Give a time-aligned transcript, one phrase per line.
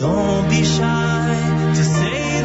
[0.00, 2.35] Will be shy to you,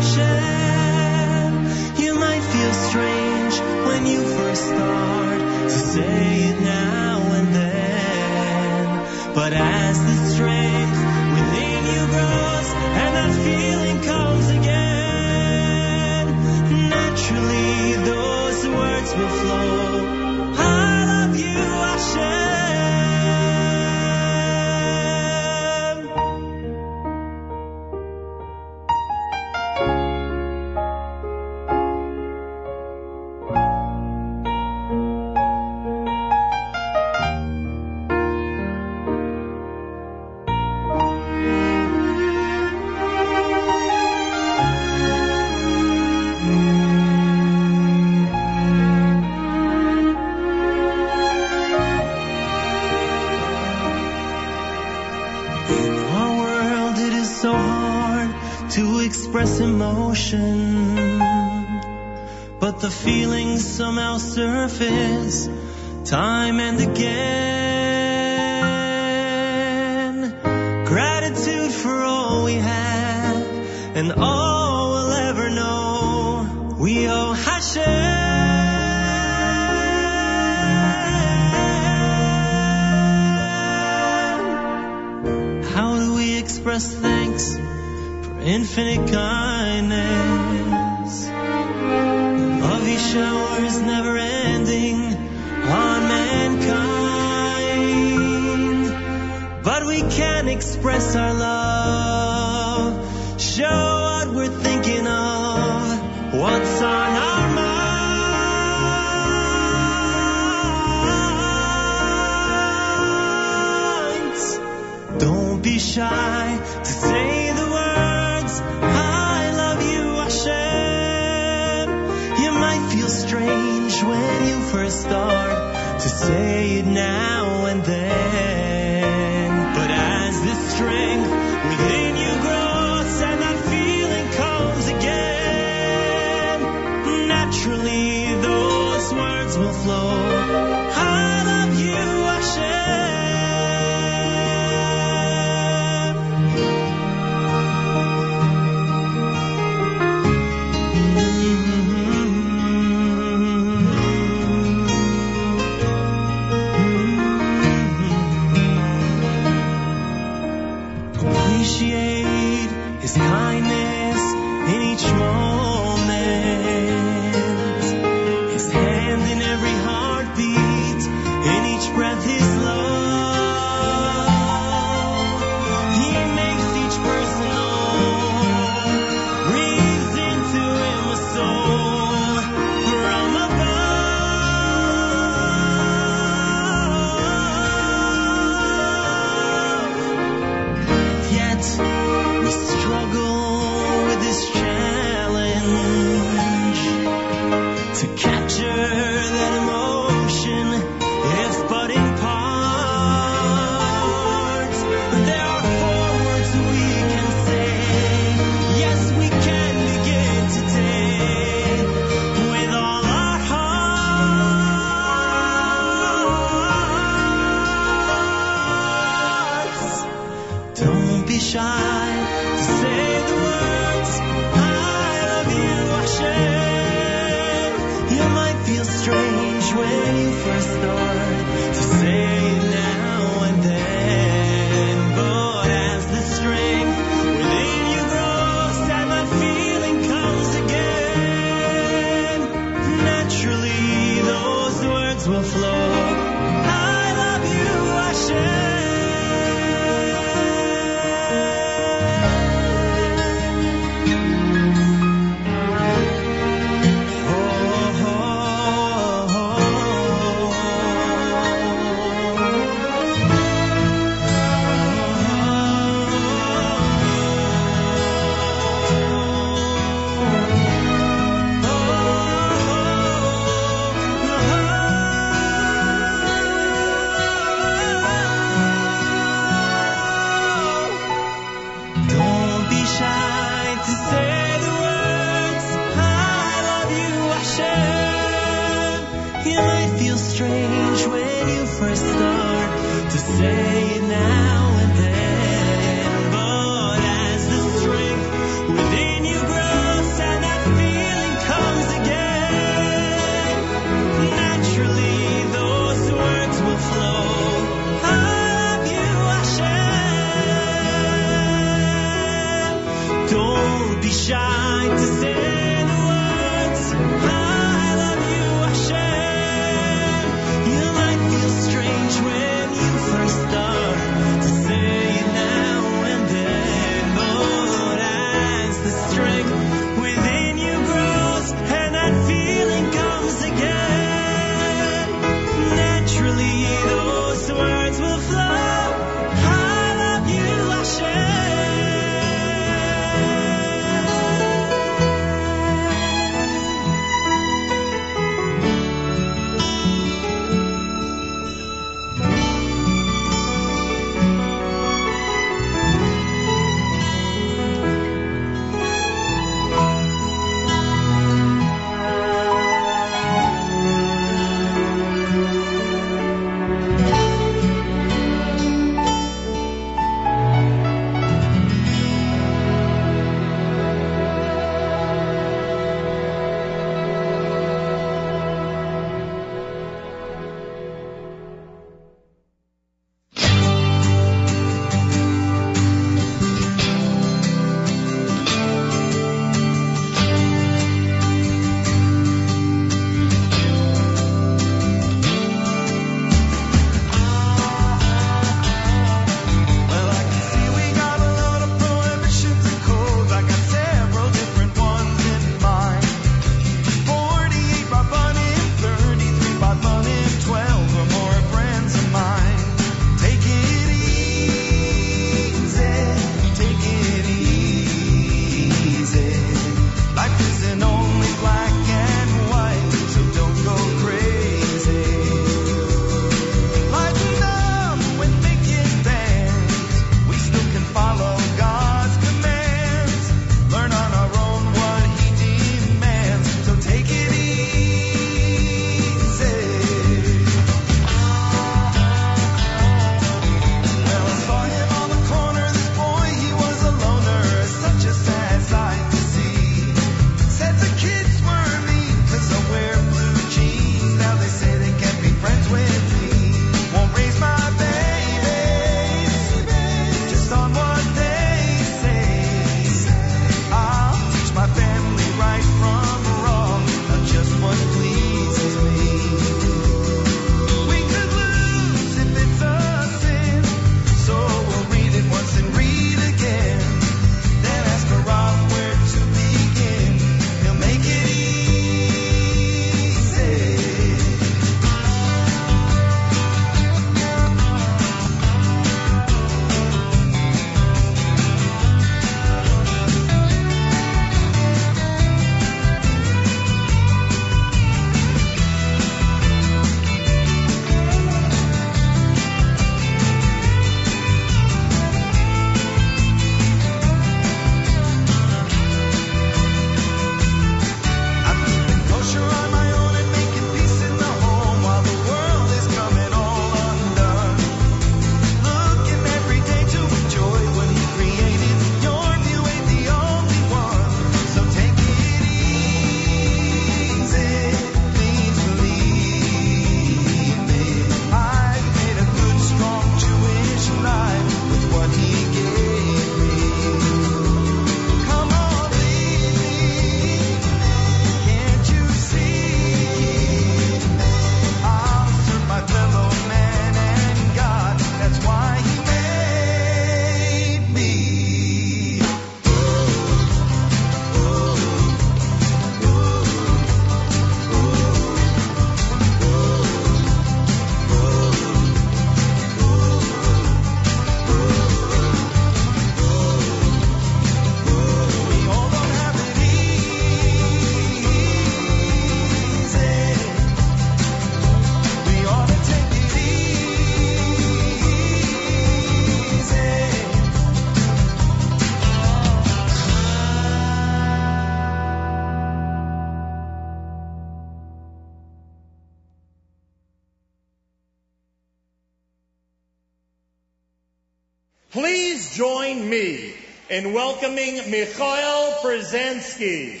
[596.90, 600.00] in welcoming Mikhail Brzezinski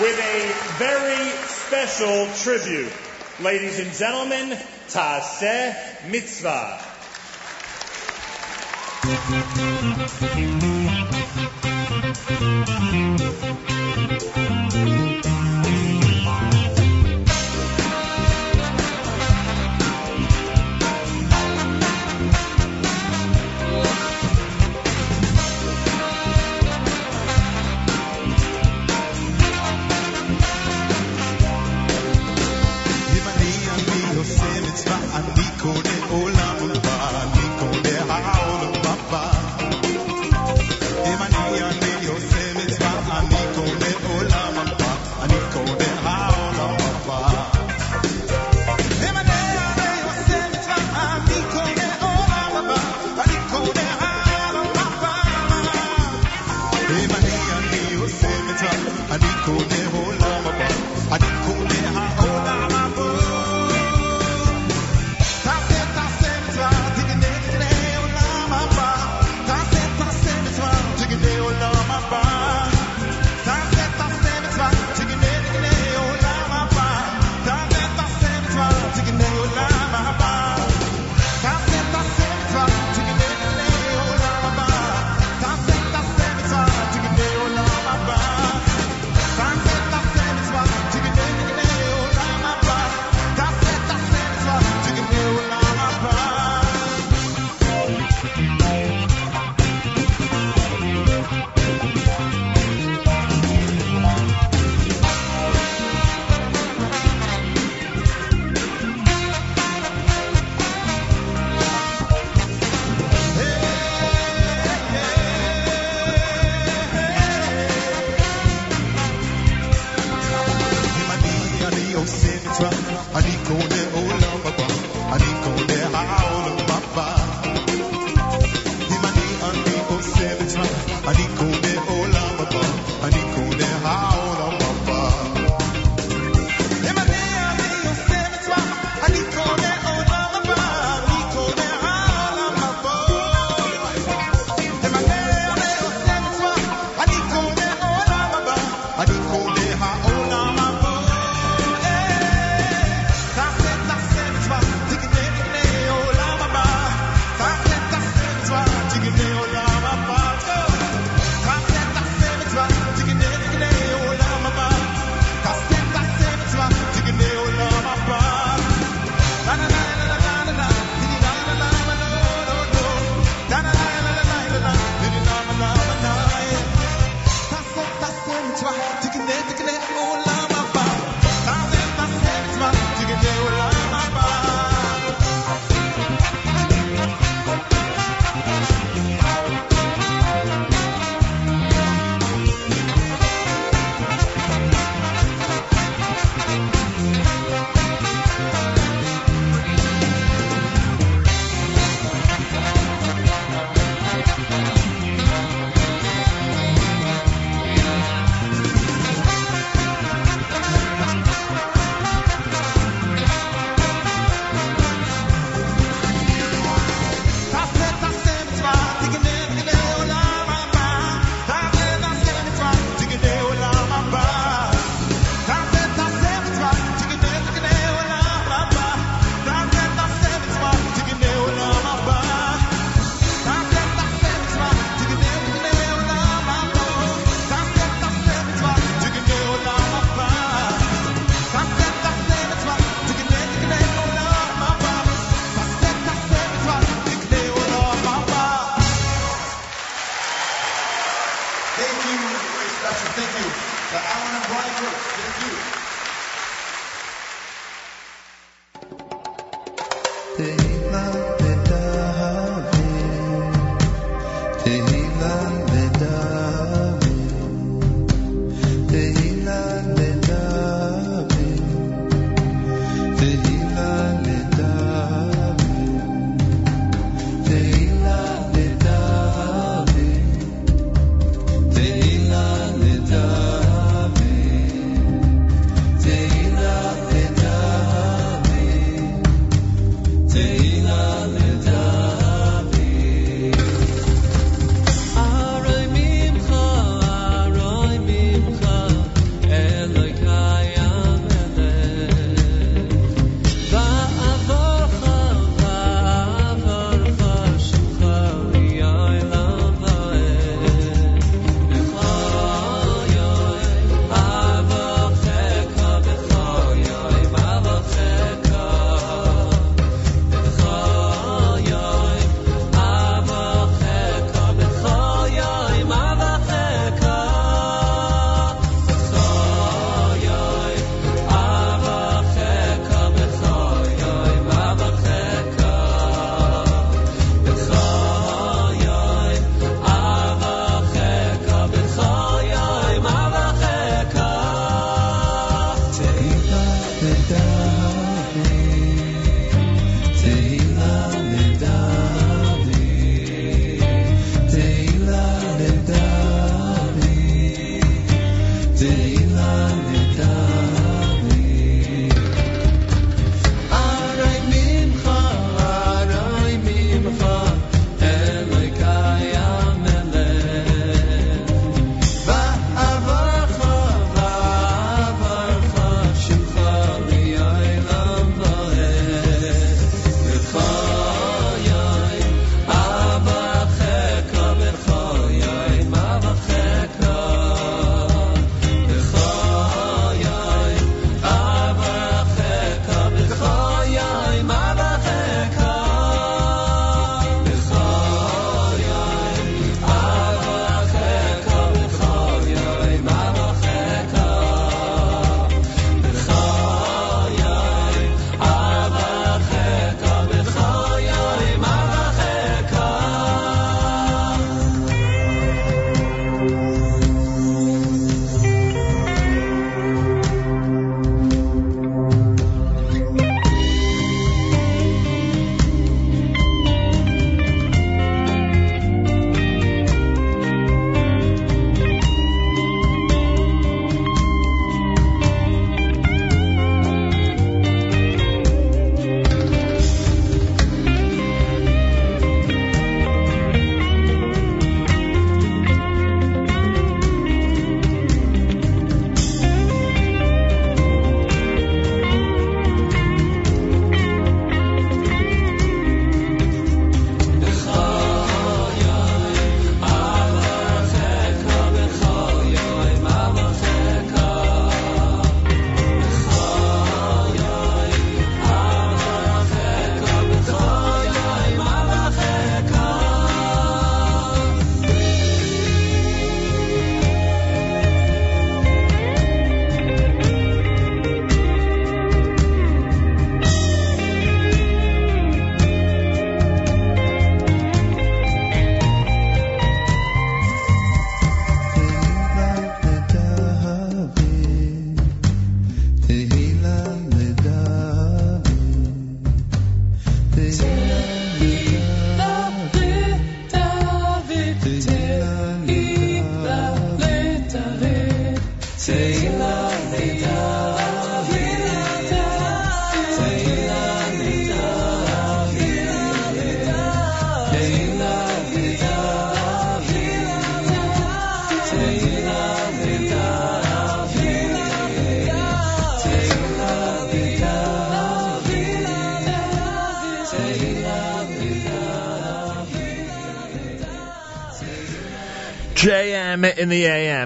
[0.00, 2.92] with a very special tribute.
[3.40, 6.84] Ladies and gentlemen, Taseh Mitzvah.
[14.74, 15.27] אם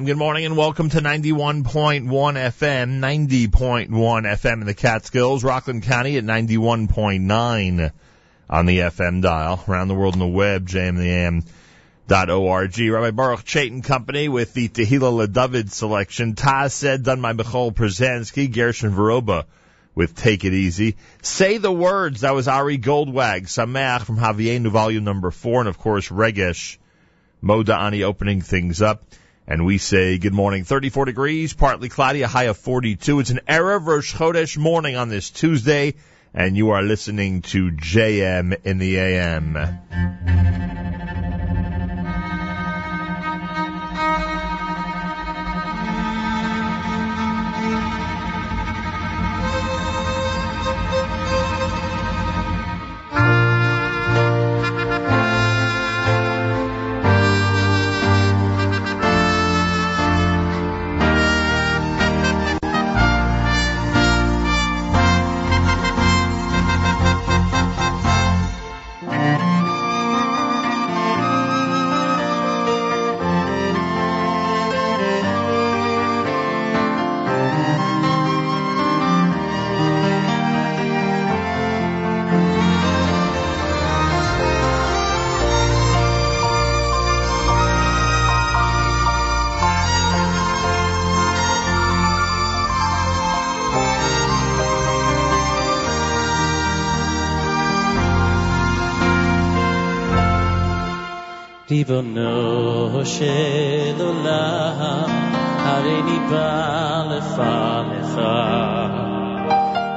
[0.02, 0.06] AM.
[0.06, 6.24] Good morning and welcome to 91.1 FM, 90.1 FM in the Catskills, Rockland County at
[6.24, 7.92] 91.9
[8.50, 9.62] on the FM dial.
[9.68, 12.78] Around the world on the web, jmintheam.org.
[12.78, 16.34] Rabbi Baruch Chaitin Company with the Tehillah LeDavid selection.
[16.34, 19.44] Taz said, done by Michal Przanski, Gershon Veroba
[19.94, 20.96] with Take It Easy.
[21.22, 25.78] Say the Words, that was Ari Goldwag, Sameach from Havienu, volume number four, and of
[25.78, 26.78] course Regesh
[27.40, 29.04] Modani opening things up.
[29.46, 30.62] And we say good morning.
[30.62, 33.20] 34 degrees, partly cloudy, a high of 42.
[33.20, 35.94] It's an Erev Rosh Chodesh morning on this Tuesday,
[36.32, 39.58] and you are listening to JM in the AM.
[101.81, 105.09] ריבונו של עולם,
[105.57, 108.19] הריני בא לפניך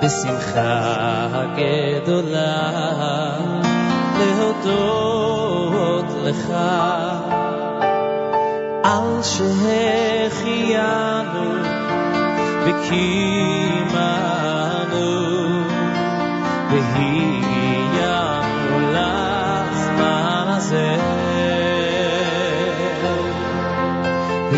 [0.03, 1.27] בשמחה
[1.57, 2.71] גדולה
[4.19, 6.51] להודות לך
[8.85, 10.71] על שהחיינו
[12.67, 14.01] וקיימנו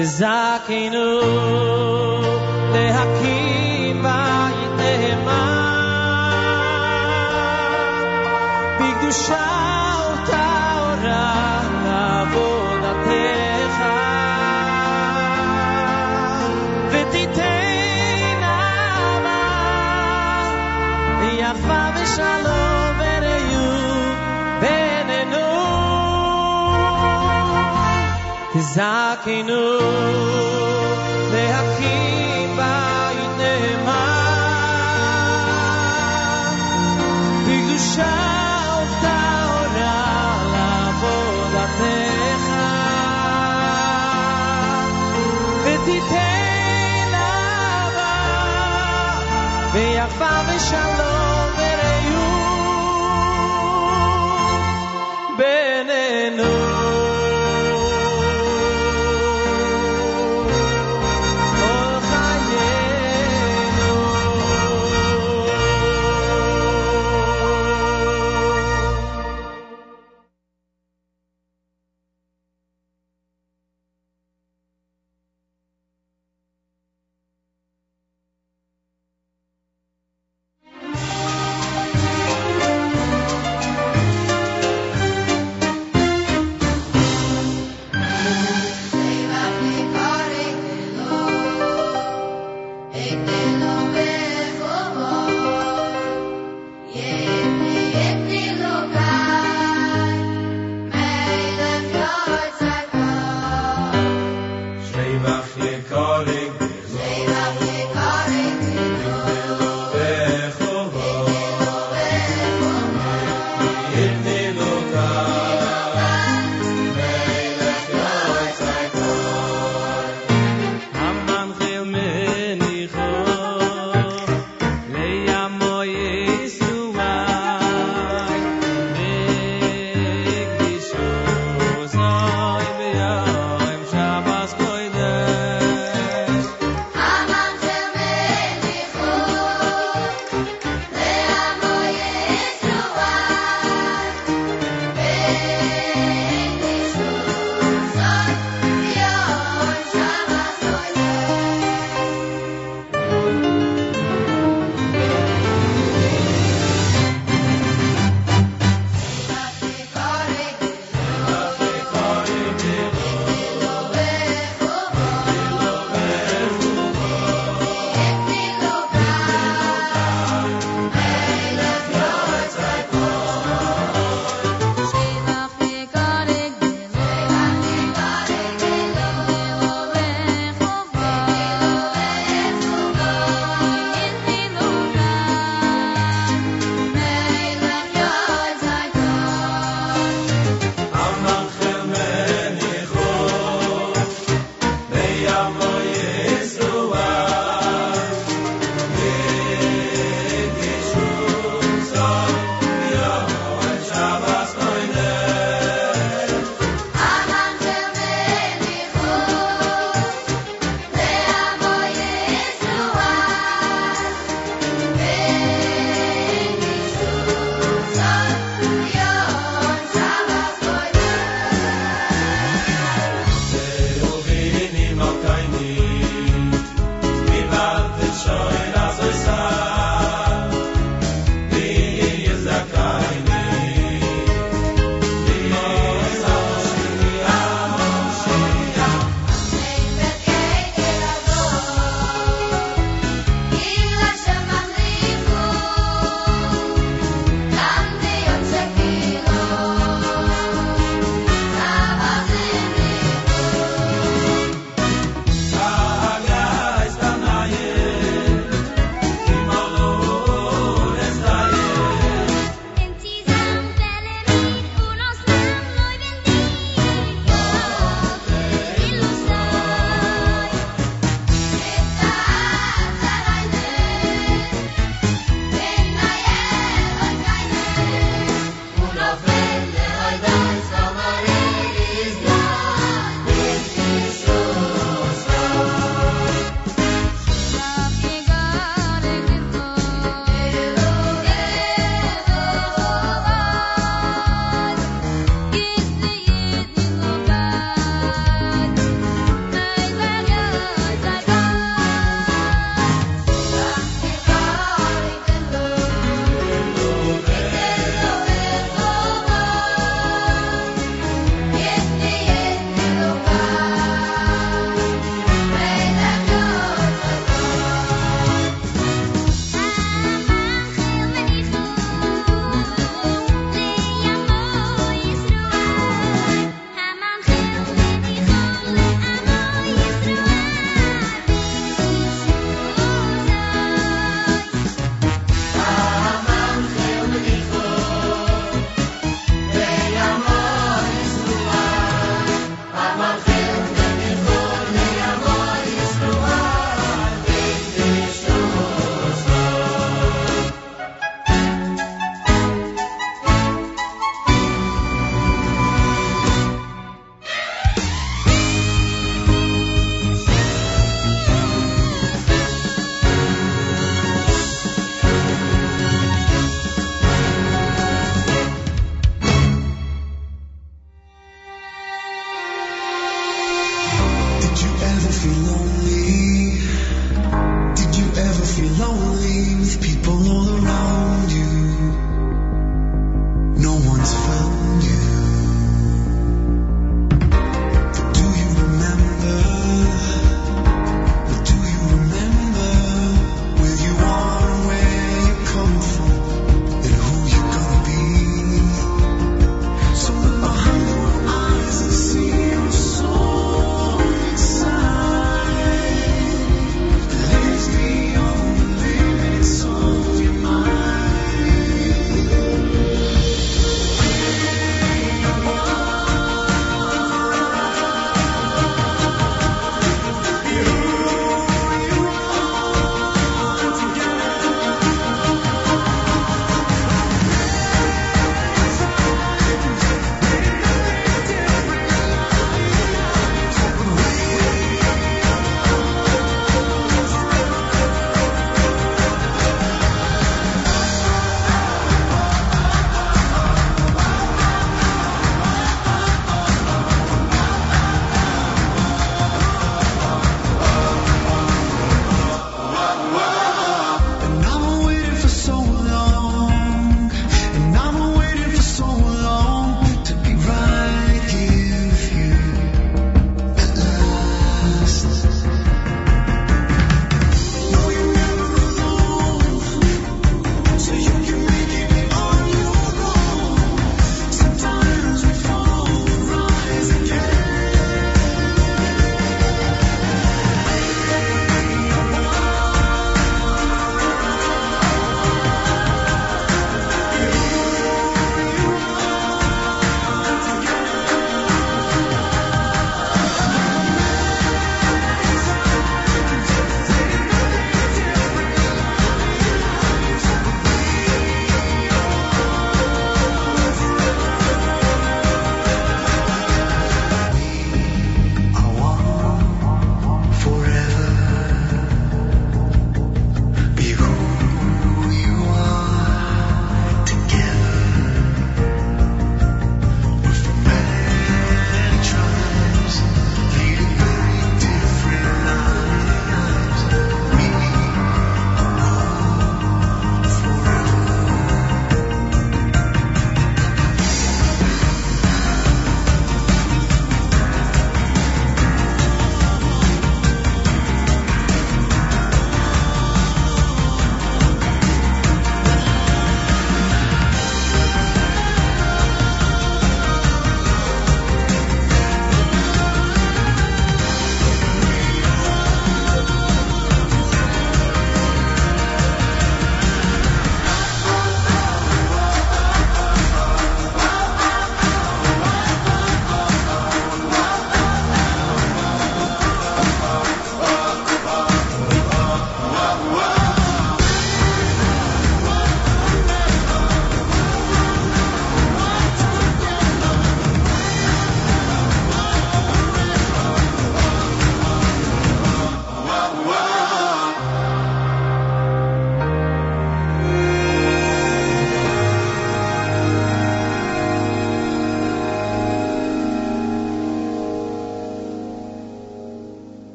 [0.00, 1.20] תזכנו
[2.72, 5.56] להקים בית נאמן
[8.80, 9.49] בקדושה וטהרה
[29.11, 30.80] Aquinu.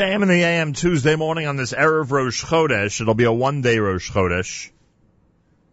[0.00, 3.02] JM in the AM Tuesday morning on this Erev Rosh Chodesh.
[3.02, 4.70] It'll be a one day Rosh Chodesh.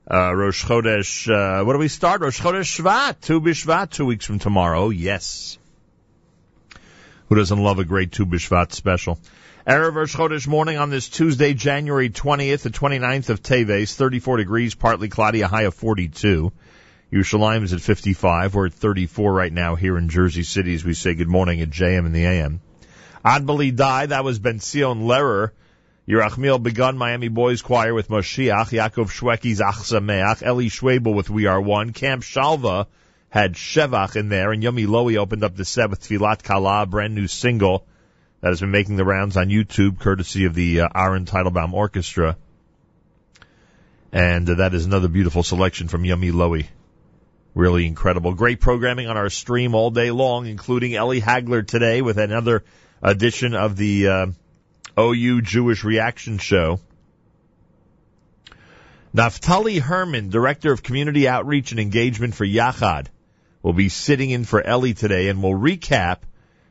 [0.05, 2.19] Uh, Rosh Chodesh, uh, what do we start?
[2.19, 4.89] Rosh Chodesh Shvat, Tu B'Shvat, two weeks from tomorrow.
[4.89, 5.57] Yes.
[7.30, 9.17] Who doesn't love a great Tu B'Shvat special?
[9.65, 14.75] Erev Rosh Chodesh morning on this Tuesday, January 20th, the 29th of Teves, 34 degrees,
[14.75, 16.51] partly cloudy, a high of 42.
[17.13, 18.55] Yerushalayim is at 55.
[18.55, 21.69] We're at 34 right now here in Jersey City as we say good morning at
[21.69, 22.59] JM in the AM.
[23.28, 24.09] Adbali died.
[24.09, 25.51] That was Ben Sion Lehrer.
[26.07, 28.69] Yerachmiel Begun Miami Boys Choir with Moshiach.
[28.69, 30.41] Yaakov Shwekey's Ach Sameach.
[30.41, 31.91] Eli Schwebel with We Are One.
[31.91, 32.88] Camp Shalva
[33.30, 34.53] had Shevach in there.
[34.53, 37.86] And Yumi Lowy opened up the set with Tfilat Kala, brand new single
[38.39, 42.38] that has been making the rounds on YouTube, courtesy of the uh, Aaron Teitelbaum Orchestra.
[44.13, 46.67] And uh, that is another beautiful selection from Yumi Lowy.
[47.55, 48.36] Really incredible.
[48.36, 52.63] Great programming on our stream all day long, including Ellie Hagler today with another
[53.02, 54.28] edition of the uh,
[55.00, 56.80] OU Jewish Reaction Show.
[59.16, 63.08] Naftali Herman, Director of Community Outreach and Engagement for Yachad,
[63.64, 66.20] will be sitting in for Ellie today and will recap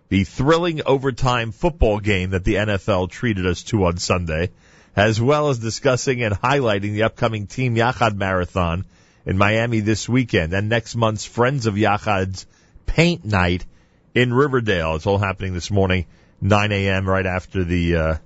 [0.08, 4.50] the thrilling overtime football game that the NFL treated us to on Sunday,
[4.94, 8.84] as well as discussing and highlighting the upcoming Team Yachad Marathon
[9.24, 12.46] in Miami this weekend and next month's Friends of Yachad's
[12.86, 13.66] Paint Night
[14.14, 14.94] in Riverdale.
[14.94, 16.06] It's all happening this morning,
[16.40, 17.08] 9 a.m.
[17.08, 18.16] right after the, uh,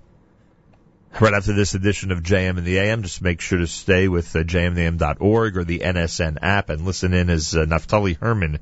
[1.18, 3.02] right after this edition of JM in the AM.
[3.02, 7.30] Just make sure to stay with uh, jmintheam.org or the NSN app and listen in
[7.30, 8.58] as uh, Naftali Herman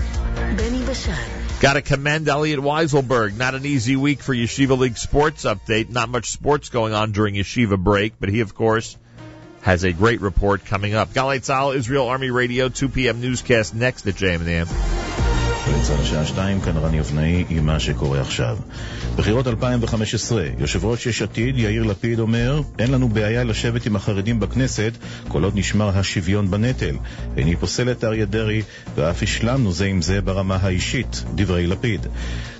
[0.55, 1.15] Benny Bashan.
[1.61, 3.35] Got to commend Elliot Weiselberg.
[3.37, 5.89] Not an easy week for Yeshiva League Sports Update.
[5.89, 8.97] Not much sports going on during Yeshiva break, but he, of course,
[9.61, 11.13] has a great report coming up.
[11.13, 13.19] Galei Tzal, Israel Army Radio, 2 p.m.
[13.19, 15.04] newscast next at JM in the AM.
[15.73, 18.57] בצד השעה שתיים, כאן רני אבנאי עם מה שקורה עכשיו.
[19.15, 24.39] בחירות 2015, יושב ראש יש עתיד יאיר לפיד אומר, אין לנו בעיה לשבת עם החרדים
[24.39, 24.91] בכנסת,
[25.27, 26.95] כל עוד נשמר השוויון בנטל.
[27.37, 28.61] איני פוסל את אריה דרעי,
[28.95, 32.07] ואף השלמנו זה עם זה ברמה האישית, דברי לפיד.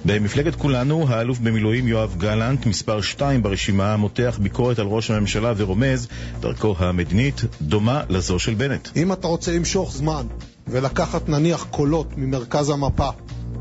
[0.06, 6.08] במפלגת כולנו, האלוף במילואים יואב גלנט, מספר 2 ברשימה, מותח ביקורת על ראש הממשלה ורומז,
[6.40, 8.88] דרכו המדינית דומה לזו של בנט.
[8.96, 10.26] אם אתה רוצה למשוך זמן
[10.68, 13.10] ולקחת נניח קולות ממרכז המפה,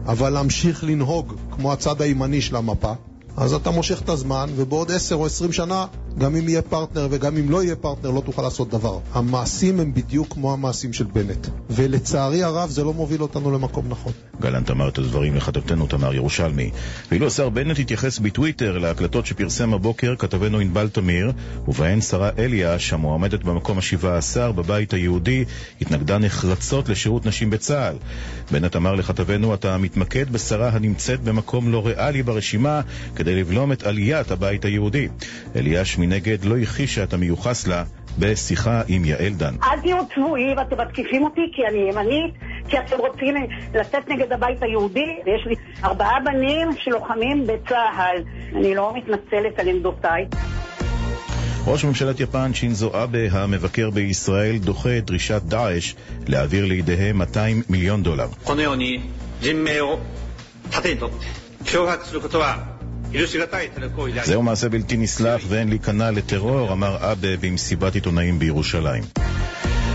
[0.07, 2.93] אבל להמשיך לנהוג כמו הצד הימני של המפה,
[3.37, 5.87] אז אתה מושך את הזמן, ובעוד עשר או עשרים שנה,
[6.19, 8.99] גם אם יהיה פרטנר וגם אם לא יהיה פרטנר, לא תוכל לעשות דבר.
[9.13, 11.47] המעשים הם בדיוק כמו המעשים של בנט.
[11.71, 14.13] ולצערי הרב, זה לא מוביל אותנו למקום נכון.
[14.41, 16.71] גלנט אמר את הדברים לכתבתנו תמר ירושלמי.
[17.11, 21.33] ואילו השר בנט התייחס בטוויטר להקלטות שפרסם הבוקר כתבנו ענבל תמיר,
[21.69, 25.45] ובהן שרה אליאש, המועמדת במקום השבעה עשר בבית היהודי,
[25.81, 27.97] התנגדה נחרצות לשירות נשים בצה"ל.
[28.51, 32.81] בנט אמר לכתבנו, אתה מתמקד בשרה הנמצאת במקום לא ריאלי ברשימה,
[33.17, 35.09] כדי לבלום את עליית הבית היהודי.
[35.57, 37.84] אליאש מנגד לא הכחישה את המיוחס לה
[38.20, 39.56] בשיחה עם יעל דן.
[39.64, 42.34] אל תהיו צבועים, אתם מתקיפים אותי כי אני ימנית,
[42.70, 43.36] כי אתם רוצים
[43.74, 48.24] לצאת נגד הבית היהודי, ויש לי ארבעה בנים שלוחמים בצה"ל.
[48.56, 50.26] אני לא מתנצלת על עמדותיי.
[51.68, 55.94] ראש ממשלת יפן שינזו אבה המבקר בישראל דוחה את דרישת דאעש
[56.28, 58.28] להעביר לידיהם 200 מיליון דולר.
[58.46, 59.02] このように
[59.42, 60.00] 人命を
[60.72, 61.16] 盾にとって
[61.66, 62.73] 脅迫することは
[64.25, 69.03] זהו מעשה בלתי נסלח ואין להיכנע לטרור, אמר אבה במסיבת עיתונאים בירושלים.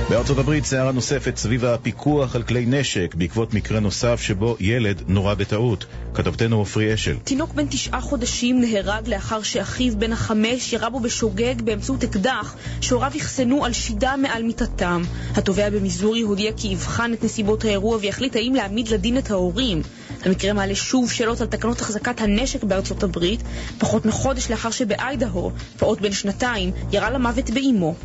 [0.09, 5.35] בארצות הברית סערה נוספת סביב הפיקוח על כלי נשק בעקבות מקרה נוסף שבו ילד נורה
[5.35, 5.85] בטעות.
[6.13, 7.15] כתבתנו עפרי אשל.
[7.23, 13.11] תינוק בן תשעה חודשים נהרג לאחר שאחיו בן החמש ירה בו בשוגג באמצעות אקדח שהוריו
[13.17, 15.01] אחסנו על שידה מעל מיטתם.
[15.35, 19.81] התובע במיזורי הודיע כי יבחן את נסיבות האירוע ויחליט האם להעמיד לדין את ההורים.
[20.25, 23.39] המקרה מעלה שוב שאלות על תקנות החזקת הנשק בארצות הברית,
[23.77, 27.95] פחות מחודש לאחר שבאיידהו, פעוט בן שנתיים, ירה למוות באימו.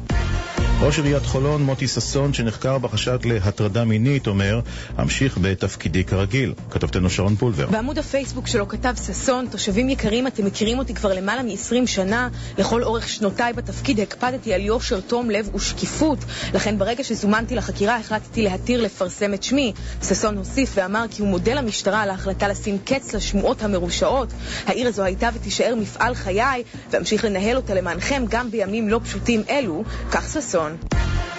[0.81, 4.61] ראש עיריית חולון, מוטי ששון, שנחקר בחשד להטרדה מינית, אומר,
[5.01, 6.53] אמשיך בתפקידי כרגיל.
[6.71, 7.67] כתבתנו שרון פולבר.
[7.67, 12.29] בעמוד הפייסבוק שלו כתב ששון, תושבים יקרים, אתם מכירים אותי כבר למעלה מ-20 שנה.
[12.59, 16.19] לכל אורך שנותיי בתפקיד הקפדתי על יושר, תום לב ושקיפות.
[16.55, 19.73] לכן ברגע שזומנתי לחקירה החלטתי להתיר לפרסם את שמי.
[20.03, 24.29] ששון הוסיף ואמר כי הוא מודה למשטרה על ההחלטה לשים קץ לשמועות המרושעות.
[24.67, 29.85] העיר הזו הייתה ותישאר מפעל חיי, ואמשיך לנהל אותה למענכם גם בימים לא פשוטים אלו.
[30.11, 30.64] כך ששון.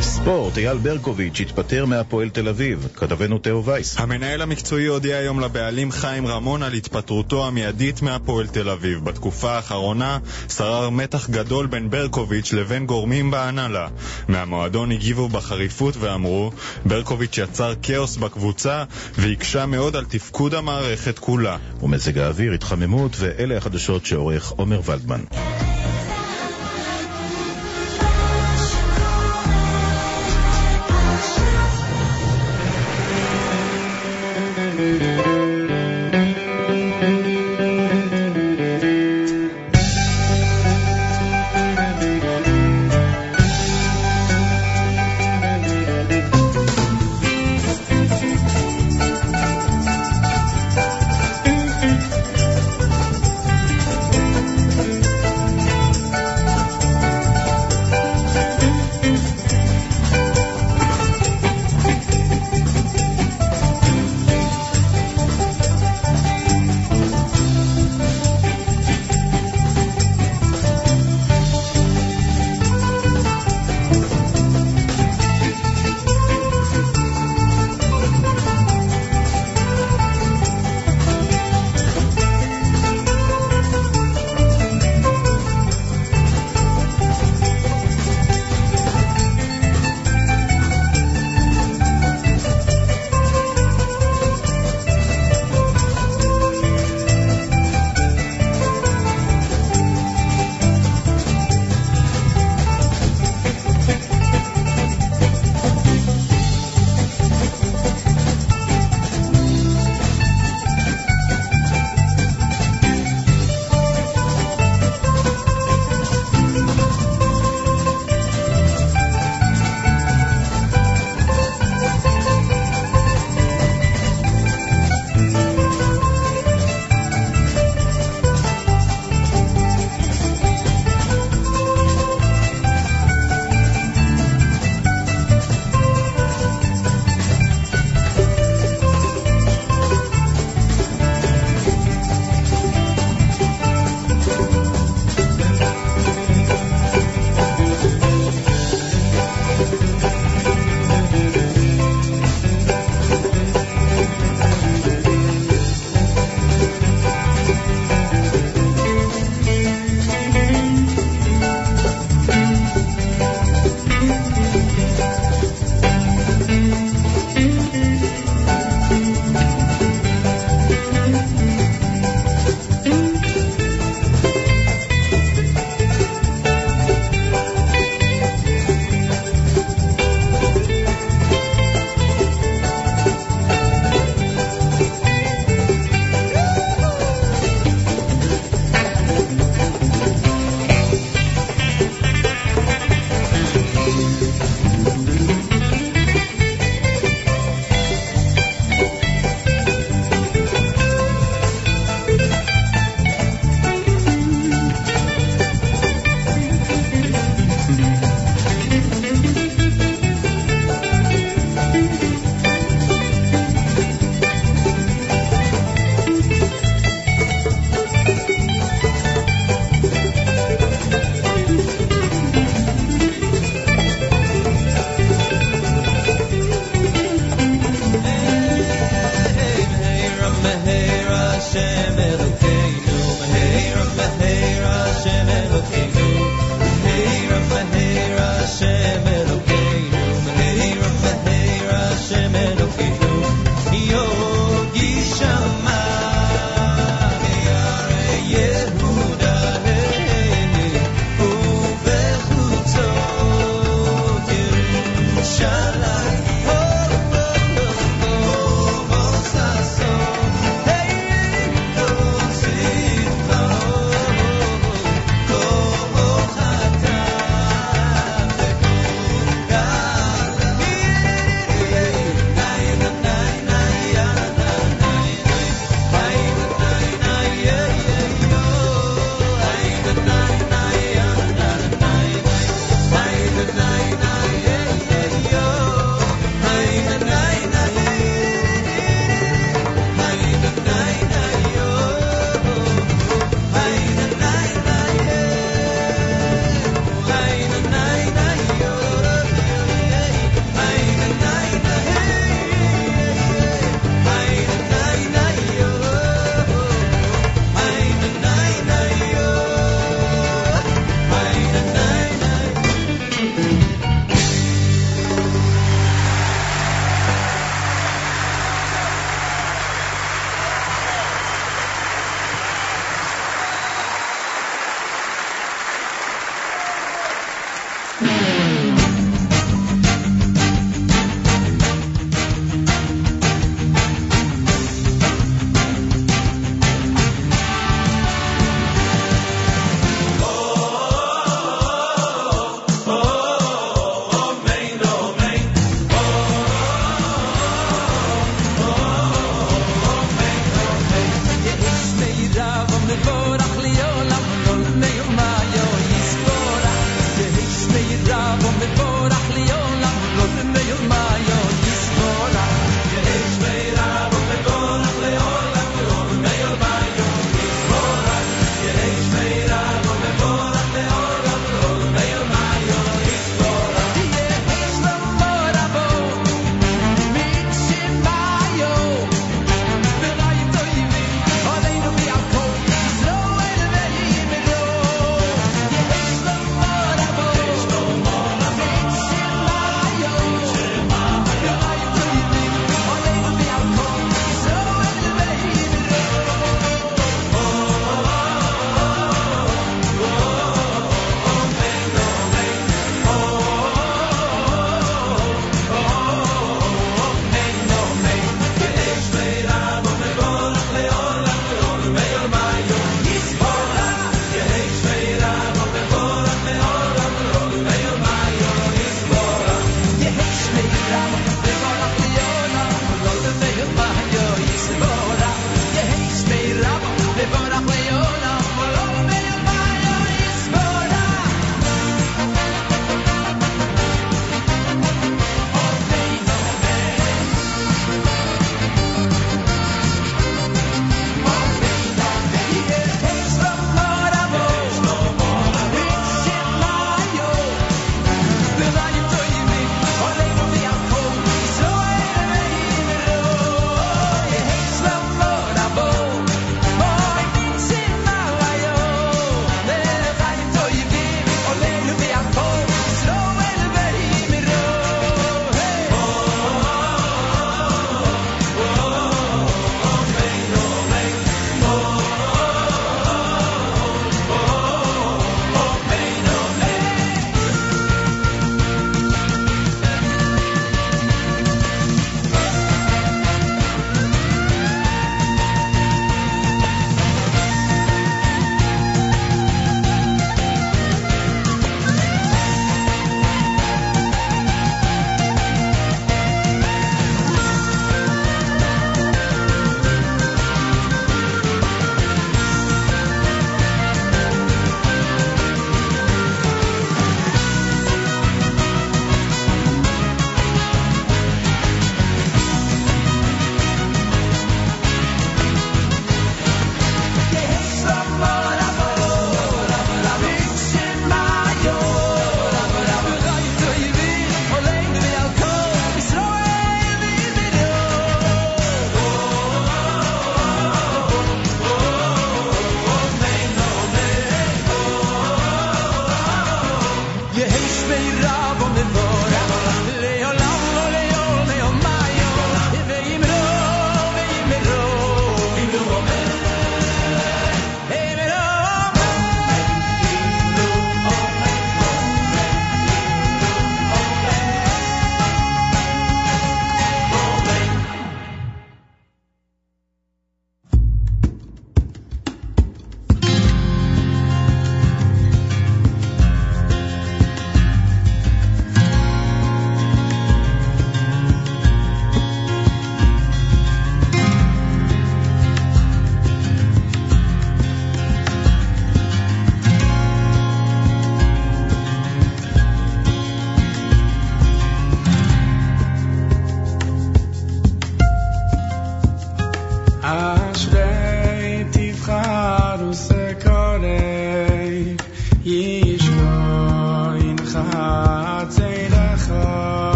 [0.00, 2.88] ספורט, אייל ברקוביץ' התפטר מהפועל תל אביב.
[2.96, 4.00] כתבנו תאו וייס.
[4.00, 9.04] המנהל המקצועי הודיע היום לבעלים חיים רמון על התפטרותו המיידית מהפועל תל אביב.
[9.04, 10.18] בתקופה האחרונה
[10.48, 13.88] שרר מתח גדול בין ברקוביץ' לבין גורמים בהנהלה.
[14.28, 16.52] מהמועדון הגיבו בחריפות ואמרו,
[16.84, 21.56] ברקוביץ' יצר כאוס בקבוצה והקשה מאוד על תפקוד המערכת כולה.
[21.82, 25.20] ומזג האוויר, התחממות, ואלה החדשות שעורך עומר ולדמן.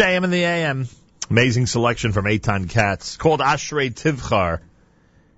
[0.00, 0.88] JM in the AM.
[1.28, 4.60] Amazing selection from Eitan Katz called Ashrei Tivchar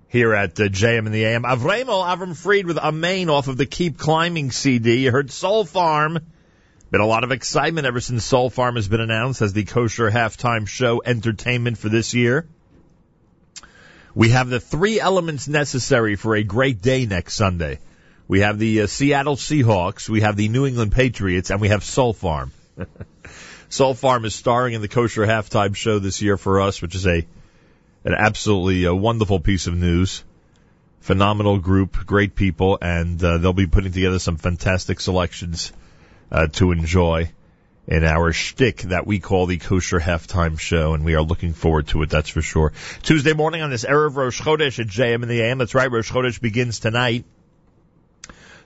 [0.07, 1.43] here at uh, JM in the AM.
[1.43, 5.03] Avremo Avram Fried with Amain off of the Keep Climbing CD.
[5.03, 6.17] You heard Soul Farm.
[6.91, 10.09] Been a lot of excitement ever since Soul Farm has been announced as the kosher
[10.09, 12.47] halftime show entertainment for this year.
[14.15, 17.79] We have the three elements necessary for a great day next Sunday.
[18.29, 21.83] We have the uh, Seattle Seahawks, we have the New England Patriots, and we have
[21.83, 22.53] Soul Farm.
[23.73, 27.07] Soul Farm is starring in the kosher halftime show this year for us, which is
[27.07, 27.25] a
[28.05, 30.23] an absolutely uh, wonderful piece of news.
[30.99, 35.73] Phenomenal group, great people, and uh, they'll be putting together some fantastic selections
[36.31, 37.31] uh, to enjoy
[37.87, 41.87] in our shtick that we call the kosher halftime show, and we are looking forward
[41.87, 42.11] to it.
[42.11, 42.73] That's for sure.
[43.01, 45.57] Tuesday morning on this erev Rosh Chodesh at JM in the AM.
[45.57, 45.89] That's right.
[45.89, 47.25] Rosh Chodesh begins tonight.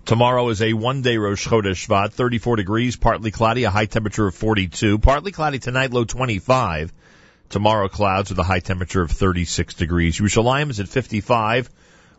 [0.08, 4.34] Tomorrow is a one-day Rosh Chodesh Shvat, 34 degrees, partly cloudy, a high temperature of
[4.36, 5.00] 42.
[5.00, 6.94] Partly cloudy tonight, low 25.
[7.50, 10.18] Tomorrow clouds with a high temperature of 36 degrees.
[10.18, 11.70] Yerushalayim is at 55.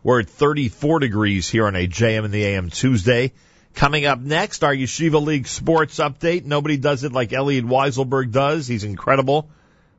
[0.03, 3.33] We're at 34 degrees here on a JM in the AM Tuesday.
[3.73, 6.45] Coming up next, our Yeshiva League sports update.
[6.45, 8.67] Nobody does it like Elliot Weiselberg does.
[8.67, 9.49] He's incredible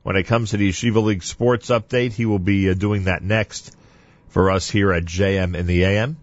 [0.05, 2.13] when it comes to the Yeshiva League sports update.
[2.13, 3.75] He will be uh, doing that next
[4.29, 6.19] for us here at JM in the AM.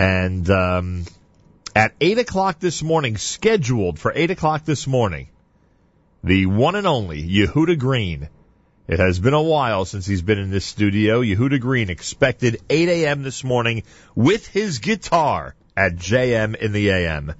[0.00, 1.04] And um,
[1.76, 5.28] at 8 o'clock this morning, scheduled for 8 o'clock this morning,
[6.24, 8.30] the one and only Yehuda Green.
[8.88, 11.20] It has been a while since he's been in this studio.
[11.20, 13.22] Yehuda Green expected 8 a.m.
[13.22, 13.82] this morning
[14.14, 17.34] with his guitar at JM in the AM.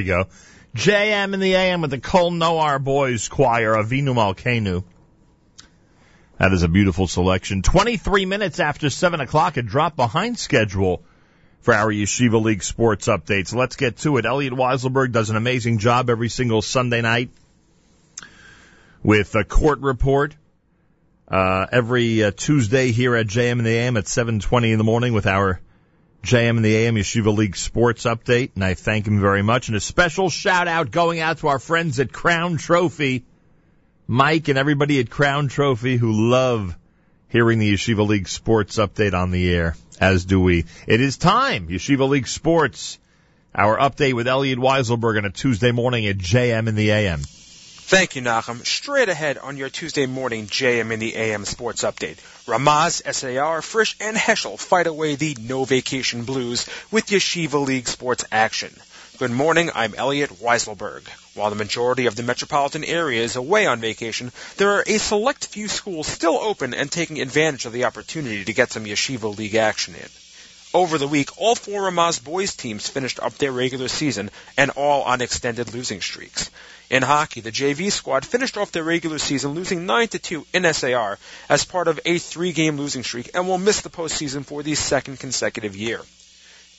[0.00, 0.28] We go.
[0.74, 4.84] JM in the AM with the Kol Noar Boys Choir, Avinu Malkenu.
[6.38, 7.60] That is a beautiful selection.
[7.60, 11.02] 23 minutes after 7 o'clock, a drop behind schedule
[11.60, 13.54] for our Yeshiva League sports updates.
[13.54, 14.24] Let's get to it.
[14.24, 17.30] Elliot Weiselberg does an amazing job every single Sunday night
[19.02, 20.34] with a court report.
[21.28, 25.12] Uh, every uh, Tuesday here at JM in the AM at 7:20 in the morning
[25.12, 25.60] with our
[26.22, 29.68] JM in the AM Yeshiva League sports update, and I thank him very much.
[29.68, 33.24] And a special shout out going out to our friends at Crown Trophy,
[34.06, 36.76] Mike and everybody at Crown Trophy who love
[37.28, 40.66] hearing the Yeshiva League sports update on the air, as do we.
[40.86, 42.98] It is time, Yeshiva League sports,
[43.54, 47.22] our update with Elliot Weiselberg on a Tuesday morning at JM in the AM.
[47.90, 48.64] Thank you, Nachum.
[48.64, 52.18] Straight ahead on your Tuesday morning JM in the AM Sports Update.
[52.46, 58.24] Ramaz, SAR, Frisch, and Heschel fight away the no vacation blues with Yeshiva League sports
[58.30, 58.72] action.
[59.18, 61.02] Good morning, I'm Elliot Weiselberg.
[61.34, 65.46] While the majority of the metropolitan area is away on vacation, there are a select
[65.46, 69.56] few schools still open and taking advantage of the opportunity to get some Yeshiva League
[69.56, 70.08] action in.
[70.72, 75.02] Over the week, all four Ramaz boys teams finished up their regular season and all
[75.02, 76.50] on extended losing streaks.
[76.90, 80.74] In hockey, the JV squad finished off their regular season losing 9 to 2 in
[80.74, 84.74] SAR as part of a three-game losing streak and will miss the postseason for the
[84.74, 86.00] second consecutive year.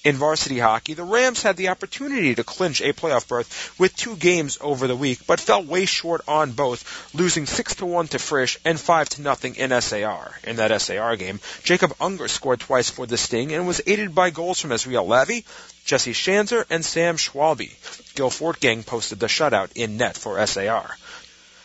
[0.03, 4.15] In varsity hockey, the Rams had the opportunity to clinch a playoff berth with two
[4.15, 8.17] games over the week, but fell way short on both, losing 6 to 1 to
[8.17, 10.39] Frisch and 5 to nothing in SAR.
[10.43, 14.31] In that SAR game, Jacob Unger scored twice for the Sting and was aided by
[14.31, 15.45] goals from Ezriel Levy,
[15.85, 17.69] Jesse Shanzer, and Sam Schwalbe.
[18.15, 20.97] Gil Fortgang posted the shutout in net for SAR.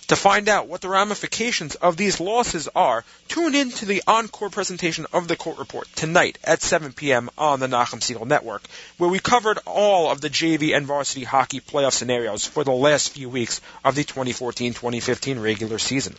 [0.09, 4.51] To find out what the ramifications of these losses are, tune in to the encore
[4.51, 7.29] presentation of the court report tonight at 7 p.m.
[7.37, 8.63] on the Nachum Segal Network,
[8.99, 13.11] where we covered all of the JV and varsity hockey playoff scenarios for the last
[13.11, 16.15] few weeks of the 2014-2015 regular season.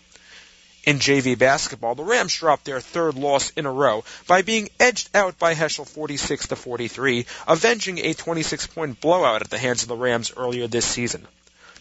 [0.83, 5.09] In JV basketball, the Rams dropped their third loss in a row by being edged
[5.15, 9.95] out by Heschel 46 to 43, avenging a 26-point blowout at the hands of the
[9.95, 11.25] Rams earlier this season.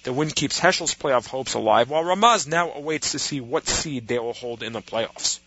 [0.02, 4.06] The win keeps Heschel's playoff hopes alive, while Ramaz now awaits to see what seed
[4.09, 5.39] they will hold in the playoffs.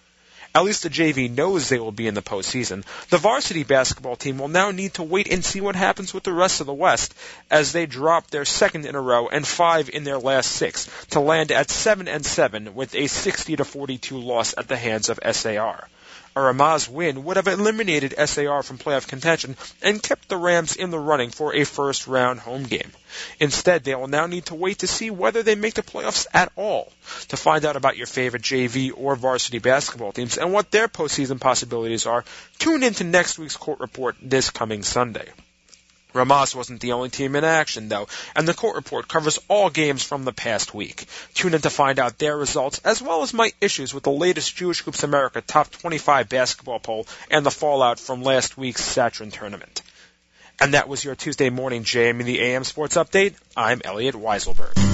[0.55, 2.83] At least the JV knows they will be in the postseason.
[3.09, 6.33] The varsity basketball team will now need to wait and see what happens with the
[6.33, 7.13] rest of the West
[7.51, 11.19] as they drop their second in a row and five in their last six to
[11.19, 15.19] land at seven and seven with a 60 to 42 loss at the hands of
[15.31, 15.87] SAR.
[16.35, 20.91] A Ramaz win would have eliminated SAR from playoff contention and kept the Rams in
[20.91, 22.91] the running for a first round home game.
[23.39, 26.51] Instead, they will now need to wait to see whether they make the playoffs at
[26.55, 26.91] all.
[27.29, 31.39] To find out about your favorite JV or varsity basketball teams and what their postseason
[31.39, 32.23] possibilities are,
[32.59, 35.29] tune in to next week's court report this coming Sunday.
[36.13, 40.03] Ramaz wasn't the only team in action, though, and the court report covers all games
[40.03, 41.05] from the past week.
[41.33, 44.55] Tune in to find out their results, as well as my issues with the latest
[44.55, 49.83] Jewish Hoops America Top 25 basketball poll and the fallout from last week's Saturn tournament.
[50.59, 53.35] And that was your Tuesday morning JM in the AM Sports Update.
[53.55, 54.88] I'm Elliot Weiselberg.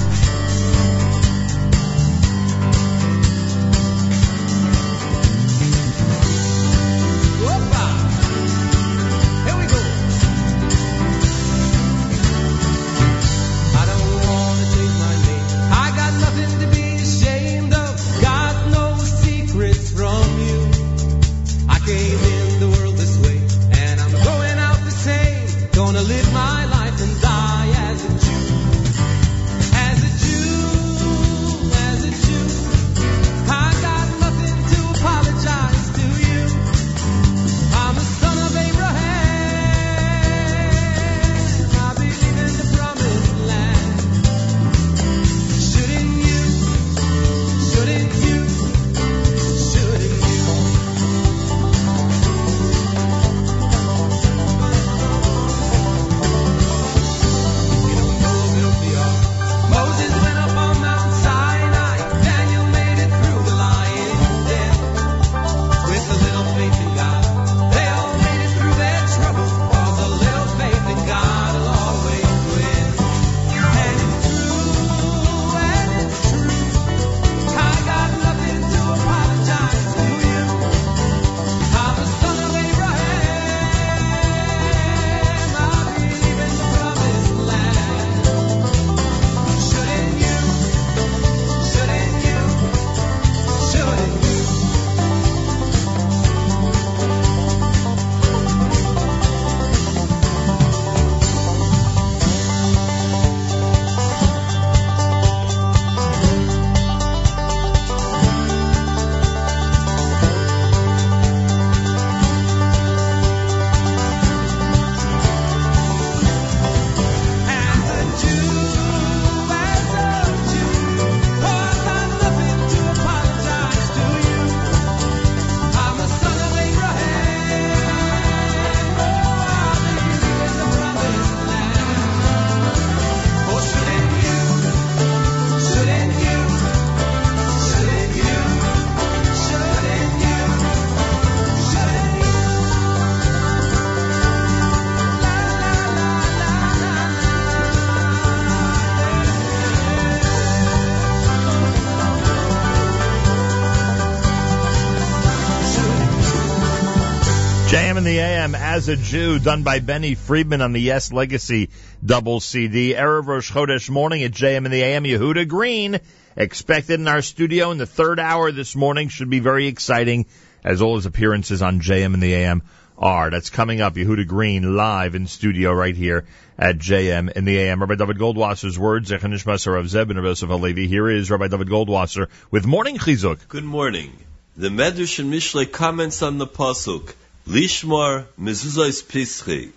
[158.76, 161.70] As a Jew, done by Benny Friedman on the Yes Legacy
[162.06, 162.94] double CD.
[162.94, 165.06] Erev Rosh Chodesh morning at JM in the AM.
[165.06, 165.98] Yehuda Green
[166.36, 170.26] expected in our studio in the third hour this morning should be very exciting
[170.62, 172.64] as all his appearances on JM in the AM
[172.98, 173.30] are.
[173.30, 173.96] That's coming up.
[173.96, 176.26] Yehuda Green live in studio right here
[176.60, 177.80] at JM in the AM.
[177.80, 180.90] Rabbi Dovid Goldwasser's words, Zechanishmas Rav Zeb and Rabbi Halevi.
[180.90, 183.48] Here is Rabbi Dovid Goldwasser with Morning Chizuk.
[183.48, 184.12] Good morning.
[184.58, 187.14] The Medrash and Mishle comments on the pasuk
[187.48, 189.70] Lishmar mezuzos pischi.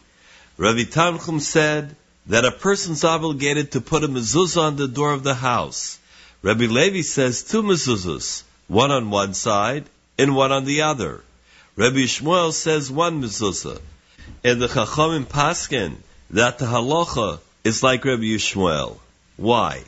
[0.57, 1.95] Rabbi Tanchum said
[2.27, 5.99] that a person's obligated to put a mezuzah on the door of the house.
[6.41, 9.85] Rabbi Levi says two mezuzahs, one on one side
[10.17, 11.23] and one on the other.
[11.77, 13.81] Rabbi Shmuel says one mezuzah.
[14.43, 15.97] And the Chachamim paskin
[16.31, 18.97] that the halacha is like Rabbi Shmuel.
[19.37, 19.85] Why?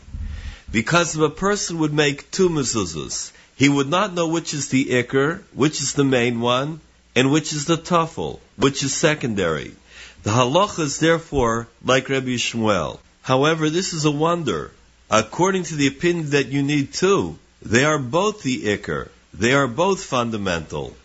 [0.70, 4.85] Because if a person would make two mezuzahs, he would not know which is the
[4.85, 6.81] ikar, which is the main one,
[7.15, 9.74] and which is the tafel, which is secondary.
[10.23, 12.99] The halacha is therefore like Rabbi Shmuel.
[13.23, 14.70] However, this is a wonder.
[15.11, 19.09] According to the opinion that you need two, they are both the ikar.
[19.35, 20.97] They are both fundamental.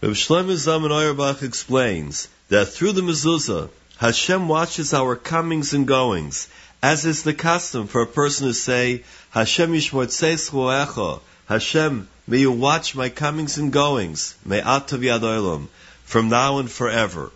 [0.00, 6.48] Rabbi Shlomo Zalman Auerbach explains that through the mezuzah, Hashem watches our comings and goings,
[6.82, 12.52] as is the custom for a person to say, Hashem yishmor echa, Hashem, may you
[12.52, 15.68] watch my comings and goings, may atav olam,
[16.04, 17.32] from now and forever.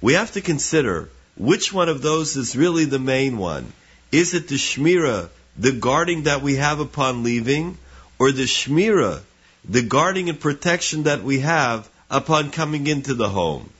[0.00, 3.72] We have to consider which one of those is really the main one.
[4.10, 7.78] Is it the shmira, the guarding that we have upon leaving,
[8.18, 9.20] or the shmira,
[9.64, 13.70] the guarding and protection that we have upon coming into the home?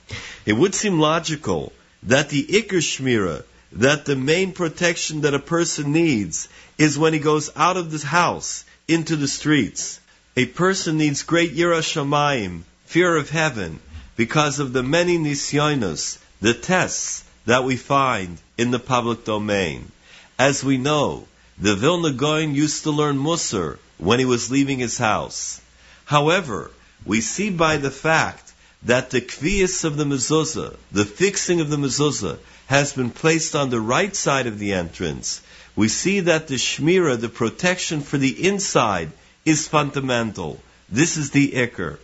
[0.45, 1.73] It would seem logical
[2.03, 7.19] that the ikar shmira, that the main protection that a person needs is when he
[7.19, 9.99] goes out of this house into the streets.
[10.35, 13.79] A person needs great yira fear of heaven,
[14.15, 19.91] because of the many nisyonos, the tests that we find in the public domain.
[20.39, 21.27] As we know,
[21.59, 25.61] the Vilna Gaon used to learn Musar when he was leaving his house.
[26.05, 26.71] However,
[27.05, 31.77] we see by the fact that the kvias of the mezuzah, the fixing of the
[31.77, 35.41] mezuzah, has been placed on the right side of the entrance.
[35.75, 39.11] We see that the shmira, the protection for the inside,
[39.45, 40.61] is fundamental.
[40.89, 41.97] This is the ikar.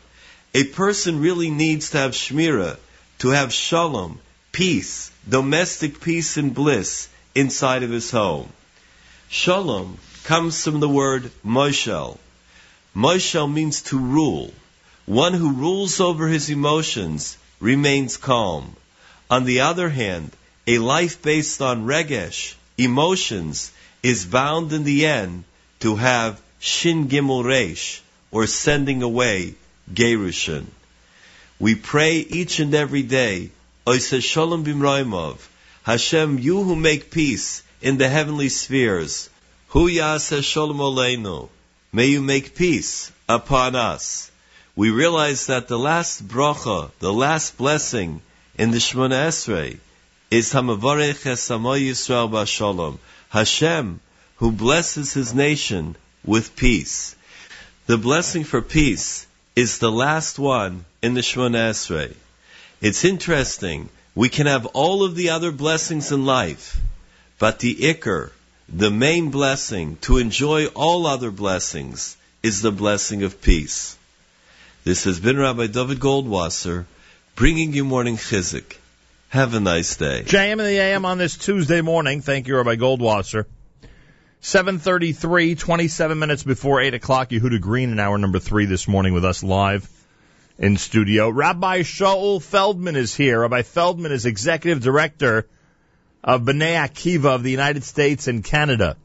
[0.53, 2.78] A person really needs to have shmira,
[3.20, 4.20] to have shalom,
[4.52, 8.52] peace, domestic peace and bliss inside of his home.
[9.30, 12.18] Shalom comes from the word moshel.
[12.95, 14.53] Moshel means to rule.
[15.06, 18.76] One who rules over his emotions remains calm.
[19.30, 20.32] On the other hand,
[20.66, 23.72] a life based on regesh, emotions,
[24.02, 25.44] is bound in the end
[25.80, 29.56] to have shin gimel resh, or sending away
[29.94, 30.65] gerushin.
[31.57, 33.52] We pray each and every day,
[33.88, 35.38] Oiseh Shalom Bimroimov,
[35.84, 39.30] Hashem, you who make peace in the heavenly spheres,
[39.69, 41.49] Hu Yaseh Shalom Aleinu,
[41.91, 44.30] may you make peace upon us.
[44.76, 48.22] We realize that the last bracha, the last blessing
[48.57, 49.77] in the Shemona Esrei,
[50.30, 52.99] is Hamavarech Esamoy Yisrael Bashalom,
[53.30, 53.99] Hashem,
[54.38, 55.95] who blesses his nation
[56.26, 57.16] with peace.
[57.88, 59.26] The blessing for peace
[59.56, 62.16] is the last one in the Shemona Esrei.
[62.82, 63.90] It's interesting.
[64.16, 66.78] We can have all of the other blessings in life,
[67.40, 68.32] but the ikar,
[68.68, 73.98] the main blessing to enjoy all other blessings, is the blessing of peace.
[74.84, 76.86] This has been Rabbi Dovid Goldwasser
[77.36, 78.78] bringing you morning chizuk.
[79.30, 80.24] Have a nice day.
[80.26, 82.22] JM in the AM on this Tuesday morning.
[82.22, 83.46] Thank you, Rabbi Goldwasser.
[84.41, 87.30] 733, 27 minutes before 8 o'clock.
[87.30, 89.90] Yehuda Green in hour number three this morning with us live
[90.57, 91.30] in studio.
[91.30, 93.41] Rabbi Shaul Feldman is here.
[93.41, 95.45] Rabbi Feldman is executive director
[96.24, 98.95] of B'nai Akiva of the United States and Canada.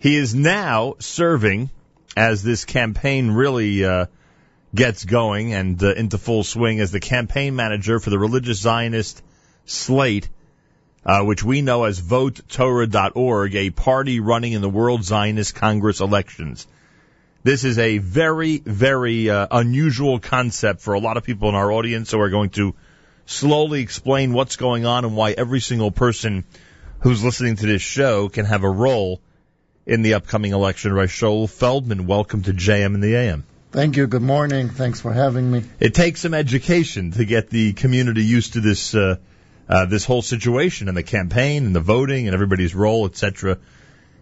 [0.00, 1.70] He is now serving
[2.14, 4.06] as this campaign really uh,
[4.74, 9.22] gets going and uh, into full swing as the campaign manager for the religious Zionist
[9.64, 10.28] slate,
[11.04, 16.66] uh, which we know as VoteTorah.org, a party running in the World Zionist Congress elections.
[17.44, 21.70] This is a very, very uh, unusual concept for a lot of people in our
[21.72, 22.74] audience, so we're going to
[23.26, 26.44] slowly explain what's going on and why every single person
[27.00, 29.20] who's listening to this show can have a role
[29.86, 30.92] in the upcoming election.
[30.92, 33.44] Rachel Feldman, welcome to JM in the AM.
[33.70, 34.06] Thank you.
[34.06, 34.70] Good morning.
[34.70, 35.62] Thanks for having me.
[35.78, 39.16] It takes some education to get the community used to this uh,
[39.68, 43.58] uh, this whole situation and the campaign and the voting and everybody's role, etc.,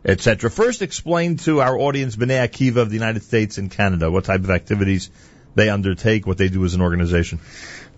[0.04, 0.50] etc.
[0.50, 4.40] First, explain to our audience B'nai Akiva of the United States and Canada what type
[4.40, 5.10] of activities
[5.54, 7.40] they undertake, what they do as an organization.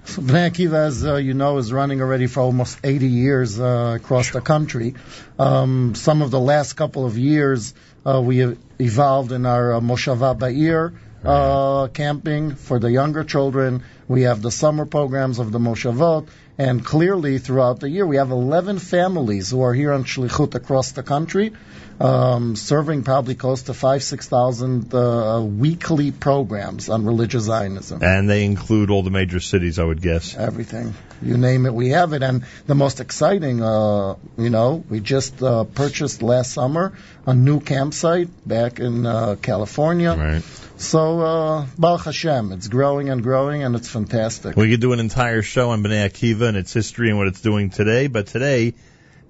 [0.05, 3.99] So Bnei Akiva, as uh, you know, is running already for almost 80 years uh,
[4.01, 4.95] across the country.
[5.39, 7.75] Um, some of the last couple of years,
[8.07, 10.95] uh, we have evolved in our uh, Moshava Ba'ir
[11.25, 13.83] uh, camping for the younger children.
[14.07, 16.29] We have the summer programs of the Moshavot.
[16.59, 20.91] And clearly, throughout the year, we have 11 families who are here on Shlichut across
[20.91, 21.53] the country,
[22.01, 28.03] um, serving probably close to five, 6,000 uh, weekly programs on religious Zionism.
[28.03, 30.37] And they include all the major cities, I would guess.
[30.37, 30.95] Everything.
[31.21, 32.23] You name it, we have it.
[32.23, 36.93] And the most exciting, uh, you know, we just uh, purchased last summer
[37.27, 40.15] a new campsite back in uh, California.
[40.15, 40.43] Right.
[40.77, 44.55] So, uh, Baruch Hashem, it's growing and growing, and it's fantastic.
[44.55, 47.41] We could do an entire show on Bnei Akiva and its history and what it's
[47.41, 48.75] doing today, but today,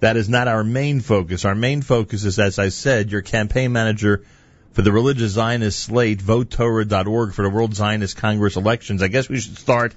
[0.00, 1.44] that is not our main focus.
[1.44, 4.24] Our main focus is, as I said, your campaign manager
[4.72, 9.02] for the religious Zionist slate, votetorah.org for the World Zionist Congress elections.
[9.02, 9.94] I guess we should start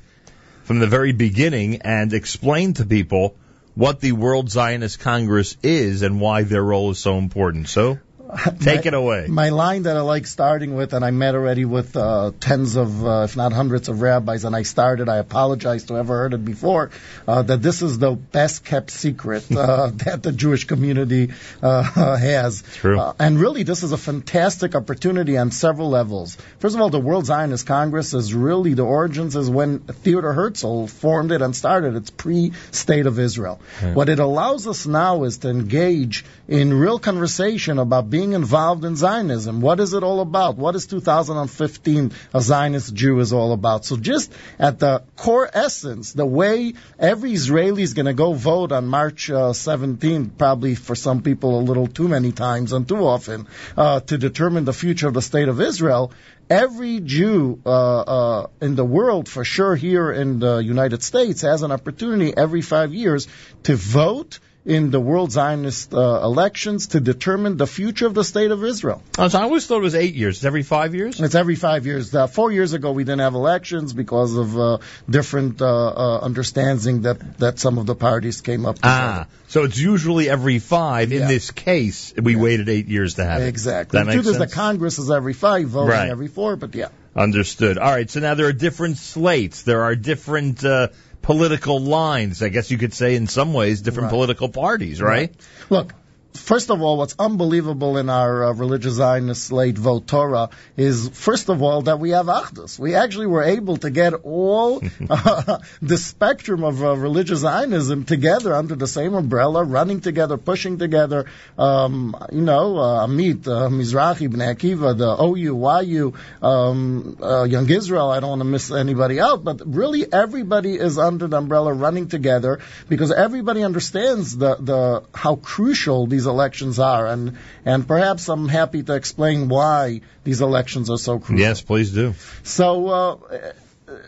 [0.64, 3.36] from the very beginning and explain to people
[3.76, 7.70] what the World Zionist Congress is and why their role is so important.
[7.70, 8.00] So,
[8.60, 9.28] take My- it away.
[9.28, 13.06] My line that I like starting with, and I met already with uh, tens of,
[13.06, 16.46] uh, if not hundreds of rabbis, and I started, I apologize to whoever heard it
[16.46, 16.92] before,
[17.28, 21.32] uh, that this is the best kept secret uh, that the Jewish community
[21.62, 21.84] uh,
[22.18, 22.64] has.
[22.76, 23.00] True.
[23.00, 26.38] Uh, and really, this is a fantastic opportunity on several levels.
[26.60, 30.88] First of all, the World Zionist Congress is really the origins is when Theodor Herzl
[30.88, 31.96] formed it and started.
[31.96, 33.60] It's pre-State of Israel.
[33.82, 33.94] Yeah.
[33.94, 38.96] What it allows us now is to engage in real conversation about being involved in
[38.96, 39.62] Zionism.
[39.62, 40.56] What is it all about?
[40.56, 43.86] What is 2015 a Zionist Jew is all about?
[43.86, 48.72] So just at the core essence, the way every Israeli is going to go vote
[48.72, 53.04] on March uh, 17th, probably for some people a little too many times and too
[53.06, 56.12] often, uh, to determine the future of the state of Israel.
[56.50, 61.64] Every Jew uh, uh, in the world, for sure here in the United States, has
[61.64, 63.28] an opportunity every five years
[63.64, 68.52] to vote in the World Zionist uh, elections to determine the future of the state
[68.52, 69.02] of Israel.
[69.16, 70.38] So I always thought it was eight years.
[70.38, 71.20] It's every five years?
[71.20, 72.14] It's every five years.
[72.14, 74.78] Uh, four years ago, we didn't have elections because of uh,
[75.10, 78.86] different uh, uh, understanding that, that some of the parties came up with.
[78.86, 81.12] Ah, so it's usually every five.
[81.12, 81.28] In Yeah.
[81.28, 83.48] this case, we waited eight years to have it.
[83.48, 83.98] Exactly.
[83.98, 84.52] That makes truth is, sense.
[84.52, 86.10] the Congress is every five, voting Right.
[86.10, 86.90] every four, but yeah.
[87.16, 87.78] Understood.
[87.78, 88.10] All right.
[88.10, 89.64] So now there are different slates.
[89.64, 90.90] There are different uh,
[91.22, 92.42] political lines.
[92.42, 94.12] I guess you could say, in some ways, different Right.
[94.12, 95.34] political parties, right?
[95.70, 95.94] Look,
[96.34, 101.50] first of all, what's unbelievable in our uh, religious Zionist slate, Vote Torah, is first
[101.50, 102.80] of all that we have Achdus.
[102.80, 108.56] We actually were able to get all uh, the spectrum of uh, religious Zionism together
[108.56, 111.26] under the same umbrella, running together, pushing together.
[111.58, 117.70] Um, you know, uh, Amit, uh, Mizrahi, Bnei Akiva, the OU, YU, um, uh, Young
[117.70, 118.10] Israel.
[118.10, 122.08] I don't want to miss anybody out, but really everybody is under the umbrella running
[122.08, 122.60] together
[122.90, 128.84] because everybody understands the, the how crucial these elections are, and and perhaps I'm happy
[128.84, 131.40] to explain why these elections are so crucial.
[131.40, 132.14] Yes, please do.
[132.44, 133.54] So uh,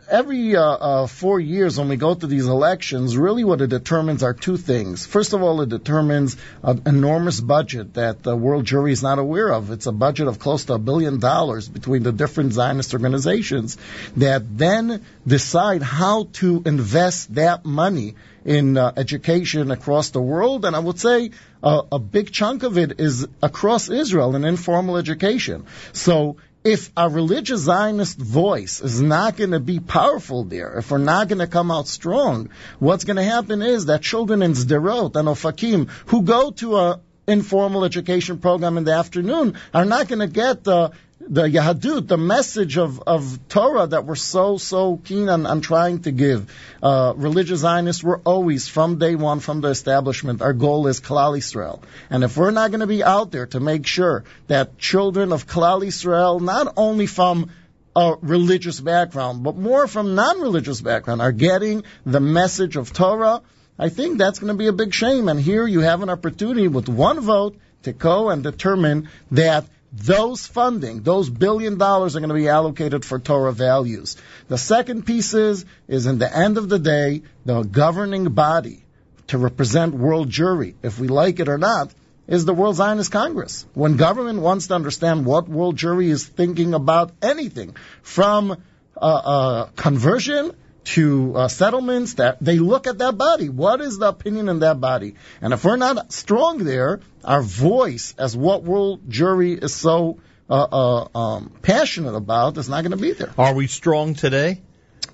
[0.09, 4.23] every uh, uh, four years when we go to these elections, really what it determines
[4.23, 5.05] are two things.
[5.05, 9.51] First of all, it determines an enormous budget that the world Jewry is not aware
[9.51, 9.71] of.
[9.71, 13.77] It's a budget of close to a billion dollars between the different Zionist organizations
[14.17, 18.15] that then decide how to invest that money
[18.45, 22.77] in uh, education across the world, and I would say uh, a big chunk of
[22.77, 25.65] it is across Israel in informal education.
[25.93, 30.97] So if a religious Zionist voice is not going to be powerful there, if we're
[30.97, 32.49] not going to come out strong,
[32.79, 36.99] what's going to happen is that children in Sderot and Ofakim who go to a
[37.27, 40.91] informal education program in the afternoon are not going to get the
[41.27, 46.01] the Yahadut, the message of, of Torah that we're so, so keen on, on trying
[46.01, 46.53] to give.
[46.81, 51.37] Uh, religious Zionists were always, from day one, from the establishment, our goal is Klal
[51.37, 51.81] Yisrael.
[52.09, 55.47] And if we're not going to be out there to make sure that children of
[55.47, 57.51] Klal Yisrael, not only from
[57.95, 63.41] a religious background, but more from non-religious background, are getting the message of Torah,
[63.77, 65.27] I think that's going to be a big shame.
[65.27, 70.47] And here you have an opportunity with one vote to go and determine that those
[70.47, 74.17] funding, those billion dollars are going to be allocated for Torah values.
[74.47, 78.83] The second piece is, is in the end of the day, the governing body
[79.27, 81.93] to represent world Jewry, if we like it or not,
[82.27, 83.65] is the World Zionist Congress.
[83.73, 89.65] When government wants to understand what world Jewry is thinking about anything, from uh, uh,
[89.75, 93.49] conversion to uh, settlements, that they look at that body.
[93.49, 95.15] What is the opinion in that body?
[95.41, 100.19] And if we're not strong there, our voice as what world Jewry is so
[100.49, 103.31] uh, uh, um, passionate about is not going to be there.
[103.37, 104.61] Are we strong today?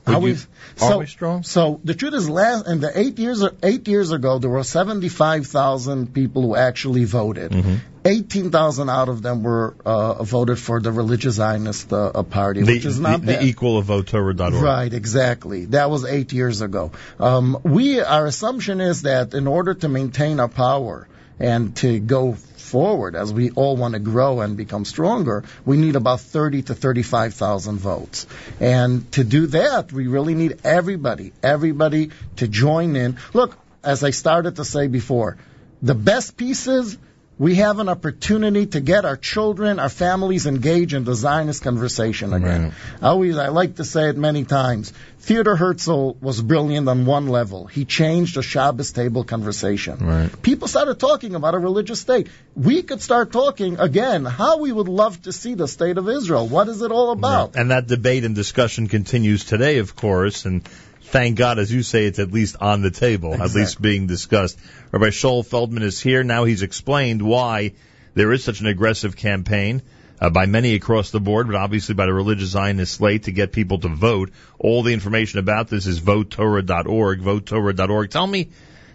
[0.07, 0.37] Are we, you-
[0.75, 1.43] so, are we strong?
[1.43, 5.09] So the truth is, last in the eight years eight years ago, there were seventy
[5.09, 7.51] five thousand people who actually voted.
[7.51, 7.75] Mm-hmm.
[8.09, 12.61] Eighteen thousand out of them were uh, voted for the religious Zionist uh, uh, party,
[12.63, 13.41] The, which is not the, bad.
[13.41, 14.53] the equal of votetorah.org.
[14.63, 15.65] Right, exactly.
[15.65, 16.91] That was eight years ago.
[17.19, 21.07] Um, we, our assumption is that in order to maintain our power
[21.39, 25.95] and to go forward, as we all want to grow and become stronger, we need
[25.95, 28.25] about 30 to 35,000 votes.
[28.59, 33.17] And to do that, we really need everybody, everybody to join in.
[33.33, 35.37] Look, as I started to say before,
[35.81, 36.97] the best pieces
[37.39, 42.33] we have an opportunity to get our children, our families engaged in the Zionist conversation
[42.33, 42.73] again.
[43.01, 44.91] I always, I like to say it many times.
[45.19, 47.65] Theodor Herzl was brilliant on one level.
[47.65, 50.05] He changed the Shabbos table conversation.
[50.05, 50.41] Right.
[50.41, 52.27] People started talking about a religious state.
[52.55, 56.45] We could start talking again how we would love to see the state of Israel.
[56.45, 57.55] What is it all about?
[57.55, 60.67] And that debate and discussion continues today, of course, and
[61.09, 64.57] thank God, as you say, it's at least on the table, at least being discussed.
[64.91, 66.23] Rabbi Shaul Feldman is here.
[66.23, 67.73] Now he's explained why
[68.13, 69.81] there is such an aggressive campaign
[70.21, 73.51] uh, by many across the board, but obviously by the religious Zionist slate to get
[73.51, 74.31] people to vote.
[74.59, 78.09] All the information about this is votetorah.org, votetorah.org.
[78.09, 78.49] Tell me,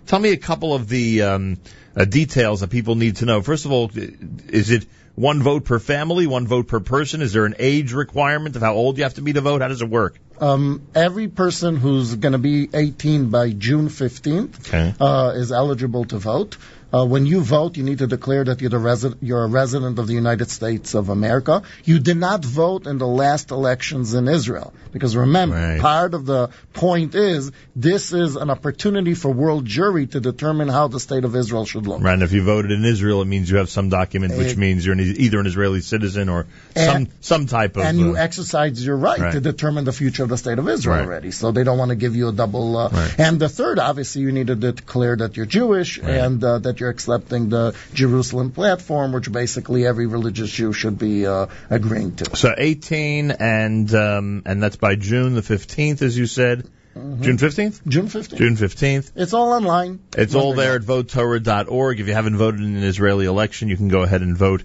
[0.06, 1.58] tell me a couple of the um,
[1.96, 3.42] uh, details that people need to know.
[3.42, 7.22] First of all, is it one vote per family, one vote per person?
[7.22, 9.62] Is there an age requirement of how old you have to be to vote?
[9.62, 10.18] How does it work?
[10.40, 14.92] Um, every person who's going to be 18 by June 15th Okay.
[14.98, 16.56] uh, is eligible to vote.
[16.92, 19.98] Uh, when you vote, you need to declare that you're, the resi- you're a resident
[19.98, 21.62] of the United States of America.
[21.84, 24.72] You did not vote in the last elections in Israel.
[24.94, 25.80] Because remember, Right.
[25.80, 30.86] part of the point is this is an opportunity for world Jewry to determine how
[30.88, 32.00] the state of Israel should look.
[32.00, 34.86] Right, and if you voted in Israel, it means you have some document, which means
[34.86, 36.46] you're an, either an Israeli citizen or
[36.76, 37.82] some And- some type of.
[37.84, 39.32] and you uh, exercise your right, Right.
[39.32, 41.04] to determine the future of the state of Israel Right.
[41.06, 41.32] already.
[41.32, 42.76] So they don't want to give you a double.
[42.76, 43.08] Uh.
[43.18, 46.90] And the third, obviously, you need to declare that you're Jewish and uh, that you're
[46.90, 52.36] accepting the Jerusalem platform, which basically every religious Jew should be uh, agreeing to.
[52.36, 56.68] so 18, and um, and that's by June the 15th, as you said.
[56.94, 57.88] June 15th.
[57.88, 58.36] June 15th.
[58.36, 59.12] June 15th.
[59.16, 60.00] It's all online.
[60.14, 62.00] It's all there at votetorah.org.
[62.00, 64.62] If you haven't voted in an Israeli election, you can go ahead and vote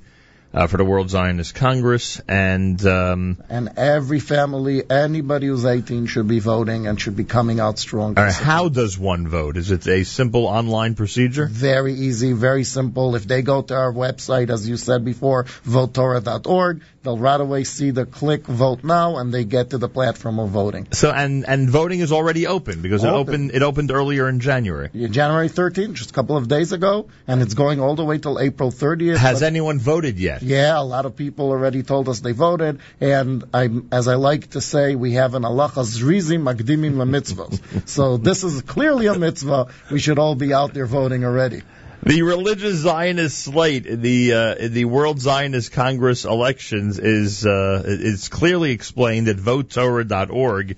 [0.53, 2.19] uh, for the World Zionist Congress.
[2.27, 7.59] And um, And every family, anybody who's 18 should be voting and should be coming
[7.59, 8.15] out strong.
[8.15, 9.57] right, how does one vote?
[9.57, 11.45] Is it a simple online procedure?
[11.45, 13.15] Very easy, very simple.
[13.15, 17.91] If they go to our website, as you said before, votetorah.org, they'll right away see
[17.91, 20.87] the click vote now and they get to the platform of voting.
[20.91, 24.89] So and and voting is already open because it opened it opened earlier in January.
[24.93, 28.39] January 13th, just a couple of days ago, and it's going all the way till
[28.39, 29.17] April 30th.
[29.17, 30.41] Has anyone voted yet?
[30.41, 34.51] yeah, a lot of people already told us they voted, and I, as I like
[34.51, 37.87] to say, we have an halacha zrizim magdimim lemitzvot.
[37.95, 39.67] so this is clearly a mitzvah.
[39.91, 41.63] We should all be out there voting already.
[42.03, 48.71] The religious Zionist slate the uh, the World Zionist Congress elections is uh, is clearly
[48.71, 50.77] explained at votetorah.org.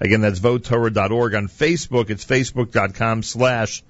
[0.00, 1.34] Again, that's votetorah.org.
[1.34, 3.82] On Facebook, it's facebook.com slash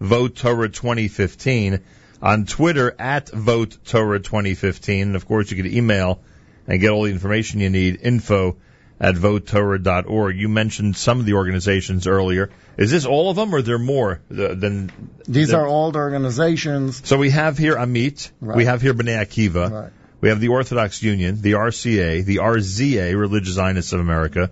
[0.00, 1.82] votetorah2015.
[2.22, 5.02] On Twitter, at votetorah2015.
[5.02, 6.20] And of course, you can email
[6.68, 8.56] and get all the information you need, info
[9.02, 10.36] at votetorah.org.
[10.38, 12.50] You mentioned some of the organizations earlier.
[12.78, 14.90] Is this all of them, or are there more uh, than
[15.26, 17.02] These there- are all the organizations.
[17.04, 18.56] so we have here Amit, Right.
[18.56, 19.90] we have here B'nai Akiva, Right.
[20.20, 24.50] we have the Orthodox Union, the RCA, the RZA, Religious Zionists of America,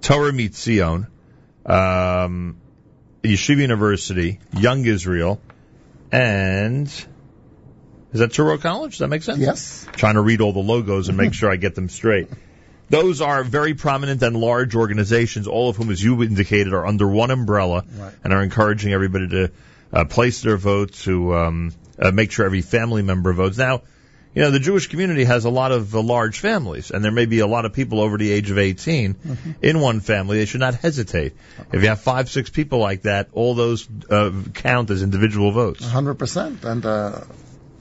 [0.00, 1.08] Torah Mitzion,
[1.66, 2.56] um,
[3.24, 5.40] Yeshiva University, Young Israel,
[6.12, 8.92] and is that Touro College?
[8.92, 9.40] Does that make sense?
[9.40, 9.86] Yes.
[9.96, 12.28] Trying to read all the logos and make sure I get them straight.
[12.90, 17.06] Those are very prominent and large organizations, all of whom, as you indicated, are under
[17.06, 18.12] one umbrella Right.
[18.24, 19.50] and are encouraging everybody to
[19.92, 23.58] uh, place their vote to um, uh, make sure every family member votes.
[23.58, 23.82] Now,
[24.34, 27.26] you know, the Jewish community has a lot of uh, large families, and there may
[27.26, 29.16] be a lot of people over the age of 18
[29.62, 30.38] in one family.
[30.38, 31.32] They should not hesitate.
[31.72, 35.84] If you have five, six people like that, all those uh, count as individual votes.
[35.84, 36.62] 100%.
[36.64, 37.20] And, uh,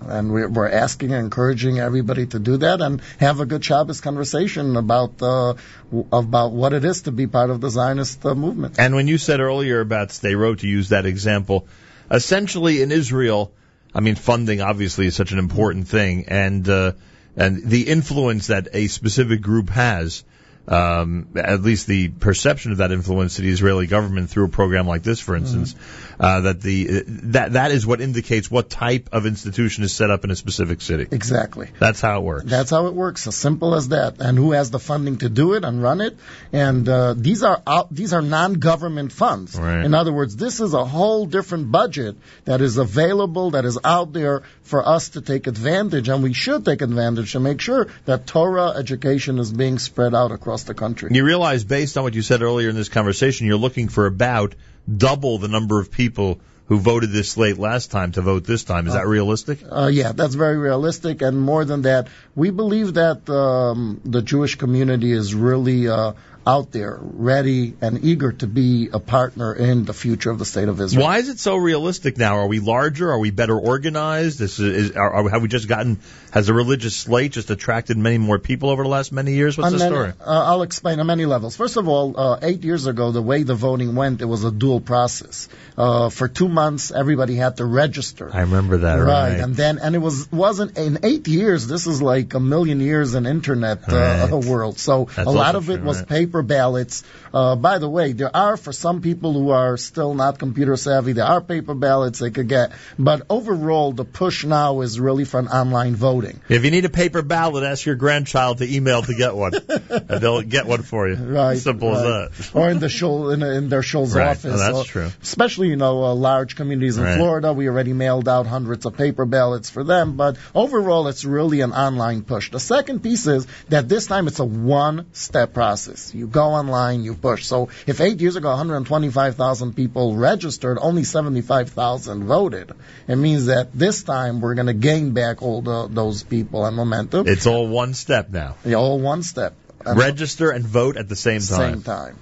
[0.07, 4.01] and we're, we're asking and encouraging everybody to do that and have a good Shabbos
[4.01, 5.53] conversation about, uh,
[5.91, 8.79] w- about what it is to be part of the Zionist uh, movement.
[8.79, 11.67] And when you said earlier about Sderot, to use that example,
[12.09, 13.51] essentially in Israel,
[13.93, 16.91] I mean, funding obviously is such an important thing, and uh,
[17.35, 20.23] and the influence that a specific group has
[20.67, 24.87] um, at least the perception of that influence to the Israeli government through a program
[24.87, 25.75] like this, for instance,
[26.19, 30.23] uh, that the that that is what indicates what type of institution is set up
[30.23, 31.07] in a specific city.
[31.11, 31.69] Exactly.
[31.79, 32.45] That's how it works.
[32.45, 33.27] That's how it works.
[33.27, 34.19] As simple as that.
[34.19, 36.17] And who has the funding to do it and run it?
[36.51, 39.57] And uh, these are out, these are non-government funds.
[39.57, 39.85] Right.
[39.85, 44.13] In other words, this is a whole different budget that is available, that is out
[44.13, 48.27] there for us to take advantage, and we should take advantage to make sure that
[48.27, 51.09] Torah education is being spread out across the country.
[51.11, 54.55] You realize, based on what you said earlier in this conversation, you're looking for about
[54.87, 58.87] double the number of people who voted this late last time to vote this time.
[58.87, 59.59] Is that realistic?
[59.69, 61.21] Uh, yeah, that's very realistic.
[61.21, 66.13] And more than that, we believe that um, the Jewish community is really uh,
[66.47, 70.69] out there, ready and eager to be a partner in the future of the state
[70.69, 71.03] of Israel.
[71.05, 72.37] Why is it so realistic now?
[72.37, 73.11] Are we larger?
[73.11, 74.39] Are we better organized?
[74.39, 75.99] This is, is are, are, have we just gotten?
[76.31, 79.57] Has the religious slate just attracted many more people over the last many years?
[79.57, 80.13] What's On the many- story?
[80.21, 81.55] Uh, I'll explain on many levels.
[81.57, 84.51] First of all, uh, eight years ago, the way the voting went, it was a
[84.51, 85.49] dual process.
[85.77, 88.29] Uh, for two months, everybody had to register.
[88.33, 88.95] I remember that.
[88.95, 89.39] Right, Right.
[89.39, 91.67] and then and it was wasn't in eight years.
[91.67, 94.45] This is like a million years in internet uh, Right.
[94.45, 94.79] world.
[94.79, 96.07] So That's a lot of it true, was right.
[96.07, 97.03] paper ballots.
[97.33, 101.13] Uh, by the way, there are for some people who are still not computer savvy,
[101.13, 102.71] there are paper ballots they could get.
[102.97, 106.39] But overall, the push now is really for an online voting.
[106.49, 109.53] If you need a paper ballot, ask your grandchild to email to get one,
[109.89, 111.15] and they'll get one for you.
[111.15, 112.29] Right, Simple right.
[112.31, 112.55] as that.
[112.55, 114.29] or in the shul in, in their shul's Right.
[114.29, 114.53] office.
[114.53, 115.11] Oh, that's Or- true.
[115.21, 117.17] Especially, you know, uh, large communities in Right.
[117.17, 117.53] Florida.
[117.53, 121.71] We already mailed out hundreds of paper ballots for them, but overall, it's really an
[121.73, 122.51] online push.
[122.51, 126.13] The second piece is that this time it's a one-step process.
[126.13, 127.45] You go online, you push.
[127.45, 132.71] So if eight years ago 125,000 people registered, only 75,000 voted.
[133.07, 136.75] It means that this time we're going to gain back all the, those people and
[136.75, 137.27] momentum.
[137.27, 138.55] It's all one step now.
[138.65, 139.53] Yeah, all one step.
[139.85, 141.73] And Register and vote at the same time.
[141.73, 142.17] Same time.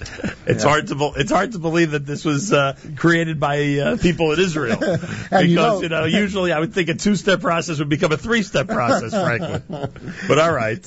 [0.46, 0.70] It's Yeah.
[0.70, 4.32] hard to bel it's hard to believe that this was uh, created by uh, people
[4.32, 7.88] in Israel because you you know, usually I would think a two step process would
[7.88, 9.60] become a three step process, frankly.
[10.28, 10.84] But all right,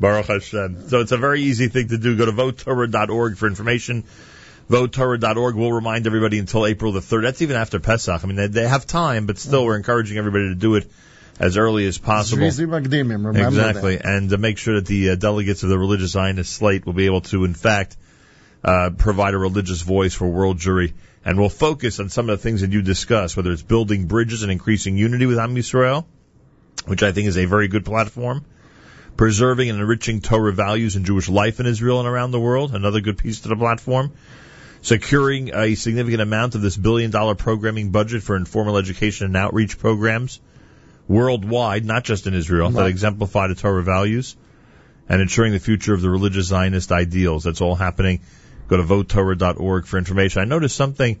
[0.00, 0.88] Baruch Hashem.
[0.88, 2.16] So it's a very easy thing to do.
[2.16, 4.04] Go to votetorah.org for information.
[4.70, 7.22] VoteTorah.org will remind everybody until April the 3rd.
[7.22, 8.22] That's even after Pesach.
[8.22, 10.90] I mean, they, they have time, but still, we're encouraging everybody to do it
[11.38, 12.42] as early as possible.
[12.42, 14.06] Zrizi Magdimim, remember exactly, that.
[14.06, 17.06] and to make sure that the uh, delegates of the religious Zionist slate will be
[17.06, 17.96] able to, in fact,
[18.64, 20.92] uh, provide a religious voice for world Jewry,
[21.24, 24.42] and we'll focus on some of the things that you discussed, whether it's building bridges
[24.42, 26.04] and increasing unity with Am Yisrael,
[26.86, 28.44] which I think is a very good platform,
[29.16, 33.00] preserving and enriching Torah values and Jewish life in Israel and around the world, another
[33.00, 34.12] good piece to the platform,
[34.80, 39.78] securing a significant amount of this billion dollar programming budget for informal education and outreach
[39.78, 40.40] programs
[41.08, 42.90] worldwide, not just in Israel, that Right.
[42.90, 44.36] exemplify the Torah values,
[45.08, 47.44] and ensuring the future of the religious Zionist ideals.
[47.44, 48.20] That's all happening.
[48.72, 50.40] Go to votetorah.org for information.
[50.40, 51.18] I noticed something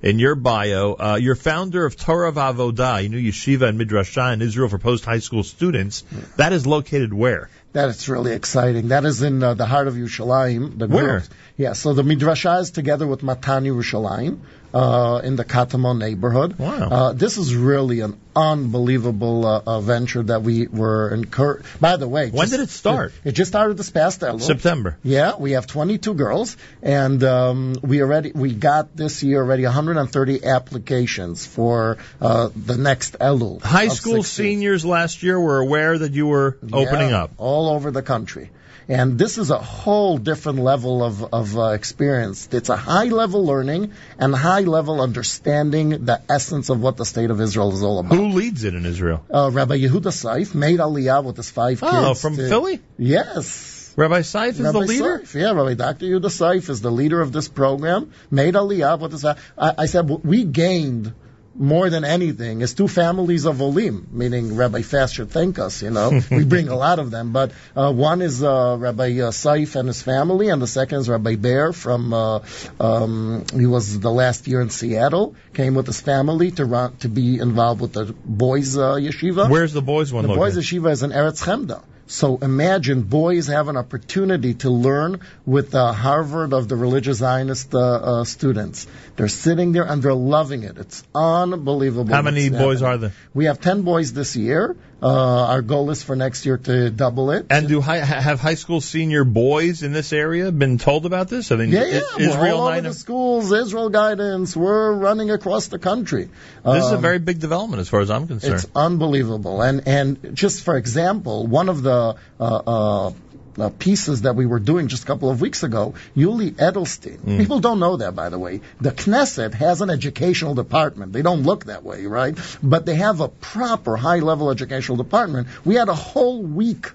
[0.00, 0.94] in your bio.
[0.94, 5.04] Uh, you're founder of Torah Vavodah, you know, yeshiva and midrashah in Israel for post
[5.04, 6.02] high school students.
[6.36, 7.50] That is located where?
[7.74, 8.88] That is really exciting.
[8.88, 10.78] That is in uh, the heart of Yerushalayim.
[10.78, 11.18] The Where?
[11.18, 11.28] group-
[11.58, 14.38] Yeah, so the Midrashah is together with Matan Yerushalayim
[14.74, 16.58] uh, in the Katamon neighborhood.
[16.58, 16.88] Wow.
[16.90, 21.64] Uh, this is really an unbelievable uh, uh, venture that we were encouraged.
[21.80, 23.12] By the way, When just- did it start?
[23.24, 24.40] It just started this past Elul.
[24.40, 24.96] September.
[25.04, 30.44] Yeah, we have 22 girls, and um, we already we got this year already 130
[30.44, 33.62] applications for uh, the next Elul.
[33.62, 34.44] High school 16.
[34.44, 37.30] seniors last year were aware that you were opening Yeah, up.
[37.38, 38.50] all over the country.
[38.88, 42.48] And this is a whole different level of, of uh, experience.
[42.52, 47.30] It's a high level learning and high level understanding the essence of what the state
[47.30, 48.14] of Israel is all about.
[48.14, 49.24] Who leads it in Israel?
[49.32, 51.92] Uh, Rabbi Yehuda Saif made Aliyah with his five kids.
[51.94, 52.80] Oh, from to- Philly?
[52.98, 53.94] Yes.
[53.96, 55.24] Rabbi Saif is Rabbi the leader?
[55.34, 56.06] Yeah, Rabbi Dr.
[56.06, 58.12] Yehuda Saif is the leader of this program.
[58.30, 59.24] Made Aliyah with his.
[59.24, 61.14] I, I said we gained
[61.54, 65.82] more than anything is two families of Olim, meaning Rabbi Fass should thank us.
[65.82, 69.30] You know, we bring a lot of them, but uh, one is uh, Rabbi uh,
[69.30, 72.12] Saif and his family, and the second is Rabbi Bear from.
[72.12, 72.40] Uh,
[72.80, 75.36] um, he was the last year in Seattle.
[75.54, 79.48] Came with his family to run to be involved with the boys uh, yeshiva.
[79.48, 81.82] Where's the boys one The boys yeshiva is in Eretz Chemda.
[82.06, 87.74] So imagine boys have an opportunity to learn with the Harvard of the religious Zionist
[87.74, 88.86] uh, uh, students.
[89.16, 90.76] They're sitting there and they're loving it.
[90.76, 92.12] It's unbelievable.
[92.12, 92.84] How many boys happening.
[92.84, 93.12] are there?
[93.32, 94.76] We have 10 boys this year.
[95.02, 97.46] Uh, our goal is for next year to double it.
[97.50, 101.52] And do high, have high school senior boys in this area been told about this?
[101.52, 102.00] I mean, yeah, yeah.
[102.18, 104.56] Israel we're all over the schools, Israel guidance.
[104.56, 106.30] We're running across the country.
[106.64, 108.54] This is a Um, very big development as far as I'm concerned.
[108.54, 109.60] It's unbelievable.
[109.60, 113.12] And and just for example, one of the uh, uh,
[113.58, 117.18] uh, pieces that we were doing just a couple of weeks ago, Yuli Edelstein.
[117.18, 117.38] Mm.
[117.38, 118.60] People don't know that, by the way.
[118.80, 121.12] The Knesset has an educational department.
[121.12, 122.36] They don't look that way, right?
[122.62, 125.48] But they have a proper high-level educational department.
[125.64, 126.90] We had a whole week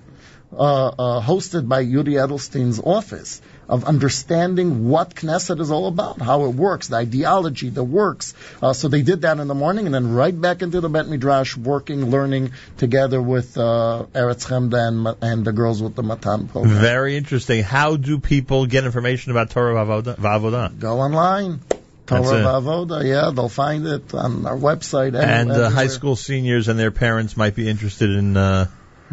[0.52, 6.46] uh, uh, hosted by Yuli Edelstein's office of understanding what Knesset is all about, how
[6.46, 8.34] it works, the ideology, the works.
[8.62, 11.08] Uh, so they did that in the morning, and then right back into the Bet
[11.08, 16.48] Midrash, working, learning together with uh, Eretz Chemda and, and the girls with the Matan
[16.48, 16.82] program.
[16.82, 17.64] Very interesting.
[17.64, 20.16] How do people get information about Torah Vavoda?
[20.18, 20.78] Vavoda?
[20.78, 21.60] Go online.
[22.08, 22.22] Torah.
[22.24, 25.14] Vavoda, yeah, they'll find it on our website.
[25.14, 28.36] And uh, high school seniors and their parents might be interested in.
[28.36, 28.66] Uh,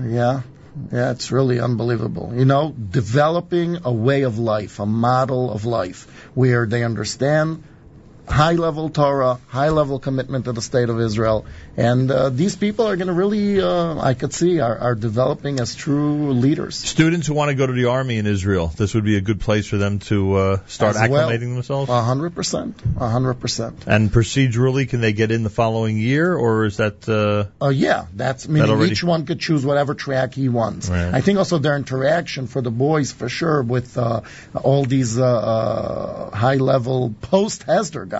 [0.02, 0.40] Yeah.
[0.92, 2.32] Yeah, it's really unbelievable.
[2.34, 7.62] You know, developing a way of life, a model of life where they understand
[8.28, 11.46] high level Torah, high level commitment to the state of Israel.
[11.76, 15.60] And uh, these people are going to really, uh, I could see, are, are developing
[15.60, 16.76] as true leaders.
[16.76, 19.40] students who want to go to the army in Israel, this would be a good
[19.40, 21.28] place for them to uh, start As well.
[21.28, 21.90] acclimating themselves.
[22.34, 22.82] Percent.
[22.98, 23.84] A hundred percent.
[23.86, 27.08] And procedurally, can they get in the following year, or is that?
[27.08, 30.88] Uh, Uh, yeah, that's meaning already- each one could choose whatever track he wants.
[30.88, 31.14] Right.
[31.14, 34.22] I think also their interaction for the boys, for sure, with uh,
[34.54, 38.15] all these uh, uh, high-level post-Hesder guys.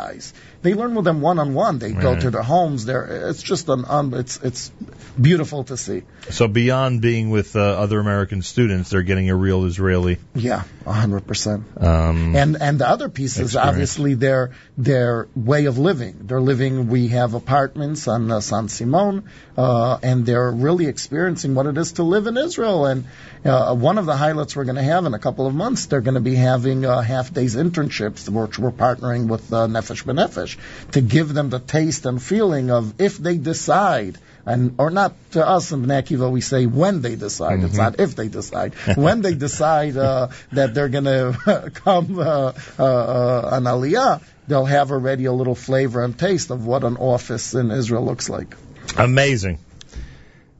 [0.62, 1.78] They learn with them one-on-one.
[1.78, 2.85] They go to their homes.
[2.86, 4.73] They're, it's just an, um, it's it's
[5.20, 6.02] beautiful to see.
[6.31, 10.18] so beyond being with uh, other American students, they're getting a real Israeli.
[10.35, 11.64] Yeah, a hundred percent.
[11.90, 16.14] Um, And and the other piece is obviously their their way of living.
[16.23, 16.89] They're living.
[16.89, 19.24] We have apartments on uh, San Simon,
[19.56, 22.86] uh, and they're really experiencing what it is to live in Israel.
[22.86, 23.05] And
[23.47, 26.01] uh, one of the highlights we're going to have in a couple of months, they're
[26.01, 30.56] going to be having uh, half days internships, which we're partnering with uh, Nefesh B'Nefesh
[30.93, 34.18] to give them the taste and feeling of if they decide.
[34.44, 37.64] And or not to us in Bnei Akiva, we say when they decide.
[37.64, 38.74] It's not if they decide.
[38.94, 44.64] when they decide uh, that they're going to come uh, uh, uh, on Aliyah, they'll
[44.64, 48.55] have already a little flavor and taste of what an office in Israel looks like.
[48.97, 49.59] Amazing.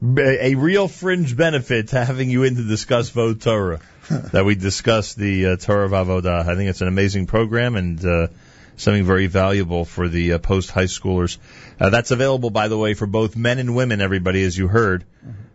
[0.03, 3.81] A real fringe benefit to having you in to discuss Vote Torah.
[4.33, 6.47] that we discuss the uh, Torah of Avodah.
[6.47, 8.29] I think it's an amazing program and uh,
[8.77, 11.39] something very valuable for the uh, post high schoolers.
[11.81, 14.01] Uh, that's available, by the way, for both men and women.
[14.01, 15.05] Everybody, as you heard,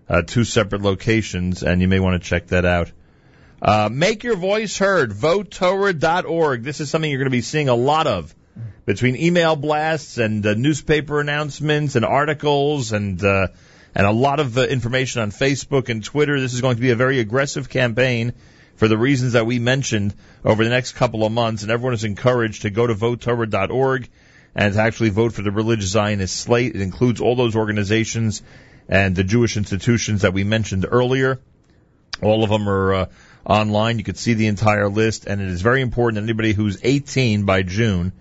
[0.10, 2.92] uh, two separate locations, and you may want to check that out.
[3.62, 5.12] Uh, make your voice heard.
[5.12, 6.64] VoteTorah.org.
[6.64, 8.36] This is something you're going to be seeing a lot of
[8.86, 13.48] between email blasts and uh, newspaper announcements and articles and uh,
[13.96, 16.40] and a lot of information on Facebook and Twitter.
[16.40, 18.34] This is going to be a very aggressive campaign
[18.76, 20.14] for the reasons that we mentioned
[20.44, 24.10] over the next couple of months, and everyone is encouraged to go to votetorah.org
[24.56, 26.76] and to actually vote for the religious Zionist slate.
[26.76, 28.42] It includes all those organizations
[28.90, 31.40] and the Jewish institutions that we mentioned earlier.
[32.22, 33.06] All of them are uh,
[33.46, 33.98] online.
[33.98, 37.46] You can see the entire list, and it is very important that anybody who's 18
[37.46, 38.12] by June,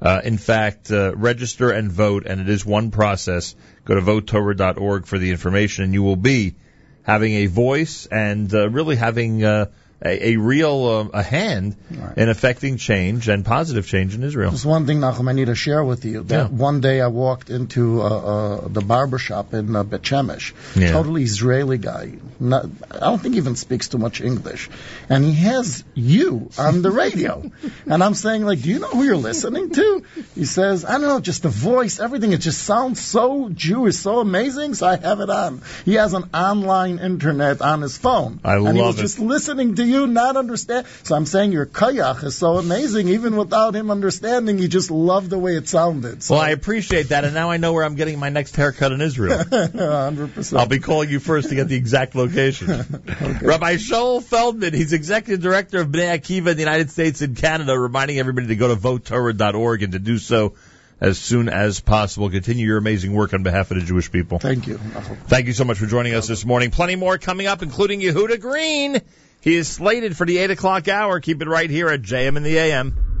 [0.00, 3.54] uh, in fact, uh, register and vote, and it is one process.
[3.84, 6.54] Go to votetorah.org for the information, and you will be
[7.02, 9.66] having a voice and uh, really having uh,
[10.04, 11.76] a, a real uh, a hand
[12.16, 14.50] in affecting change and positive change in Israel.
[14.52, 16.22] Just one thing, Nachum, I need to share with you.
[16.24, 20.52] That one day I walked into uh, uh, the barber shop in uh, Bet Shemesh.
[20.76, 20.92] Yeah.
[20.92, 22.12] Totally Israeli guy.
[22.38, 24.70] Not, I don't think he even speaks too much English.
[25.08, 27.50] And he has you on the radio.
[27.86, 30.04] and I'm saying, like, do you know who you're listening to?
[30.36, 32.32] He says, I don't know, just the voice, everything.
[32.32, 34.74] It just sounds so Jewish, so amazing.
[34.74, 35.62] So I have it on.
[35.84, 38.38] He has an online internet on his phone.
[38.44, 39.02] I and he was it.
[39.02, 40.86] just listening to you, not understand.
[41.02, 43.08] So I'm saying your kayach is so amazing.
[43.08, 46.22] Even without him understanding, he just loved the way it sounded.
[46.22, 48.92] So Well, I appreciate that, and now I know where I'm getting my next haircut
[48.92, 49.38] in Israel.
[49.44, 50.58] 100%.
[50.58, 52.68] I'll be calling you first to get the exact location.
[53.42, 57.78] Rabbi Shaul Feldman, he's executive director of Bnei Akiva in the United States and Canada,
[57.78, 60.54] reminding everybody to go to votetorah.org and to do so
[61.00, 62.30] as soon as possible.
[62.30, 64.38] Continue your amazing work on behalf of the Jewish people.
[64.38, 64.78] Thank you.
[64.78, 66.70] Thank you so much for joining us this morning.
[66.70, 69.00] Plenty more coming up, including Yehuda Green.
[69.40, 71.20] He is slated for the 8 o'clock hour.
[71.20, 73.17] Keep it right here at JM in the AM.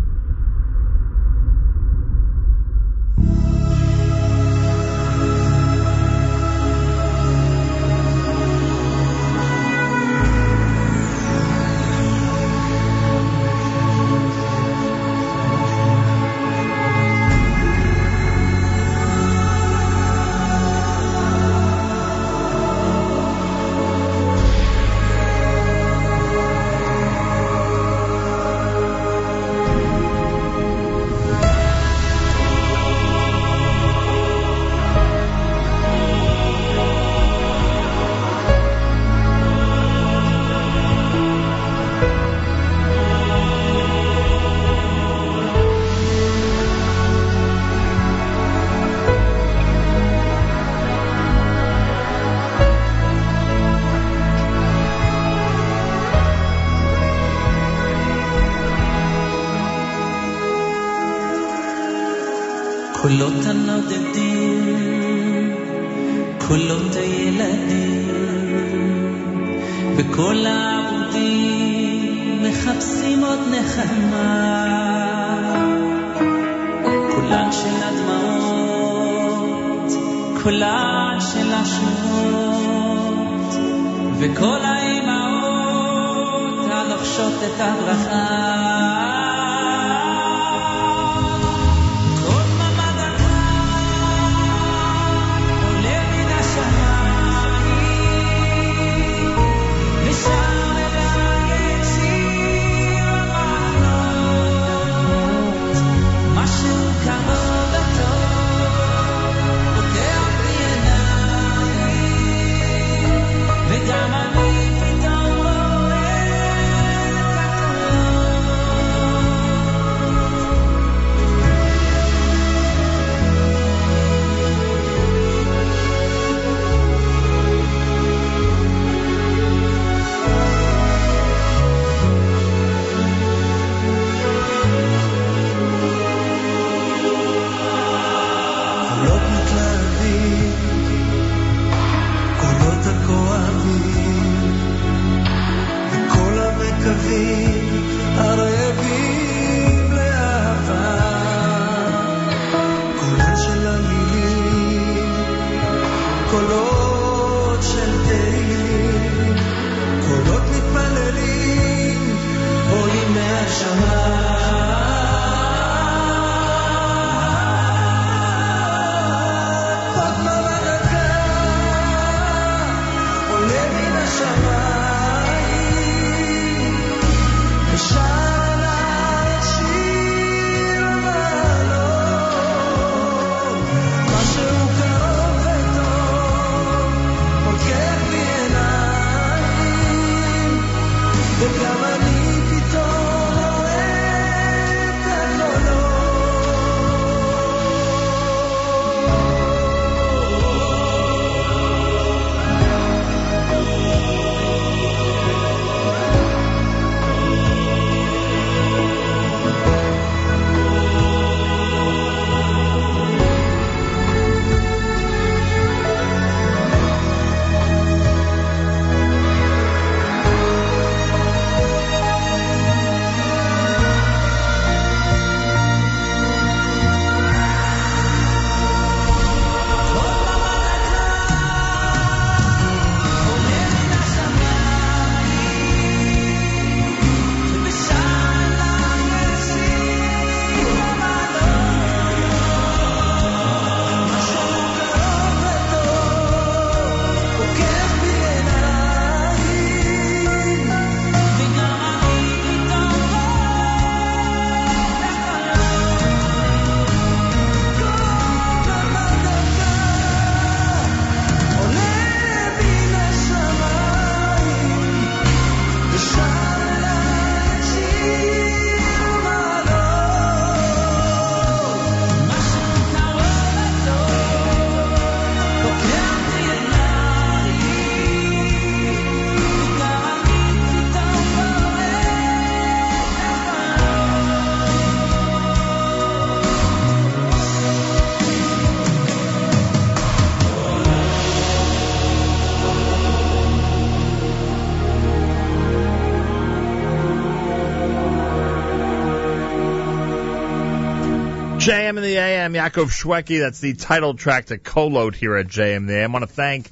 [301.68, 303.40] JM in the AM, Yaakov Shwekey.
[303.40, 306.12] That's the title track to Kolot here at JM the AM.
[306.12, 306.70] I want to thank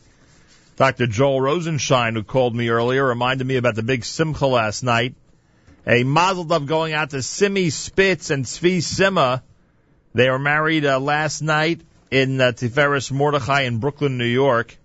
[0.77, 1.06] Dr.
[1.06, 5.14] Joel Rosenshine, who called me earlier, reminded me about the big simcha last night.
[5.86, 9.43] A mazel tov going out to Simi Spitz and Tzvi Sima.
[10.14, 14.78] They were married uh, last night in uh, Tiferes Mordechai in Brooklyn, New York.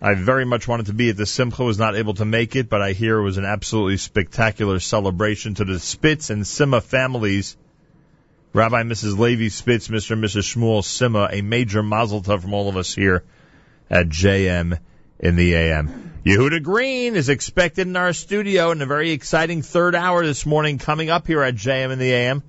[0.00, 2.68] I very much wanted to be at the Simcha, was not able to make it,
[2.68, 7.56] but I hear it was an absolutely spectacular celebration to the Spitz and Sima families.
[8.54, 9.18] Rabbi Mrs.
[9.18, 10.10] Levy Spitz, Mr.
[10.10, 10.54] and Mrs.
[10.54, 13.24] Shmuel Sima, a major mazel tov from all of us here
[13.88, 14.78] at JM
[15.18, 16.20] in the AM.
[16.26, 20.76] Yehuda Green is expected in our studio in a very exciting third hour this morning
[20.76, 22.42] coming up here at JM in the AM.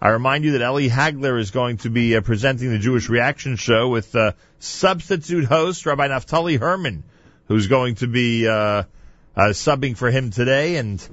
[0.00, 3.56] I remind you that Ellie Hagler is going to be uh, presenting the Jewish Reaction
[3.56, 7.04] Show with uh, substitute host Rabbi Naftali Herman,
[7.48, 8.84] who's going to be uh, uh,
[9.36, 10.76] subbing for him today.
[10.76, 11.06] And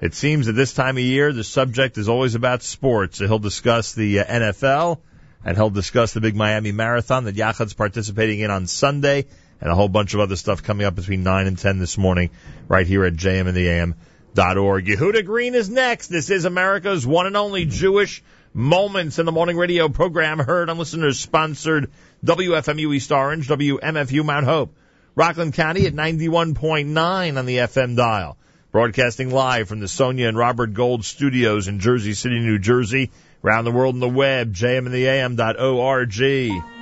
[0.00, 3.18] it seems at this time of year, the subject is always about sports.
[3.18, 4.98] He'll discuss the uh, NFL,
[5.44, 9.26] and he'll discuss the big Miami Marathon that Yachad's participating in on Sunday,
[9.60, 12.30] and a whole bunch of other stuff coming up between 9 and 10 this morning,
[12.68, 13.94] right here at JM.
[14.34, 14.86] Dot org.
[14.86, 16.08] Yehuda Green is next.
[16.08, 18.20] This is America's one and only Jewish
[18.52, 21.90] Moments in the Morning Radio program, heard on listeners sponsored
[22.24, 24.76] WFMU East Orange, WMFU Mount Hope,
[25.14, 28.36] Rockland County at 91.9 on the FM dial.
[28.74, 33.12] Broadcasting live from the Sonia and Robert Gold studios in Jersey City, New Jersey.
[33.44, 36.73] Around the world on the web, jmintheam.org.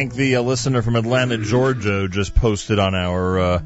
[0.00, 3.62] thank the uh, listener from Atlanta, Georgia, who just posted on our uh,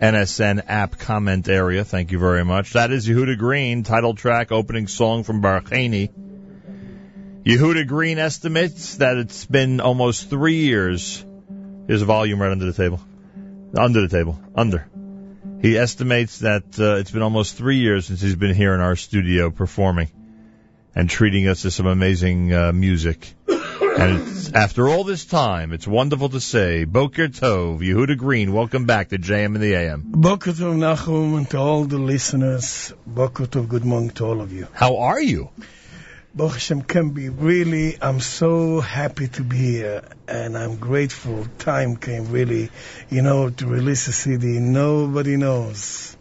[0.00, 1.84] NSN app comment area.
[1.84, 2.72] Thank you very much.
[2.72, 6.08] That is Yehuda Green, title track, opening song from Barcheini.
[7.44, 11.22] Yehuda Green estimates that it's been almost three years.
[11.86, 12.98] Here's a volume right under the table.
[13.76, 14.40] Under the table.
[14.54, 14.88] Under.
[15.60, 18.96] He estimates that uh, it's been almost three years since he's been here in our
[18.96, 20.08] studio performing
[20.94, 23.34] and treating us to some amazing uh, music.
[23.46, 29.08] And after all this time, it's wonderful to say, Boker Tov, Yehuda Green, welcome back
[29.10, 30.04] to JM in the AM.
[30.06, 32.92] Boker Tov Nachum and to all the listeners.
[33.06, 34.66] Boker Tov, good morning to all of you.
[34.72, 35.50] How are you?
[36.34, 41.96] Baruch Hashem can be really, I'm so happy to be here and I'm grateful time
[41.96, 42.70] came really,
[43.10, 44.58] you know, to release a CD.
[44.60, 46.16] Nobody knows.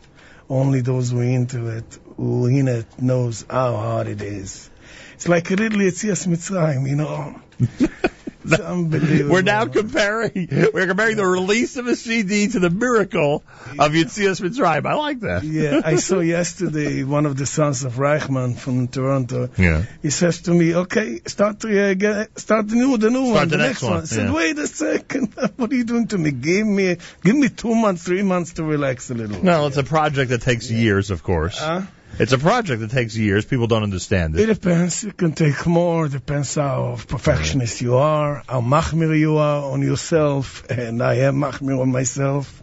[0.50, 4.70] Only those who are into it, who in it knows how hard it is.
[5.14, 7.40] It's like a little Yetzias Mitzrayim, you know.
[8.52, 9.32] It's unbelievable.
[9.34, 13.44] We're now comparing, we're comparing the release of a CD to the miracle
[13.78, 14.86] of Yetzias Mitzrayim.
[14.86, 15.44] I like that.
[15.44, 19.50] Yeah, I saw yesterday one of the sons of Reichman from Toronto.
[19.58, 19.86] Yeah.
[20.02, 23.36] He says to me, "Okay, start the uh, get, start the new the new Start
[23.36, 24.34] one, the the, next next, one, I said, yeah.
[24.34, 26.32] "Wait a second, what are you doing to me?
[26.32, 29.84] Give me give me two months, three months to relax a little." No, it's a
[29.84, 31.58] project that takes years, of course.
[31.58, 31.82] Huh?
[32.18, 33.46] It's a project that takes years.
[33.46, 34.54] People don't understand It it.
[34.62, 35.04] depends.
[35.06, 36.08] It can take more.
[36.08, 41.36] It depends how perfectionist you are, how machmir you are on yourself, and I am
[41.36, 42.62] machmir on myself,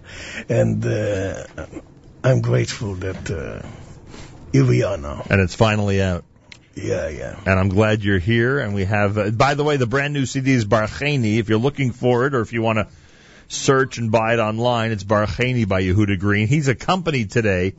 [0.48, 1.44] and uh,
[2.22, 3.66] I'm grateful that uh,
[4.52, 5.24] here we are now.
[5.30, 6.24] And it's finally out.
[6.74, 7.40] Yeah, yeah.
[7.46, 8.58] And I'm glad you're here.
[8.58, 11.38] And we have, uh, by the way, the brand new CD is Barcheini.
[11.38, 12.88] If you're looking for it or if you want to
[13.48, 16.48] search and buy it online, it's Barcheini by Yehuda Green.
[16.48, 17.72] He's accompanied today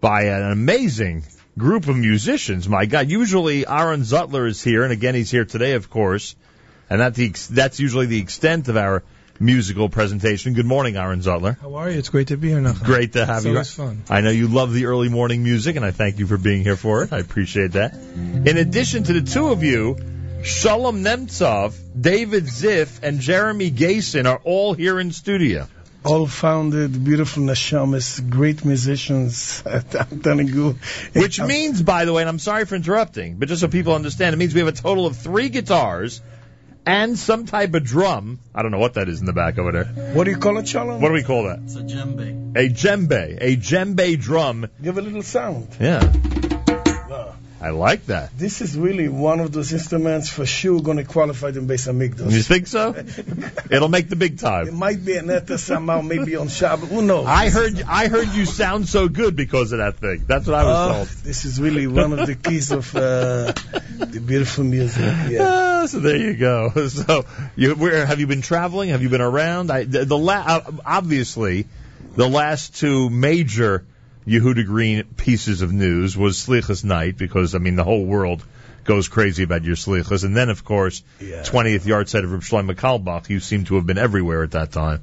[0.00, 1.24] by an amazing
[1.58, 2.68] group of musicians.
[2.68, 6.34] My God, usually Aaron Zutler is here, and again he's here today, of course.
[6.88, 9.02] And that the, that's usually the extent of our
[9.38, 10.54] musical presentation.
[10.54, 11.58] Good morning, Aaron Zutler.
[11.60, 11.98] How are you?
[11.98, 12.84] It's great to be here, Nachum.
[12.84, 13.52] Great to have it's you.
[13.52, 14.02] always fun.
[14.10, 16.76] I know you love the early morning music, and I thank you for being here
[16.76, 17.12] for it.
[17.12, 17.94] I appreciate that.
[17.94, 19.96] In addition to the two of you,
[20.42, 25.68] Shalom Nemtsov, David Ziff, and Jeremy Gayson are all here in studio.
[26.02, 29.62] All founded, beautiful neshamas, great musicians.
[29.66, 30.78] I'm telling you.
[31.12, 34.32] Which means, by the way, and I'm sorry for interrupting, but just so people understand,
[34.34, 36.22] it means we have a total of three guitars
[36.86, 38.38] and some type of drum.
[38.54, 39.84] I don't know what that is in the back over there.
[40.14, 41.02] What do you call it, Shalom?
[41.02, 41.60] What do we call that?
[41.64, 42.56] It's a djembe.
[42.56, 43.38] A djembe.
[43.40, 44.68] A djembe drum.
[44.82, 45.68] Give a little sound.
[45.78, 46.00] Yeah.
[47.62, 48.30] I like that.
[48.38, 52.32] This is really one of those instruments for sure going to qualify in Beis Hamikdash.
[52.32, 52.94] You think so?
[53.70, 54.68] It'll make the big time.
[54.68, 56.88] It might be an etta somehow, maybe on Shabbat.
[56.88, 57.26] Who knows?
[57.26, 60.24] I heard I heard you sound so good because of that thing.
[60.26, 61.08] That's what I was Oh, told.
[61.24, 63.52] this is really one of the keys of uh,
[63.98, 65.14] the beautiful music.
[65.28, 65.66] Yeah.
[65.80, 66.70] Ah, so there you go.
[66.88, 67.24] So
[67.56, 68.90] you where have you been traveling?
[68.90, 69.70] Have you been around?
[69.70, 71.66] I, the, the la- uh, obviously
[72.16, 73.84] the last two major
[74.26, 78.44] Yehuda Green pieces of news was Slichas night because I mean the whole world
[78.84, 81.42] goes crazy about your Slichas, and then of course Yeah.
[81.42, 83.28] 20th yahrzeit of Reb Shlomo Carlebach.
[83.28, 85.00] You seem to have been everywhere at that time.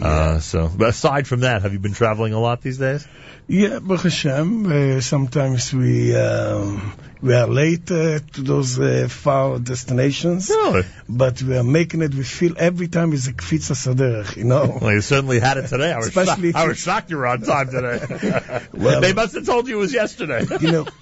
[0.00, 3.06] Uh, so, but aside from that, have you been traveling a lot these days?
[3.48, 4.66] Yeah, Baruch Hashem.
[4.72, 10.84] Uh, sometimes we um, we are late uh, to those uh, far destinations, Really?
[11.08, 12.14] but we are making it.
[12.14, 14.78] We feel every time is a kfitza saderech, you know.
[14.80, 15.92] Well, you certainly had it today.
[15.92, 18.62] I was, Especially shocked, I was shocked you were on time today.
[18.72, 20.46] Well- they must have told you it was yesterday.
[20.60, 20.86] you know.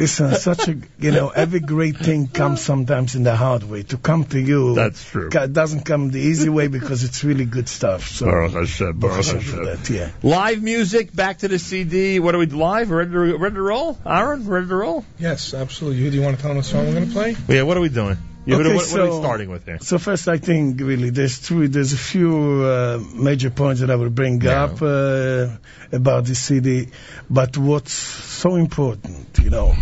[0.00, 3.82] Listen, such a you know every great thing comes sometimes in the hard way.
[3.84, 5.28] To come to you, That's true.
[5.30, 8.08] ca- doesn't come the easy way because it's really good stuff.
[8.08, 9.64] So Baruch Hashem, Baruch Baruch Hashem Hashem.
[9.66, 10.10] that, yeah.
[10.22, 12.18] Live music, back to the CD.
[12.18, 12.90] What are we live?
[12.90, 13.98] Ready to, ready to roll?
[14.06, 15.04] Aaron, ready to roll?
[15.18, 16.00] Yes, absolutely.
[16.02, 17.36] You, do you want to tell them what song we're going to play?
[17.48, 18.16] Yeah, what are we doing?
[18.50, 19.78] Yehuda, Okay, what, what are we so- starting with here?
[19.80, 23.96] So first, I think really there's three, there's a few uh, major points that I
[23.96, 24.64] will bring Yeah.
[24.64, 25.56] up uh,
[25.92, 26.88] about the city,
[27.28, 29.74] but what's so important, you know,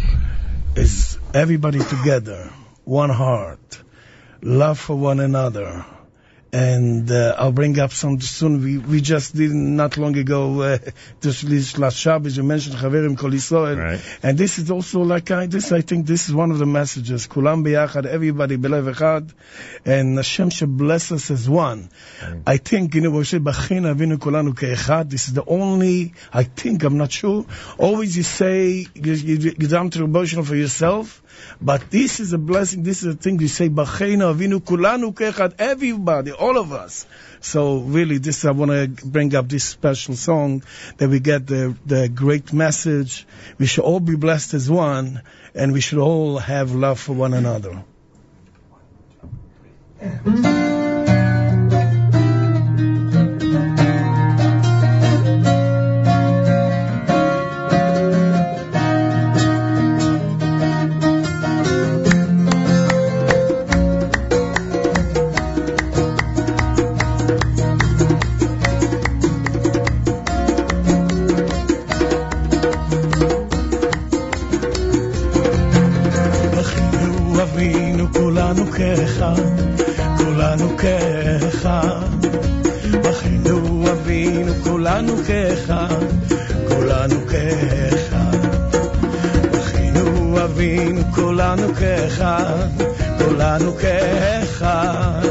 [0.77, 2.51] is everybody together,
[2.85, 3.82] one heart,
[4.43, 5.85] love for one another.
[6.51, 8.62] And uh, I'll bring up some soon.
[8.65, 10.79] We we just did not long ago uh,
[11.20, 12.39] this last Shabbos.
[12.39, 14.01] You mentioned Chaverim Kol Yisrael, Right.
[14.23, 15.73] and this is also like I, this.
[15.73, 17.27] I think this is one of the messages.
[17.29, 19.31] Kulam biyachad, everybody belev echad,
[19.85, 21.91] and Hashem should bless us as one.
[22.47, 25.11] I think you know we say Bachina Avinu Kulanu Keechad.
[25.11, 26.15] This is the only.
[26.33, 27.45] I think I'm not sure.
[27.77, 31.23] Always you say you you, you down to devotional for yourself.
[31.60, 32.82] But this is a blessing.
[32.82, 37.06] This is a thing you say, avinu kulanu kechad, everybody, all of us.
[37.40, 40.62] So really, this I want to bring up this special song
[40.98, 43.27] that we get the the great message.
[43.59, 45.23] We should all be blessed as one,
[45.55, 47.85] and we should all have love for one another.
[78.78, 79.42] כאחד,
[80.18, 82.24] כולנו כאחד.
[83.05, 86.05] בכינו אבינו כולנו כאחד,
[86.68, 88.38] כולנו כאחד.
[89.52, 92.68] בכינו אבינו כולנו כאחד,
[93.18, 95.26] כולנו כאחד.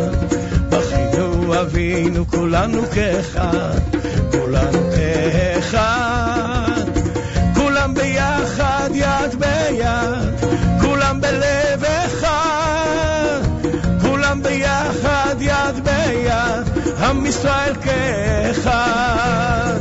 [0.70, 3.80] בכינו אבינו כולנו כאחד,
[4.32, 5.17] כולנו כאחד.
[17.37, 19.81] ישראל כאחד.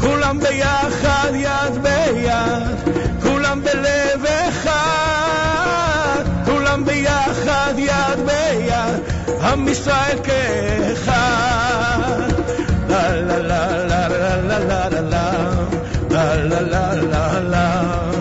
[0.00, 9.00] כולם ביחד, יד ביד, כולם בלב אחד, כולם ביחד, יד ביד,
[9.40, 11.18] עם ישראל כאחד.
[12.88, 15.58] לה לה לה לה לה לה לה לה לה
[16.10, 18.11] La la la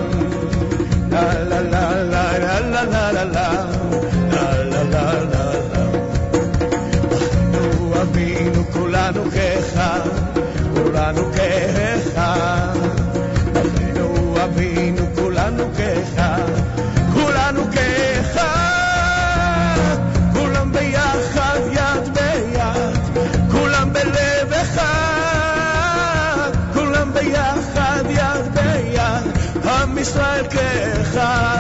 [31.13, 31.52] estar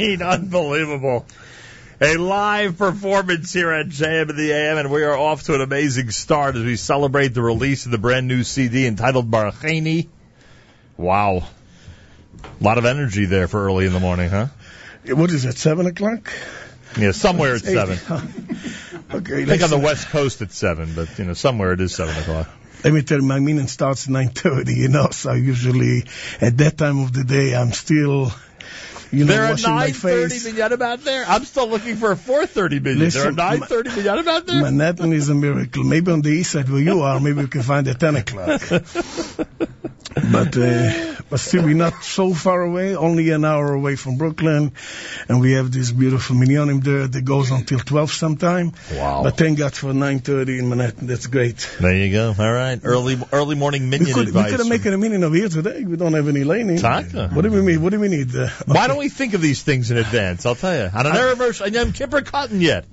[0.00, 1.26] Green, unbelievable.
[2.00, 5.60] A live performance here at JM in the AM, and we are off to an
[5.60, 10.08] amazing start as we celebrate the release of the brand new CD entitled Barcheini.
[10.96, 11.44] Wow.
[12.42, 14.46] A lot of energy there for early in the morning, huh?
[15.04, 16.32] What is it, 7 o'clock?
[16.98, 17.74] Yeah, somewhere it's Eight.
[17.74, 17.98] seven.
[19.12, 19.78] okay, I think on the.
[19.78, 22.48] West Coast it's seven, but you know somewhere it is seven o'clock.
[22.82, 26.04] Let me tell you, my meeting starts 9.30, you know, so usually
[26.40, 28.32] at that time of the day, I'm still,
[29.12, 31.24] you know, there are nine thirty minyanim out there.
[31.26, 32.80] I'm still looking for a four thirty.
[32.80, 34.60] Listen, there are nine thirty minyanim out there.
[34.62, 35.84] Manhattan is a miracle.
[35.84, 38.60] Maybe on the east side where you are, maybe we can find at 10 o'clock.
[38.70, 44.72] but, uh, but still, we're not so far away, only an hour away from Brooklyn.
[45.28, 48.72] And we have this beautiful minyanim there that goes until 12 sometime.
[48.92, 49.22] Wow.
[49.22, 51.06] But thank God for 9.30 in Manhattan.
[51.06, 51.68] That's great.
[51.80, 52.34] There you go.
[52.38, 55.34] All right, early early morning We minyan could, we could have made a meeting over
[55.34, 55.84] here today.
[55.84, 56.78] We don't have any laning.
[56.78, 57.28] Taka.
[57.28, 57.82] What do we mean?
[57.82, 58.34] What do we need?
[58.34, 60.46] Uh, Why don't we think of these things in advance?
[60.46, 60.90] I'll tell you.
[60.94, 62.84] On an Erev Rosh- on Yom Kippur Katan yet.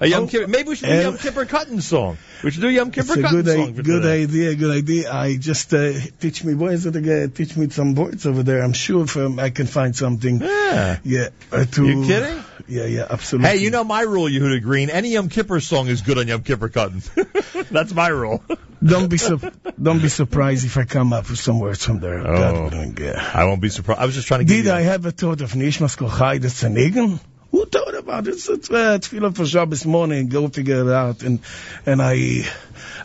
[0.00, 0.46] A Yom Kippur.
[0.46, 2.18] Maybe we should do Uh, Yom Kippur Katan song.
[2.44, 4.22] We should do Yom Kippur It's a good, song for good today.
[4.24, 5.12] idea, good idea.
[5.12, 8.62] I just uh, teach me boys that again, teach me some boards over there.
[8.62, 10.40] I'm sure if um, I can find something.
[10.40, 10.98] Yeah.
[11.04, 11.28] Yeah.
[11.50, 12.42] Uh, to, You kidding?
[12.68, 13.48] Yeah, yeah, absolutely.
[13.50, 14.90] Hey, you know my rule, Yehuda Green.
[14.90, 17.68] Any Yom Kippur song is good on Yom Kippur Katan.
[17.70, 18.42] That's my rule.
[18.84, 19.40] don't be su-
[19.82, 22.22] don't be surprised if I come up with some words from there.
[22.22, 23.12] God Oh.
[23.40, 24.00] I won't be surprised.
[24.00, 24.72] I was just trying to give Did.
[24.72, 27.18] I have a thought of Nishmas Kochai the Tzanigan?
[27.56, 28.34] Who thought about it?
[28.34, 30.28] It's it's, uh, tefillah for Shabbos morning.
[30.28, 31.22] Go figure it out.
[31.22, 31.40] And
[31.86, 32.44] and I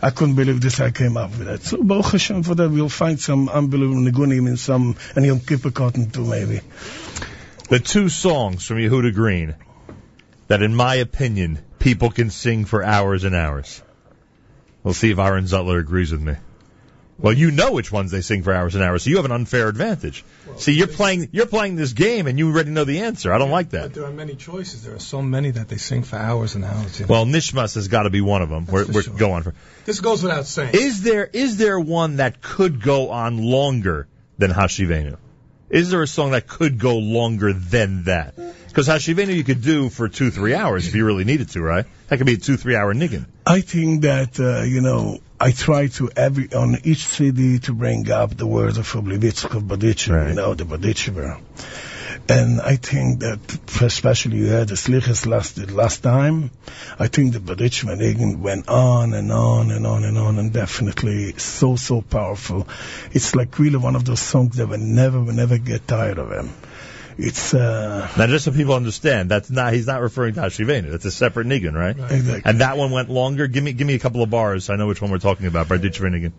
[0.01, 0.81] I couldn't believe this.
[0.81, 1.63] I came up with it.
[1.63, 2.69] So Baruch Hashem for that.
[2.69, 6.59] We'll find some unbelievable nigunim in some and Yom Kippur Katan too maybe.
[7.69, 9.55] the two songs from Yehuda Green
[10.49, 13.81] that, in my opinion, people can sing for hours and hours.
[14.83, 16.35] We'll see if Aaron Zutler agrees with me.
[17.21, 19.31] Well, you know which ones they sing for hours and hours, so you have an
[19.31, 20.25] unfair advantage.
[20.57, 23.31] see, you're playing you're playing this game, and you already know the answer.
[23.31, 23.83] I don't like that.
[23.83, 24.83] But there are many choices.
[24.83, 26.99] There are so many that they sing for hours and hours.
[26.99, 27.11] you know.
[27.11, 28.65] Well, Nishmas has got to be one of them.
[28.65, 29.13] We're, we're sure.
[29.13, 29.53] going for.
[29.85, 30.71] this goes without saying.
[30.73, 34.07] Is there is there one that could go on longer
[34.39, 35.17] than Hashivenu?
[35.69, 38.33] Is there a song that could go longer than that?
[38.71, 41.85] Because Hashivenu you could do for two three hours if you really needed to, right?
[42.07, 43.25] That could be a two three hour niggin.
[43.45, 48.09] I think that uh, you know I try to every on each CD to bring
[48.09, 51.41] up the words of Oblivitzk of Barditchever, you know the Barditchever.
[52.29, 53.39] And I think that,
[53.81, 56.51] especially you had the Slichas last last time,
[56.97, 61.33] I think the Barditchever Niggin went on and on and on and on, and definitely
[61.33, 62.69] so so powerful.
[63.11, 66.31] It's like really one of those songs that will never will never get tired of
[66.31, 66.51] him.
[67.23, 70.89] It's uh, Now, just so people understand, that's not he's not referring to Hashivenu.
[70.91, 71.95] That's a separate niggin, right?
[72.11, 72.41] Exactly.
[72.43, 73.47] And that one went longer.
[73.47, 74.65] Give me give me a couple of bars.
[74.65, 75.67] So I know which one we're talking about.
[75.67, 76.31] Barditchever niggin.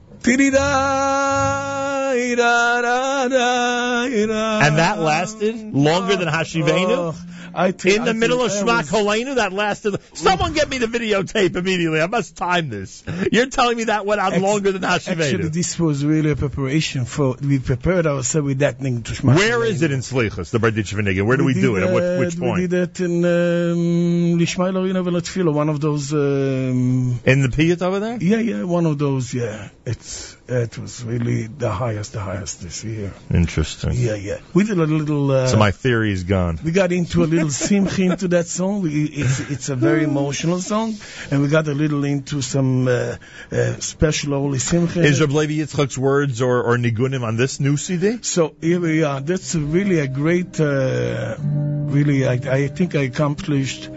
[4.63, 7.15] And that lasted longer than Hashivenu.
[7.55, 9.97] I think, In the I middle of Shema that was- Kolenu, that lasted.
[10.15, 12.01] Someone get me the videotape immediately.
[12.01, 13.05] I must time this.
[13.31, 15.53] You're telling me that went on Ex- longer than Actually, Hashivenu.
[15.53, 17.37] this was really a preparation for.
[17.43, 21.03] We prepared ourselves with that thing to Shema Where is it in Slichas, the Barditchever
[21.03, 21.27] niggin?
[21.27, 21.83] Where do we, did do it?
[21.83, 22.63] At which, which point?
[22.63, 26.11] We did it in um, Lishmael Arena Velatfilo, one of those.
[26.15, 28.17] Um, In the Piyat over there?
[28.19, 29.35] yeah, yeah, one of those.
[29.35, 33.13] Yeah, it's it was really the highest, the highest this year.
[33.33, 33.93] Interesting.
[33.95, 34.39] Yeah, yeah.
[34.55, 35.31] We did a little.
[35.31, 36.59] Uh, So my theory is gone.
[36.65, 38.83] we got into a little simcha into that song.
[38.83, 40.95] We, it's it's a very emotional song,
[41.31, 43.17] and we got a little into some uh,
[43.53, 45.01] uh, special holy simcha.
[45.03, 48.19] Is Reb Levi Yitzchak's words or, or nigunim on this new CD?
[48.23, 49.21] So here we are.
[49.21, 53.89] That's really a great, uh, really, I, I think I accomplished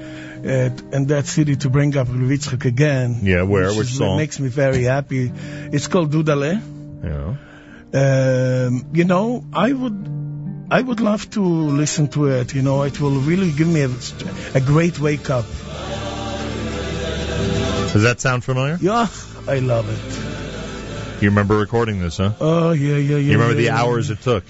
[0.46, 3.20] uh, in that city to bring up Levi Yitzchak again.
[3.24, 3.70] Yeah, where?
[3.70, 4.18] Which is- song?
[4.18, 5.32] makes me very happy.
[5.72, 6.62] It's called Dudale.
[7.04, 7.36] Yeah.
[7.94, 10.12] Um, you know, I would.
[10.70, 12.56] I would love to listen to it.
[12.56, 13.92] You know, it will really give me a,
[14.56, 15.46] a great wake up.
[17.94, 18.78] Does that sound familiar?
[18.82, 19.08] Yeah,
[19.48, 21.22] I love it.
[21.22, 22.34] You remember recording this, huh?
[22.42, 23.18] Oh yeah, yeah, yeah.
[23.18, 24.44] You remember the yeah, hours it took?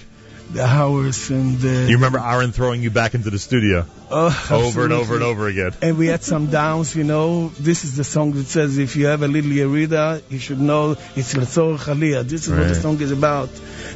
[0.52, 1.86] The hours and the.
[1.88, 5.48] You remember Aaron throwing you back into the studio Oh, over and over and over
[5.48, 5.72] again?
[5.82, 7.48] and we had some downs, you know.
[7.48, 10.92] This is the song that says if you have a little Yerida, you should know
[11.16, 12.22] it's Letzor Aliyah.
[12.28, 13.50] This is what the song is about.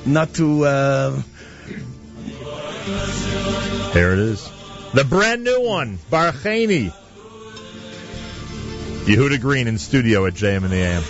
[0.04, 1.22] Not to, uh,
[3.92, 4.50] There it is.
[4.92, 6.92] The brand new one, Barcheini.
[9.04, 11.02] Yehuda Green in studio at JM in the AM.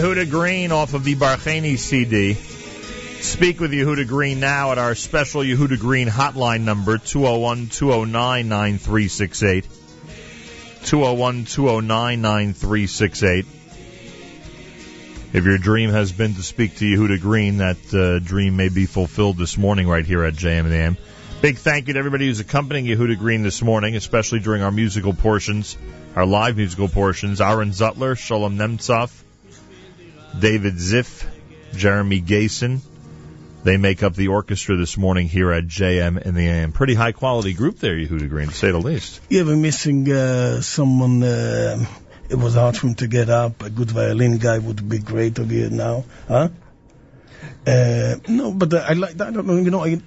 [0.00, 2.32] Yehuda Green off of the Barcheini CD.
[2.32, 9.68] Speak with Yehuda Green now at our special Yehuda Green hotline number, 201 209 9368.
[10.84, 13.44] 201 209 9368.
[15.34, 18.86] If your dream has been to speak to Yehuda Green, that uh, dream may be
[18.86, 20.96] fulfilled this morning right here at JM&AM.
[21.42, 25.12] Big thank you to everybody who's accompanying Yehuda Green this morning, especially during our musical
[25.12, 25.76] portions,
[26.16, 27.42] our live musical portions.
[27.42, 29.12] Aaron Zutler, Shalom Nemtsov,
[30.40, 31.26] David Ziff,
[31.74, 32.80] Jeremy Gason.
[33.62, 36.72] They make up the orchestra this morning here at JM in the AM.
[36.72, 39.20] Pretty high quality group there, Yehuda Green, to say the least.
[39.28, 41.22] Yeah, we're missing uh, someone.
[41.22, 41.84] Uh,
[42.30, 43.62] it was hard for him to get up.
[43.62, 46.48] A good violin guy would be great over here now, huh?
[47.66, 49.20] Uh, no, but uh, I like.
[49.20, 49.56] I don't know.
[49.56, 50.00] You know, I,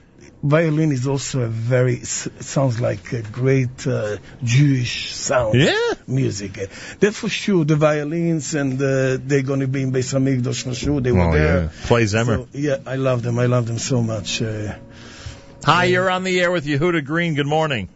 [0.43, 5.59] violin is also a very sounds like a great uh, Jewish sound.
[5.59, 5.73] Yeah.
[6.05, 6.57] music.
[6.57, 6.65] Uh,
[6.99, 7.63] That for sure.
[7.65, 10.99] The violins and uh, they're going to be in Beis Hamikdash for sure.
[11.01, 11.61] They were Oh, there.
[11.63, 11.69] yeah.
[11.87, 12.37] Play Zemmer.
[12.43, 13.39] So, yeah, I love them.
[13.39, 14.41] I love them so much.
[14.41, 14.75] Uh,
[15.65, 17.35] Hi, you're on the air with Yehuda Green.
[17.35, 17.87] Good morning.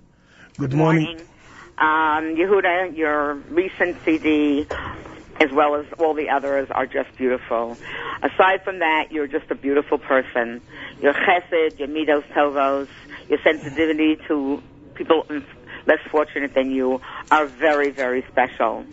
[0.57, 1.19] Good morning.
[1.77, 4.65] Um, Yehuda, your recent CD,
[5.39, 7.77] as well as all the others, are just beautiful.
[8.23, 10.61] Aside from that, you're just a beautiful person.
[11.01, 12.87] Your chesed, your midos tovos,
[13.29, 14.61] your sensitivity to
[14.95, 15.25] people
[15.85, 17.01] less fortunate than you
[17.31, 18.85] are very, very special.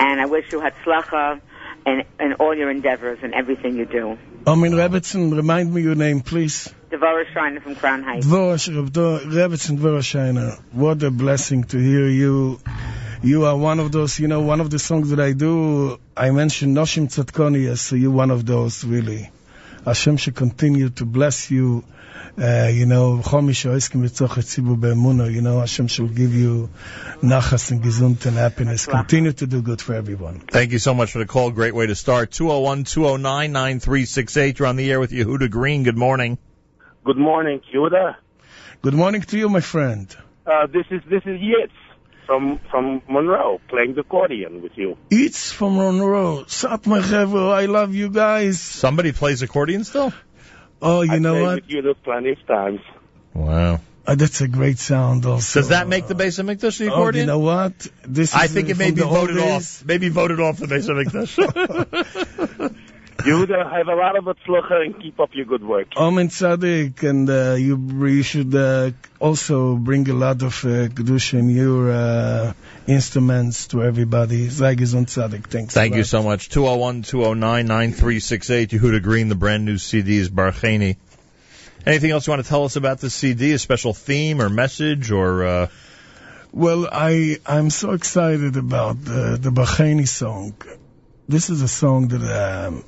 [0.00, 1.40] And I wish you had slacha
[1.86, 4.18] in, in all your endeavors and everything you do.
[4.46, 6.72] Armin Rebbitzin, remind me your name, please.
[6.90, 8.26] Devorah Schreiner from Crown Heights.
[8.26, 10.58] Rebbitzin Dvorashiner.
[10.72, 12.60] What a blessing to hear you.
[13.22, 16.30] You are one of those, you know, one of the songs that I do, I
[16.30, 19.30] mentioned Noshim Tzatkoni, so you're one of those, really.
[19.84, 21.82] Hashem should continue to bless you.
[22.40, 26.70] Uh, you know, Chomish Oiskim B'tzoch Etzibu Be'emuna, you know, Hashem shall give you
[27.20, 28.86] nachas and gesund and happiness.
[28.86, 30.38] Continue to do good for everyone.
[30.38, 31.50] Thank you so much for the call.
[31.50, 32.30] Great way to start.
[32.30, 34.58] 201 209 9368.
[34.60, 35.82] You're on the air with Yehuda Green.
[35.82, 36.38] Good morning.
[37.04, 38.14] Good morning, Yehuda.
[38.82, 40.14] Good morning to you, my friend.
[40.46, 41.72] Uh, this is this is Yitz
[42.28, 44.96] from from Monroe playing the accordion with you.
[45.10, 46.44] It's from Monroe.
[46.46, 48.60] Sat my chevro, I love you guys.
[48.60, 50.12] Somebody plays accordion still?
[50.82, 51.54] Oh, you I know played what?
[51.62, 52.80] with you plenty of times.
[53.34, 53.80] Wow.
[54.06, 55.60] Uh, that's a great sound also.
[55.60, 57.22] Does that make the Beis Hamikdash the Oh, accordion?
[57.24, 57.86] you know what?
[58.04, 59.80] This I think uh, it may be voted days.
[59.80, 59.84] off.
[59.84, 60.96] Maybe voted off the base of
[63.28, 63.46] Mikdash.
[63.46, 65.88] Yehuda, have a lot of atzlacha and keep up your good work.
[65.96, 67.76] Amen Tzaddik, and uh, you,
[68.06, 68.90] you should uh,
[69.20, 72.52] also bring a lot of uh, Kedusha in your uh,
[72.86, 74.48] instruments to everybody.
[74.48, 75.74] Zagizon Tzaddik, thanks.
[75.74, 76.48] Thank you so much.
[76.48, 78.70] 201 209 9368.
[78.70, 80.96] Yehuda Green, the brand new CD is Barcheini.
[81.86, 83.52] Anything else you want to tell us about the CD?
[83.52, 85.44] A special theme or message or.
[85.44, 85.66] Uh...
[86.50, 90.54] Well, I I'm so excited about the the Barcheini song.
[91.28, 92.84] This is a song that um,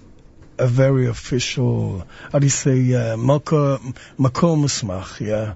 [0.61, 2.07] a very official.
[2.33, 2.79] How do you say?
[2.95, 5.55] Uh, Makom Musmach, yeah.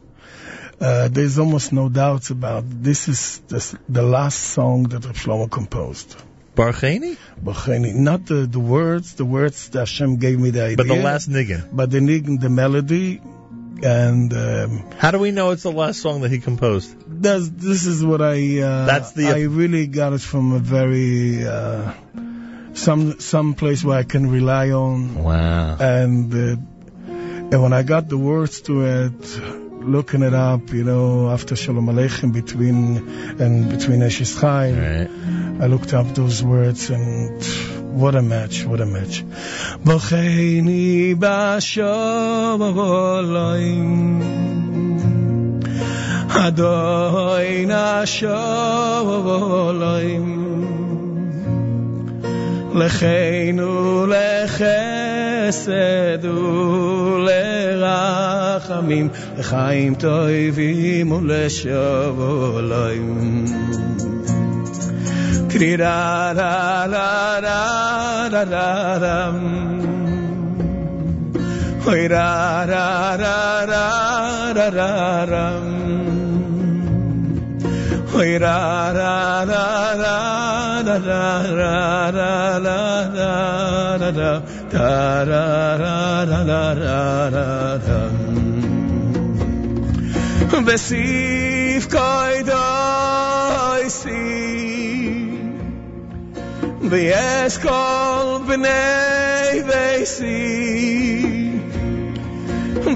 [0.80, 5.50] Uh, there's almost no doubts about this is the, the last song that Rav Shlomo
[5.50, 6.16] composed.
[6.56, 7.16] Barcheini?
[7.42, 9.14] Barcheini, not the, the words.
[9.14, 10.76] The words that Hashem gave me the idea.
[10.76, 11.68] But the last niggin.
[11.72, 13.20] But the niggin, the melody,
[13.82, 16.94] and um, How do we know it's the last song that he composed?
[17.06, 18.60] this is what I.
[18.60, 21.92] Uh, That's the- I really got it from a very uh,
[22.74, 25.22] some some place where I can rely on.
[25.22, 25.76] Wow.
[25.78, 26.56] And uh,
[27.06, 31.86] and when I got the words to it, looking it up, you know, after Shalom
[31.86, 32.98] Aleichem between
[33.40, 37.42] and between Eshes Chaim, I looked up those words and.
[37.94, 39.22] What a match, what a match.
[39.84, 41.94] Bocheini b'sholim
[46.28, 48.44] Adoi nasholim
[52.74, 55.64] לחנו לחסד
[57.84, 62.64] ולרחמים, לחיים טובים ולשבולוים.
[65.48, 69.30] טרי רה רה רה רה רה רה רה
[71.86, 75.83] אוי רה רה רה רה רה רה רה
[78.38, 81.24] ra ra ra I da da
[81.58, 84.40] ra ra la da da
[86.74, 88.00] da da
[96.94, 100.40] Vies kol bnei veisi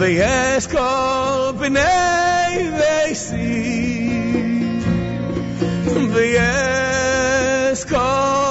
[0.00, 3.50] Veyesh kol b'nei veisi
[6.14, 8.41] Veyesh kol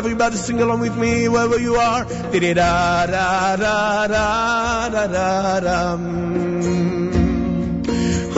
[0.00, 2.04] everybody sing along with me wherever you are.
[2.32, 6.02] Tirida, da, da, da, da, da, dam.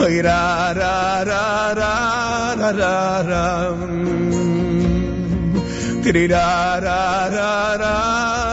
[0.03, 1.43] Oy, ra, ra, ra,
[1.79, 1.93] ra,
[2.59, 2.95] ra, ra,
[3.29, 3.43] ra.
[6.03, 7.01] Tiri, ra, ra,
[7.35, 7.49] ra,
[7.83, 7.95] ra,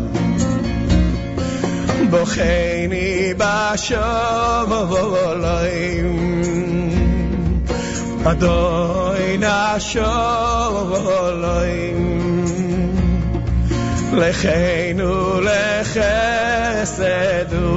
[2.12, 3.08] bocheni
[3.42, 6.10] bashov voloim
[8.32, 12.02] adoy nashov voloim
[14.22, 15.14] lechenu
[15.50, 17.68] lechesed u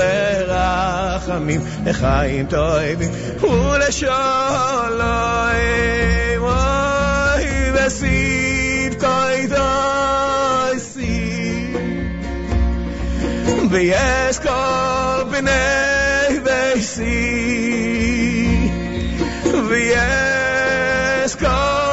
[0.00, 3.10] lerachamim lechaim toivim
[3.50, 3.52] u
[3.82, 5.06] lesholoim
[13.75, 17.11] ויש כל בני ביסי
[19.69, 21.84] ויש כל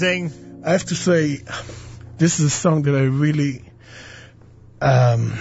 [0.00, 0.62] amazing.
[0.64, 1.40] I have to say,
[2.16, 3.62] this is a song that I really
[4.80, 5.38] um,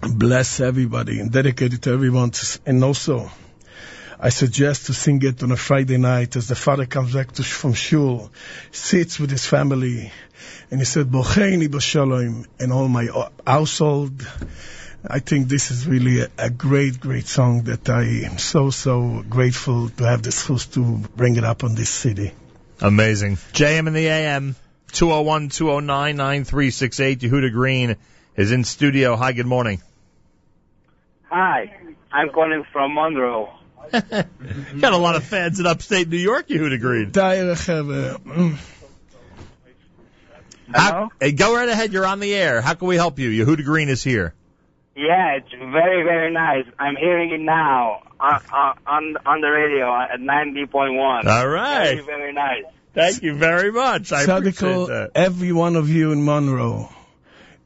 [0.00, 2.30] bless everybody and dedicate it to everyone.
[2.30, 3.30] To, and also,
[4.18, 7.42] I suggest to sing it on a Friday night as the father comes back to,
[7.42, 8.30] from shul,
[8.72, 10.10] sits with his family,
[10.70, 14.26] and he said, Bocheini b'shalom, and all my uh, household.
[15.06, 19.22] I think this is really a, a great, great song that I am so, so
[19.28, 20.80] grateful to have this chance to
[21.14, 22.32] bring it up on this city.
[22.80, 23.36] Amazing.
[23.36, 24.54] JM in the AM,
[24.92, 27.20] 201 209 9368.
[27.20, 27.96] Yehuda Green
[28.36, 29.16] is in studio.
[29.16, 29.80] Hi, good morning.
[31.24, 31.74] Hi,
[32.12, 33.50] I'm calling from Monroe.
[33.92, 37.10] Got a lot of fans in upstate New York, Yehuda Green.
[40.74, 41.92] How, hey, go right ahead.
[41.92, 42.60] You're on the air.
[42.60, 43.30] How can we help you?
[43.30, 44.34] Yehuda Green is here.
[44.96, 46.64] Yeah, it's very, very nice.
[46.78, 48.40] I'm hearing it now on
[48.86, 51.26] on on the radio uh, at 90.1.
[51.26, 51.96] All right.
[51.96, 52.64] Very, very nice.
[52.94, 54.10] Thank you very much.
[54.10, 55.10] I appreciate Tzadiko, that.
[55.14, 56.88] every one of you in Monroe.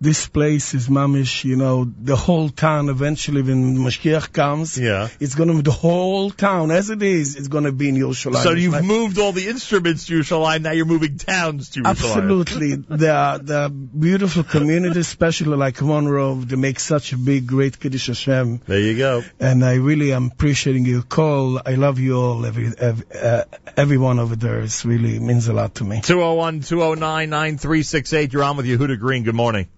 [0.03, 5.09] This place is mamish, you know, the whole town eventually when Mashiach comes, Yeah.
[5.21, 7.97] it's going to be the whole town as it is, it's going to be in
[7.97, 8.43] Yerushalayim.
[8.43, 10.63] So you've like- moved all the instruments to Yerushalayim.
[10.63, 11.91] Now you're moving towns to Yerushalayim.
[11.91, 12.75] Absolutely.
[12.89, 18.63] the the beautiful community, especially like Monroe, they make such a big, great Kiddush Hashem.
[18.67, 19.23] There you go.
[19.39, 21.61] And I really am appreciating your call.
[21.67, 23.45] I love you all, every every, uh,
[23.77, 24.61] everyone over there.
[24.61, 26.01] It's really means a lot to me.
[26.01, 28.33] 201 209 9368.
[28.33, 29.25] You're on with Yehuda Green.
[29.25, 29.69] Good morning.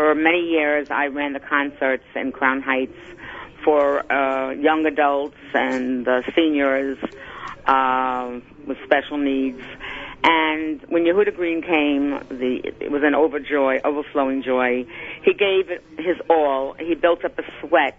[0.00, 2.96] For many years, I ran the concerts in Crown Heights
[3.62, 6.96] for uh, young adults and uh, seniors
[7.66, 9.60] uh, with special needs.
[10.24, 14.86] And when Yehuda Green came, the it was an overjoy, overflowing joy.
[15.22, 16.76] He gave his all.
[16.78, 17.98] He built up a sweat.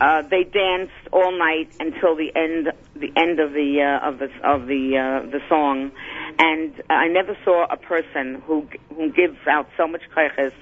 [0.00, 4.28] Uh, they danced all night until the end, the end of the uh, of the
[4.42, 5.90] of the uh, the song,
[6.38, 10.52] And I never saw a person who who gives out so much kaiches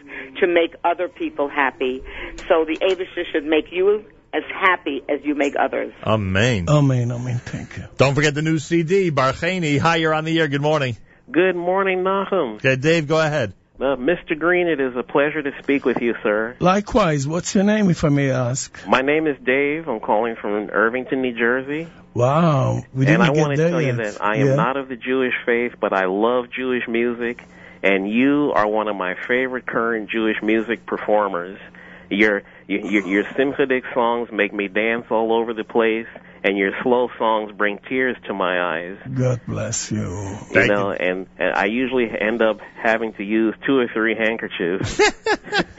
[0.40, 2.02] to make other people happy.
[2.48, 5.92] So the Avisha should make you as happy as you make others.
[6.04, 6.68] Amen.
[6.68, 7.38] Amen, amen.
[7.38, 7.84] Thank you.
[7.96, 9.78] Don't forget the new CD, Barcheini.
[9.78, 10.48] Hi, you're on the air.
[10.48, 10.96] Good morning.
[11.30, 12.56] Good morning, Nachum.
[12.56, 13.52] Okay, Dave, go ahead.
[13.80, 14.36] Uh, Mr.
[14.36, 16.56] Green, it is a pleasure to speak with you, sir.
[16.58, 18.76] Likewise, what's your name, if I may ask?
[18.88, 19.86] My name is Dave.
[19.86, 21.86] I'm calling from Irvington, New Jersey.
[22.12, 24.54] Wow, we didn't and I want to tell you that I am Yeah.
[24.56, 27.44] not of the Jewish faith, but I love Jewish music,
[27.84, 31.60] and you are one of my favorite current Jewish music performers.
[32.10, 33.24] Your your your, your
[33.94, 36.06] songs make me dance all over the place,
[36.42, 38.96] and your slow songs bring tears to my eyes.
[39.12, 40.38] God bless you.
[40.52, 44.96] you know, and, and I usually end up having to use two or three handkerchiefs.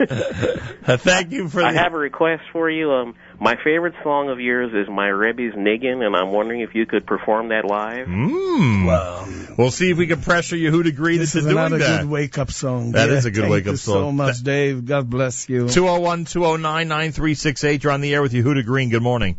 [1.02, 2.92] Thank you for I the- have a request for you.
[2.92, 6.86] Um, my favorite song of yours is my Rebbe's Niggin, and I'm wondering if you
[6.86, 8.06] could perform that live.
[8.06, 8.86] Mm.
[8.86, 12.02] Well we'll see if we can pressure Yehuda Green This into is doing another that.
[12.02, 12.92] good wake up song.
[12.92, 14.16] That yeah, is a good thank wake-up you so song.
[14.16, 14.84] much, Dave.
[14.86, 15.68] God bless you.
[15.68, 17.84] 201 209 9368.
[17.84, 18.90] You're on the air with Yehuda Green.
[18.90, 19.36] Good morning.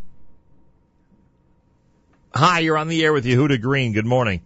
[2.34, 3.92] Hi, you're on the air with Yehuda Green.
[3.92, 4.40] Good morning.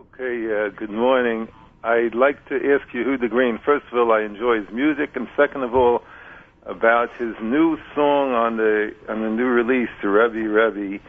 [0.00, 1.48] Okay, uh, good morning.
[1.82, 5.28] I'd like to ask you Yehuda Green, first of all, I enjoy his music, and
[5.36, 6.02] second of all,
[6.66, 11.02] about his new song on the on the new release, the Rebbe Rebbe.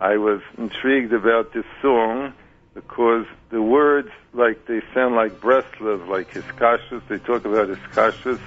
[0.00, 2.34] I was intrigued about this song
[2.74, 7.02] because the words, like they sound like Breslov, like Hiskashus.
[7.08, 8.40] They talk about Hiskashus,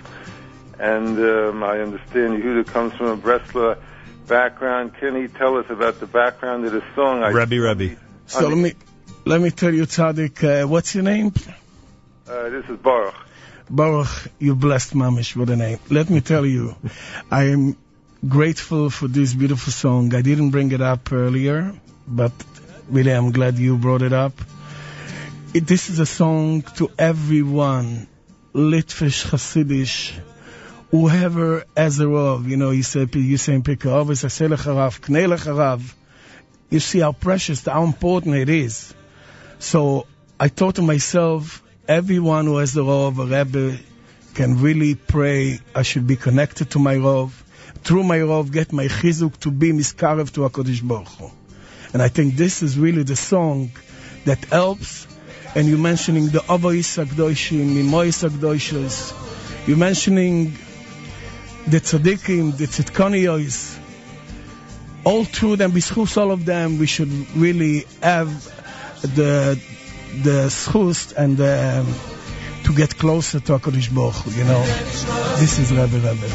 [0.79, 3.77] and um, I understand Yehuda comes from a Breslov
[4.27, 4.95] background.
[4.95, 7.23] Can he tell us about the background of the song?
[7.23, 7.97] I, Rebbe Rebbe.
[8.27, 8.73] So let me
[9.25, 11.33] let me tell you, Tzaddik, uh, what's your name?
[12.27, 13.24] Uh, this is Baruch.
[13.69, 15.79] Baruch, you blessed Mamish with a name.
[15.89, 16.75] Let me tell you,
[17.31, 17.75] I am
[18.27, 20.13] grateful for this beautiful song.
[20.13, 21.73] I didn't bring it up earlier,
[22.07, 22.31] but
[22.89, 24.33] really I'm glad you brought it up.
[25.53, 28.07] It, this is a song to everyone,
[28.53, 30.13] Litvish, Hasidish,
[30.91, 32.47] whoever has a rov.
[32.47, 33.61] You know, you say, you say.
[36.69, 38.93] You see how precious, how important it is.
[39.59, 40.07] So
[40.39, 43.77] I thought to myself, everyone who has the Rov, a Rebbe,
[44.33, 45.59] can really pray.
[45.73, 47.31] I should be connected to my Rov.
[47.83, 51.31] Through my Rov, get my chizuk to be miskarev to HaKadosh Baruch Hu.
[51.93, 53.71] And I think this is really the song
[54.25, 55.07] that helps.
[55.55, 59.67] And you're mentioning the Avois HaKdoshim, Mimois HaKdoshos.
[59.67, 60.57] You're mentioning
[61.67, 63.79] the Tzaddikim, the Tzidkoniyos.
[65.03, 68.43] All through them, b'schus all of them, we should really have
[69.01, 69.61] the
[70.23, 71.87] the schus and the, um,
[72.63, 74.63] to get closer to HaKadosh Baruch you know.
[75.39, 76.29] This is Rebbe Rebbe.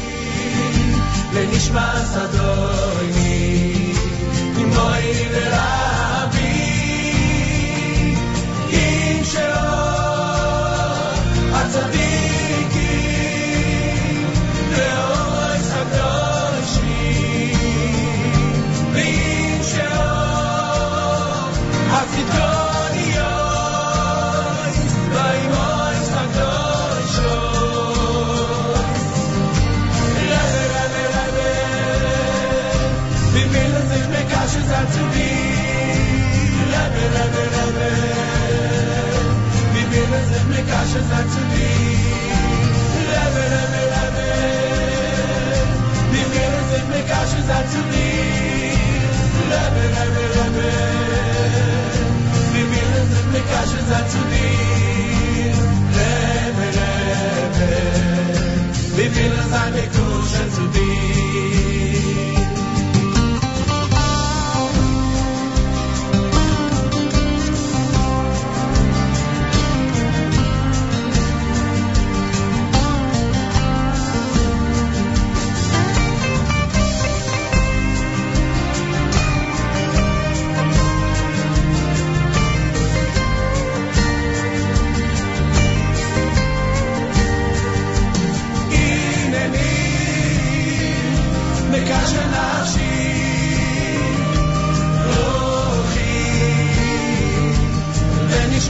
[59.15, 61.70] Will es sein mit Kuschen zu dir?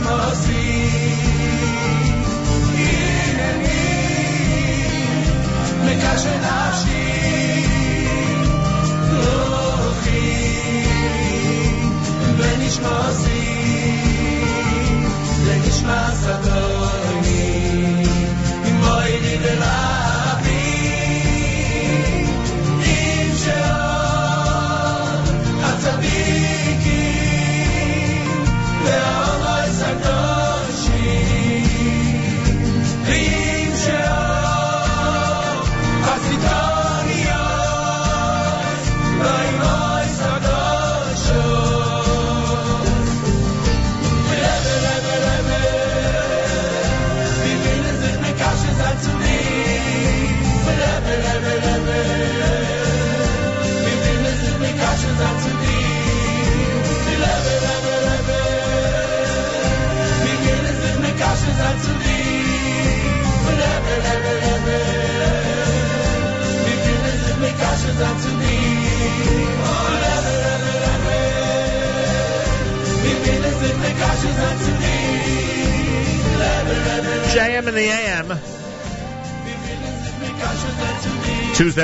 [0.01, 0.50] Christmas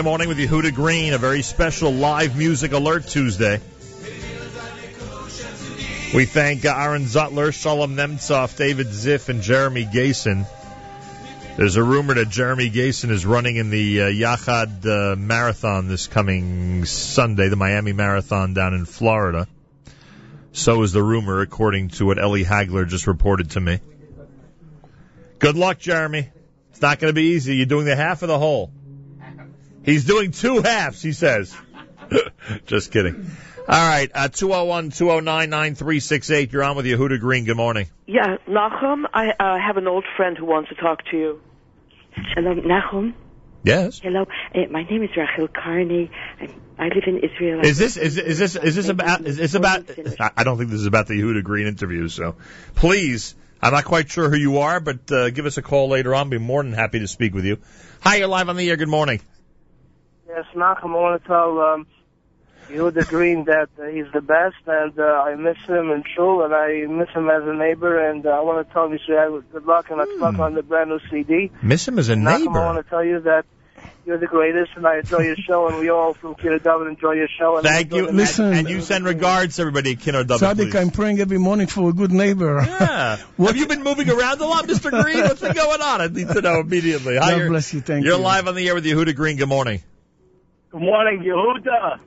[0.08, 3.60] morning with Yehuda Green, a very special live music alert Tuesday.
[6.16, 10.46] We thank Aaron Zutler, Shalom Nemtsov, David Ziff, and Jeremy Gason.
[11.58, 16.08] There's a rumor that Jeremy Gason is running in the uh, Yachad uh, Marathon this
[16.08, 19.46] coming Sunday, the Miami Marathon down in Florida.
[20.54, 23.82] So is the rumor, according to what Ellie Hagler just reported to me.
[25.40, 26.30] Good luck, Jeremy.
[26.72, 27.58] It's not going to be easy.
[27.58, 28.72] You're doing the half of the whole.
[29.88, 31.56] He's doing two halves, he says.
[32.66, 33.32] just kidding.
[33.70, 36.52] All right, uh, 201 209 9368.
[36.52, 37.46] You're on with Yehuda Green.
[37.46, 37.88] Good morning.
[38.06, 41.42] Yeah, Nachum, I uh, have an old friend who wants to talk to you.
[42.36, 43.14] Hello, Nachum.
[43.64, 44.00] Yes.
[44.00, 46.12] Hello, uh, my name is Rachel Carney.
[46.42, 47.62] I, I live in Israel.
[47.62, 49.90] Is this is is this is this about is this about?
[50.20, 52.10] I I don't think this is about the Yehuda Green interview.
[52.10, 52.36] So
[52.76, 56.14] please, I'm not quite sure who you are, but uh, give us a call later
[56.14, 56.30] on.
[56.30, 57.60] Be more than happy to speak with you.
[58.02, 58.76] Hi, you're live on the air.
[58.76, 59.22] Good morning.
[60.28, 61.88] Yes, Malcolm, I want to tell um,
[62.70, 66.54] Yehuda Green that uh, he's the best, and uh, I miss him in Shul, and
[66.54, 69.18] I miss him as a neighbor, and uh, I want to tell him you should
[69.18, 71.52] have good luck and let's luck on the brand new CD.
[71.62, 73.46] Miss him as a Malcolm, I want to tell you that
[74.06, 77.14] you're the greatest, and I enjoy your show, and we all from Kira Dublin enjoy
[77.14, 77.58] your show.
[77.58, 78.08] And Thank you.
[78.08, 80.76] enjoy the And, and you send regards to everybody at Kinner Dublin, Tzaddik.
[80.76, 82.62] I'm praying every morning for a good neighbor.
[82.66, 83.18] Yeah.
[83.38, 84.92] Have you been moving around a lot, Mr.
[84.92, 85.20] Green?
[85.24, 86.02] What's been going on?
[86.02, 87.18] I need to know immediately.
[87.18, 87.82] Hi, God bless you.
[87.82, 88.24] Thank You're you.
[88.24, 89.38] live on the air with Yehuda Green.
[89.38, 89.82] Good morning.
[90.70, 92.00] Good morning, Yehuda.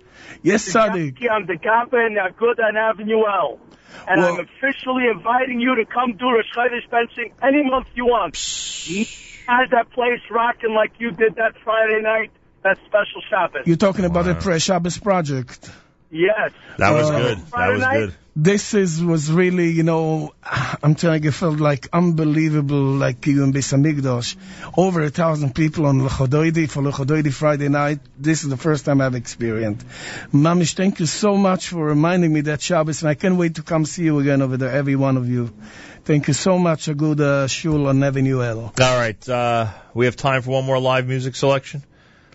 [0.42, 1.26] Yes, Sadiq.
[1.30, 3.58] I'm the Kappa in Good on Avenue L.
[4.06, 8.06] And Well- I'm officially inviting you to come do a Schneider fencing any month you
[8.06, 8.36] want.
[9.46, 12.30] Has that place rocking like you did that Friday night?
[12.62, 13.66] That special Shabbos.
[13.66, 15.70] You're talking about the Pre Shabbos project.
[16.10, 16.50] Yes.
[16.78, 17.38] That was Uh, good.
[17.38, 17.98] That Friday was night?
[17.98, 18.14] good.
[18.36, 20.32] This is was really, you know,
[20.82, 24.36] I'm telling you, it felt like unbelievable, like you in Beis Hamikdash.
[24.76, 28.00] Over a thousand people on Lechodoidi for Lechodoidi Friday night.
[28.18, 29.84] This is the first time I've experienced.
[30.32, 33.62] Mamish, thank you so much for reminding me that Shabbos, and I can't wait to
[33.62, 35.52] come see you again over there, every one of you.
[36.04, 38.60] Thank you so much, a good uh, shul on Avenue L.
[38.80, 39.28] All right.
[39.28, 41.82] Uh, we have time for one more live music selection.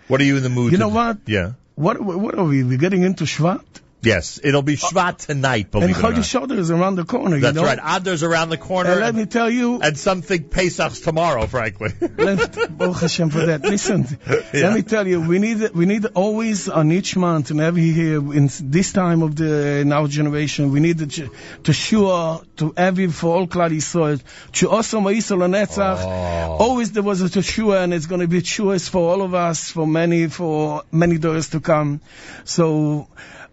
[0.08, 0.70] What are you in the mood?
[0.70, 0.72] For?
[0.74, 0.96] You to know do?
[0.96, 1.18] what?
[1.26, 1.54] Yeah.
[1.76, 2.64] What what are we?
[2.64, 3.64] We getting into Shvat?
[4.06, 4.40] Yes.
[4.44, 6.50] It'll be uh, Shvat tonight, believe and it or not.
[6.50, 7.40] Chodesh is around the corner.
[7.40, 7.68] That's you know?
[7.68, 7.80] right.
[7.80, 8.92] Adar's around the corner.
[8.92, 9.82] And let me tell you.
[9.82, 11.90] And some think Pesach's tomorrow, frankly.
[12.18, 13.62] Let- Baruch Hashem for that.
[13.64, 14.44] Listen, Yeah.
[14.54, 18.18] let me tell you, we need we need always on each month and every year
[18.34, 21.30] in this time of the in our generation, we need to
[21.64, 24.22] to sure to every for all Klal Yisrael
[24.54, 26.00] to also Ma'isol Netzach.
[26.04, 26.58] Oh.
[26.66, 29.72] Always there was a Teshua, and it's going to be Teshuas for all of us
[29.72, 32.02] for many for many days to come.
[32.44, 33.08] So.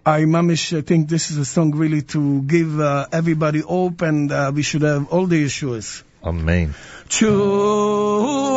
[0.04, 4.32] I, Mamish, I think this is a song really to give uh, everybody hope, and
[4.32, 6.02] uh, we should have all the issues.
[6.24, 6.74] Amen.
[7.08, 7.30] Chu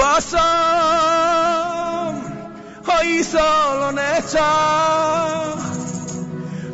[0.01, 0.33] asam
[2.82, 5.59] hoysol netzach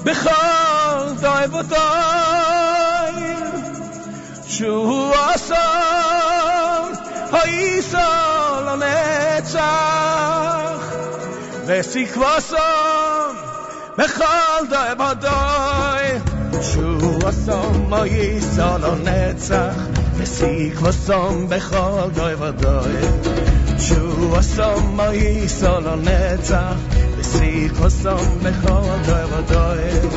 [0.04, 2.58] bechol doivotai
[4.56, 4.72] Chu
[5.24, 6.84] asam
[7.32, 10.77] hoysol netzach
[11.68, 13.36] וסקבוסום
[13.98, 16.32] בכל דוי בדוי
[16.62, 19.74] שוב עשום או ייסול או נצח
[20.16, 22.92] וסקבוסום בכל דוי בדוי
[23.78, 26.74] שוב עשום או ייסול או נצח
[27.18, 30.10] וסקבוסום בכל דוי בדוי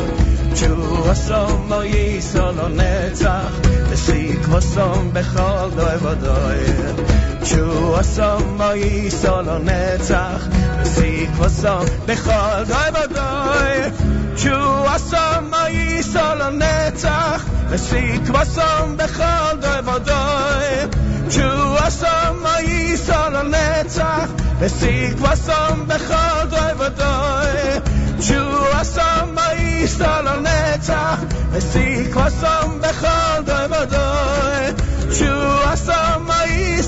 [0.55, 9.57] שוב עשום או ייסול או נצח וסקבוסום בכל דוי בדוי שהוא עשום או איסו לא
[9.59, 10.47] נצח
[10.81, 13.91] וסיק וסום בכל גוי וגוי
[14.37, 23.29] שהוא עשום או איסו לא נצח וסיק וסום בכל גוי וגוי שהוא עשום או איסו
[23.31, 24.29] לא נצח
[24.59, 27.81] וסיק וסום בכל גוי וגוי
[28.21, 31.19] שהוא עשום או איסו לא נצח
[31.51, 36.80] וסיק וסום בכל גוי וגוי שהוא עשום או איסו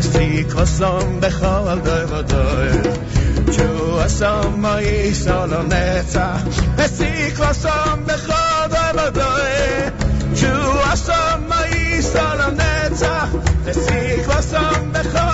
[0.00, 2.98] سی خواهم به خالد دوید،
[3.56, 6.30] چو خواهم مایی سالانه تا،
[6.78, 9.92] استی خواهم به خالد دوید،
[10.34, 10.46] چو
[11.06, 15.29] خواهم مایی سالانه تا، سی خواهم به خالد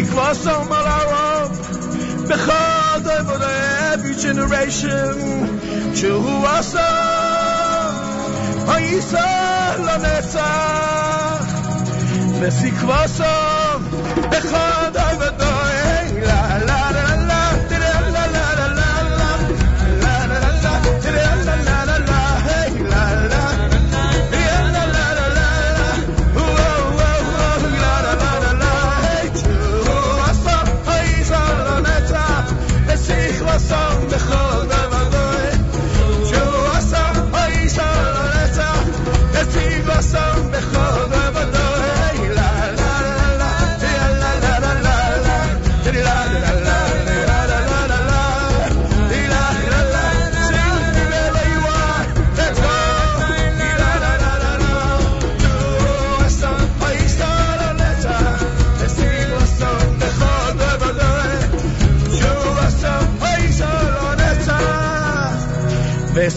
[0.00, 0.68] tikva some
[2.26, 3.44] because of over
[3.92, 5.60] every generation.
[6.00, 6.10] To
[6.56, 6.88] asa
[8.74, 9.26] ayisa
[9.86, 10.48] lanetza
[12.40, 13.84] nesikva some
[14.30, 14.89] bechad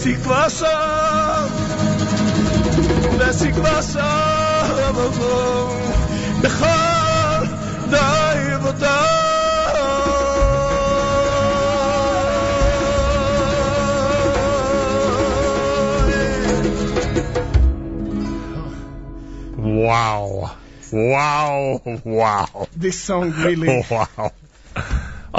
[0.04, 0.76] Desikvasa
[3.16, 4.08] Desikvasa
[4.84, 5.80] Avon
[6.44, 7.48] Bechal
[7.88, 9.24] Daivotah
[19.56, 20.50] Wow.
[20.92, 21.80] Wow.
[22.04, 22.68] Wow.
[22.76, 23.82] This song really.
[23.90, 24.32] Wow.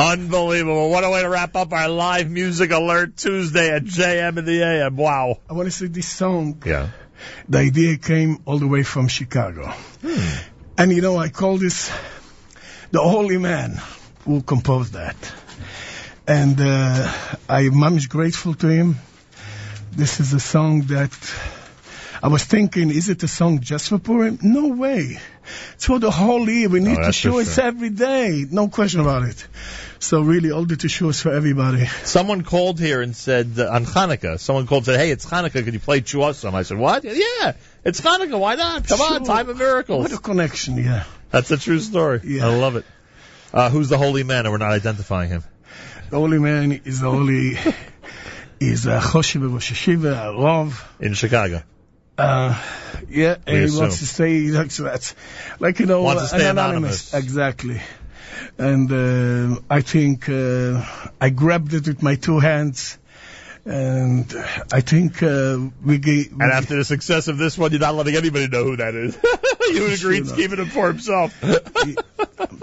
[0.05, 0.91] Unbelievable.
[0.91, 4.61] What a way to wrap up our live music alert Tuesday at JM in the
[4.61, 4.95] AM.
[4.97, 5.39] Wow.
[5.49, 6.61] I want to say this song.
[6.63, 6.89] Yeah.
[7.49, 9.73] The idea came all the way from Chicago.
[10.77, 11.91] And you know, I call this
[12.91, 13.81] the Holy Man
[14.25, 15.15] who composed that.
[16.27, 17.11] And uh,
[17.49, 18.97] I'm much grateful to him.
[19.91, 21.13] This is a song that
[22.25, 24.39] I was thinking, is it a song just for Purim?
[24.41, 25.19] No way.
[25.75, 26.67] It's for the whole year.
[26.69, 27.63] We need to that's show it sure.
[27.63, 28.47] every day.
[28.49, 29.47] No question about it.
[29.99, 31.85] So really, all the shows for everybody.
[32.03, 34.39] Someone called here and said uh, on Hanukkah.
[34.39, 35.63] Someone called and said, "Hey, it's Hanukkah.
[35.63, 37.03] Can you play Chuasam?" I said, "What?
[37.03, 38.39] Yeah, it's Hanukkah.
[38.39, 38.87] Why not?
[38.87, 41.03] Come on, time of miracles." What a connection, yeah.
[41.29, 42.21] That's a true story.
[42.23, 42.47] Yeah.
[42.47, 42.85] I love it.
[43.53, 44.47] Uh, who's the holy man?
[44.47, 45.43] And we're not identifying him.
[46.09, 47.55] The holy man is the holy,
[48.59, 50.91] is uh, Choshev Rosh Hashiva, Rav.
[50.99, 51.61] in Chicago.
[52.17, 52.61] Uh,
[53.09, 53.79] yeah, We and he assume.
[53.81, 55.13] wants to stay, he likes that.
[55.59, 57.13] Like, you know, Wants to stay an anonymous.
[57.13, 57.81] Exactly.
[58.57, 60.83] And uh, I think uh,
[61.19, 62.97] I grabbed it with my two hands.
[63.67, 64.31] And
[64.71, 66.33] I think uh, we gave.
[66.33, 69.17] And after the success of this one, you're not letting anybody know who that is.
[69.73, 71.33] you agreed to keeping it for himself.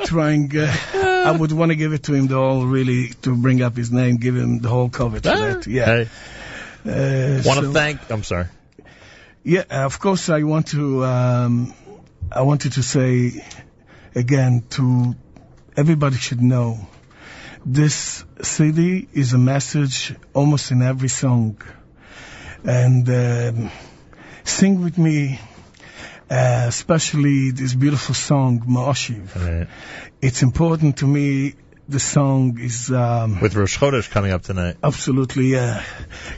[0.05, 0.57] trying.
[0.57, 0.73] Uh,
[1.27, 3.91] I would want to give it to him the whole, really, to bring up his
[3.91, 5.67] name, give him the whole cover to that.
[5.67, 5.87] Yeah.
[5.87, 6.09] Hey,
[6.85, 8.11] Uh, want to so- thank.
[8.11, 8.47] I'm sorry.
[9.45, 11.05] Yeah, of course, I want to.
[11.05, 11.75] Um,
[12.31, 13.45] I wanted to say
[14.15, 15.17] again to
[15.77, 16.87] everybody should know
[17.67, 21.61] this CD is a message almost in every song,
[22.63, 23.73] and um,
[24.45, 25.41] sing with me.
[26.31, 29.67] Uh, especially this beautiful song, Ma'ashiv.
[30.23, 31.57] It's important to me.
[31.93, 34.79] The song is um, With Rosh Chodesh coming up tonight.
[34.83, 35.85] Absolutely, yeah.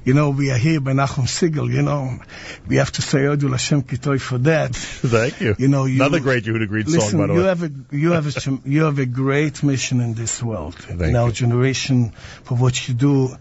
[0.04, 2.18] You know, we are here by Nachum Segal, you know.
[2.66, 4.74] We have to say Odul Hashem Kitoi for that.
[4.74, 5.54] Thank you.
[5.56, 7.46] You know, you, Another great Yehuda Green song, by the you way.
[7.46, 11.30] have a you have a you have a great mission in this world, in our
[11.30, 12.10] generation,
[12.42, 13.36] for what you do.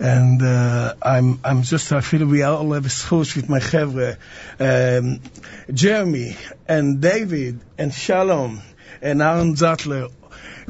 [0.00, 4.16] And uh, I'm I'm just I feel we all have a source with my chevre,
[4.58, 5.20] um,
[5.70, 8.62] Jeremy and David and Shalom
[9.02, 10.10] and Aaron Zutler.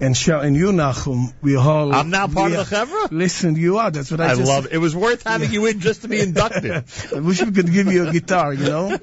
[0.01, 1.95] And Shal and you, Nachum, we all.
[1.95, 3.09] I'm now part of the chevra?
[3.11, 3.91] Listen, you are.
[3.91, 4.73] That's what I, I just love it.
[4.73, 6.85] It was worth having you in just to be inducted.
[7.15, 8.99] I wish we could give you a guitar, you know.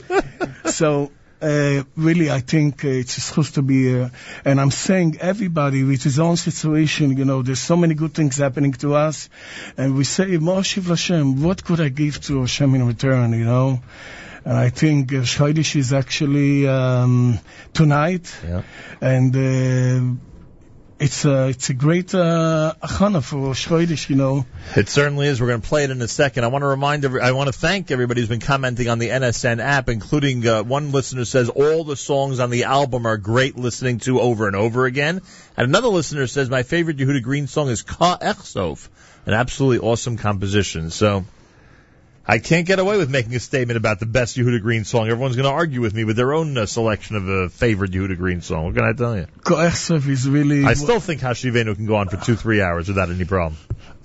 [0.66, 1.12] so
[1.42, 4.12] uh, really, I think uh, it's supposed to be here.
[4.46, 8.38] And I'm saying everybody with his own situation, you know, there's so many good things
[8.38, 9.30] happening to us.
[9.78, 13.82] And we say, Moshiv Hashem, what could I give to Hashem in return, you know?
[14.46, 17.40] And I think uh, is actually um,
[17.74, 18.36] tonight.
[18.44, 18.62] Yeah.
[19.00, 20.22] And uh,
[21.02, 24.46] it's a, it's a great uh, achana for Chodesh, you know.
[24.76, 25.42] It certainly is.
[25.42, 26.44] We're going to play it in a second.
[26.44, 29.10] I want to remind every, I want to thank everybody who's been commenting on the
[29.10, 33.58] NSN app, including uh, one listener says all the songs on the album are great
[33.58, 35.22] listening to over and over again.
[35.58, 38.88] And another listener says my favorite Yehuda Green song is Ka Echsof,
[39.26, 40.92] an absolutely awesome composition.
[40.92, 41.26] So
[42.26, 45.08] I can't get away with making a statement about the best Yehuda Green song.
[45.08, 48.18] Everyone's going to argue with me with their own uh, selection of a favorite Yehuda
[48.18, 48.66] Green song.
[48.66, 49.28] What can I tell you?
[49.42, 50.66] Koechsef is really.
[50.66, 53.58] I still think Hashivenu can go on for two, three hours without any problem.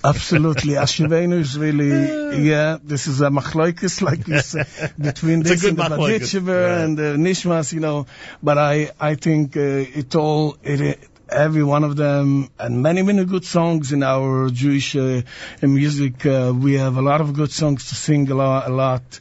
[0.05, 0.75] Absolutely.
[0.85, 4.65] Ashivenu is really, yeah, this is a machloikis, like you say,
[4.99, 8.07] between this and the Barditchever and the Nishmas, you know.
[8.43, 13.25] But I, I think uh, it all, it, every one of them, and many, many
[13.25, 15.23] good songs in our Jewish uh,
[15.63, 16.25] music.
[16.27, 18.69] Uh, we have a lot of good songs to sing a lot.
[18.69, 19.21] A lot.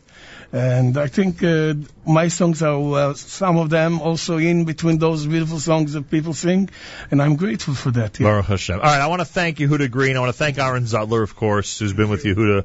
[0.51, 1.74] And I think uh,
[2.06, 6.34] my songs are uh, some of them also in between those beautiful songs that people
[6.34, 6.69] sing,
[7.11, 8.19] and I'm grateful for that.
[8.19, 8.27] Yeah.
[8.27, 8.75] Baruch Hashem.
[8.75, 10.16] All right, I want to thank you, Huda Green.
[10.16, 12.64] I want to thank Aaron Zutler, of course, who's been with Yehuda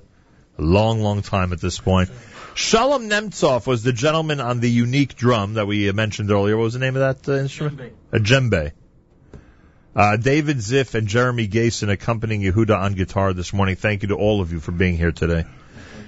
[0.59, 2.11] a long, long time at this point.
[2.55, 6.57] Shalom Nemtsov was the gentleman on the unique drum that we uh, mentioned earlier.
[6.57, 7.93] What was the name of that uh, instrument?
[8.13, 8.73] A djembe.
[9.95, 13.75] Uh, David Ziff and Jeremy Gason accompanying Yehuda on guitar this morning.
[13.75, 15.45] Thank you to all of you for being here today.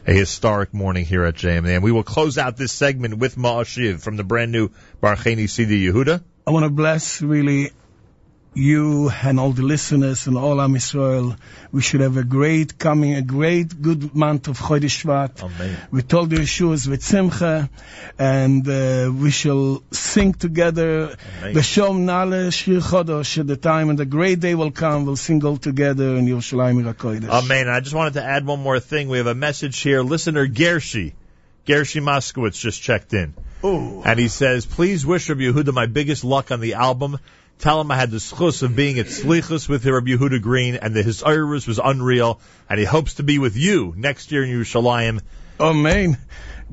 [0.07, 1.75] A historic morning here at JMA.
[1.75, 4.71] And we will close out this segment with Ma'ashiv from the brand new
[5.03, 6.23] Barcheini CD Yehuda.
[6.47, 7.73] I want to bless really
[8.55, 11.37] you and all the listeners and all Am Israel.
[11.71, 15.43] We should have a great coming, a great good month of Chodesh Shvat.
[15.43, 15.77] Amen.
[15.91, 17.71] With all the Yeshuas with Simcha,
[18.19, 21.17] and uh, we shall sing together.
[21.39, 21.55] Amen.
[21.55, 25.07] B'Shom Nale Shir Chodosh at the time, and the great day will come.
[25.07, 27.29] We'll sing all together in Yerushalayim Irakodesh.
[27.29, 27.69] Amen.
[27.69, 29.09] I just wanted to add one more thing.
[29.09, 30.03] We have a message here.
[30.03, 31.15] Listener Gershi,
[31.67, 33.35] Gershi Moskowitz just checked in.
[33.65, 34.03] Ooh.
[34.05, 37.19] And he says, please wish Rabbi Yehuda my biggest luck on the album.
[37.59, 40.95] Tell him I had the schus of being at Slichus with Rabbi Yehuda Green and
[40.95, 44.51] the his Iris was unreal and he hopes to be with you next year in
[44.51, 45.21] Yerushalayim.
[45.61, 46.19] Amen.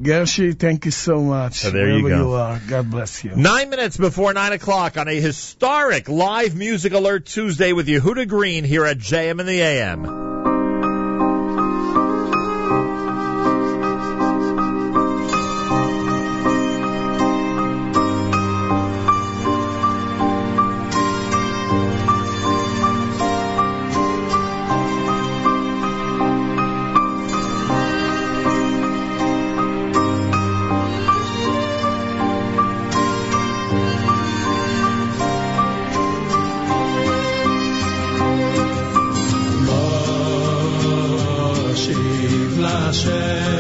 [0.02, 1.60] Gershi, thank you so much.
[1.60, 2.30] So there you Wherever go.
[2.30, 2.62] you are.
[2.68, 3.36] God bless you.
[3.36, 8.64] Nine minutes before nine o'clock on a historic live music alert Tuesday with Yehuda Green
[8.64, 10.39] here at JM in the AM.
[42.90, 43.59] Hashem.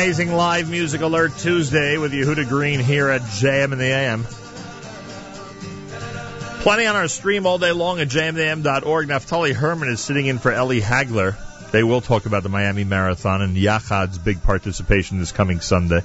[0.00, 4.24] Amazing live music alert Tuesday with Yehuda Green here at JM in the AM.
[6.62, 9.08] Plenty on our stream all day long at jmintheam.org.
[9.08, 11.36] Naftali Herman is sitting in for Ellie Hagler.
[11.70, 16.00] They will talk about the Miami Marathon and Yachad's big participation this coming Sunday.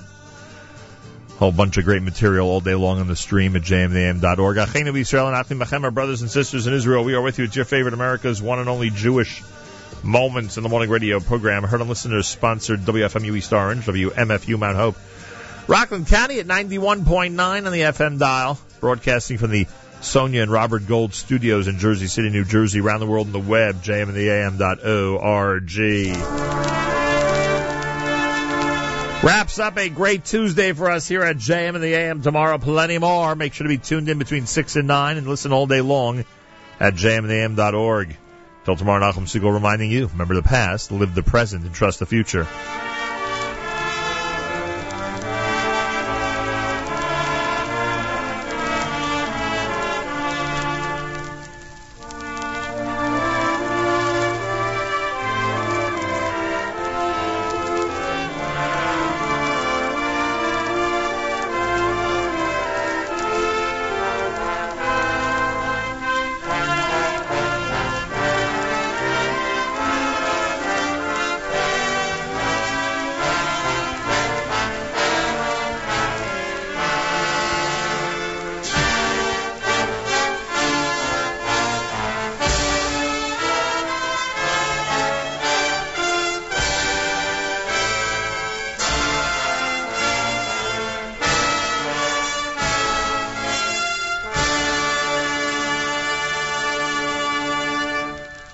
[1.38, 4.58] Whole bunch of great material all day long on the stream at jmintheam.org.
[4.58, 7.06] Achenu Yisrael and Achim Machem, our brothers and sisters in Israel.
[7.06, 7.46] We are with you.
[7.46, 9.42] It's your favorite America's one and only Jewish
[10.16, 11.64] moments in the morning radio program.
[11.64, 14.95] Heard on listeners sponsored WFMU East Orange, WMFU Mount Hope.
[15.68, 19.68] Rockland County at 91.9 on the FM dial, broadcasting from the
[20.00, 23.40] Sonia and Robert Gold studios in Jersey City, New Jersey, around the world on the
[23.40, 25.72] web, jmintheam.org.
[29.22, 32.22] Wraps up a great Tuesday for us here at JM in the AM.
[32.22, 33.35] Tomorrow, plenty more.
[33.35, 36.24] Make sure to be tuned in between 6 and 9 and listen all day long
[36.80, 38.16] at jmintheam.org.
[38.66, 42.08] Till tomorrow, Nachum Segal reminding you, remember the past, live the present, and trust the
[42.08, 42.48] future.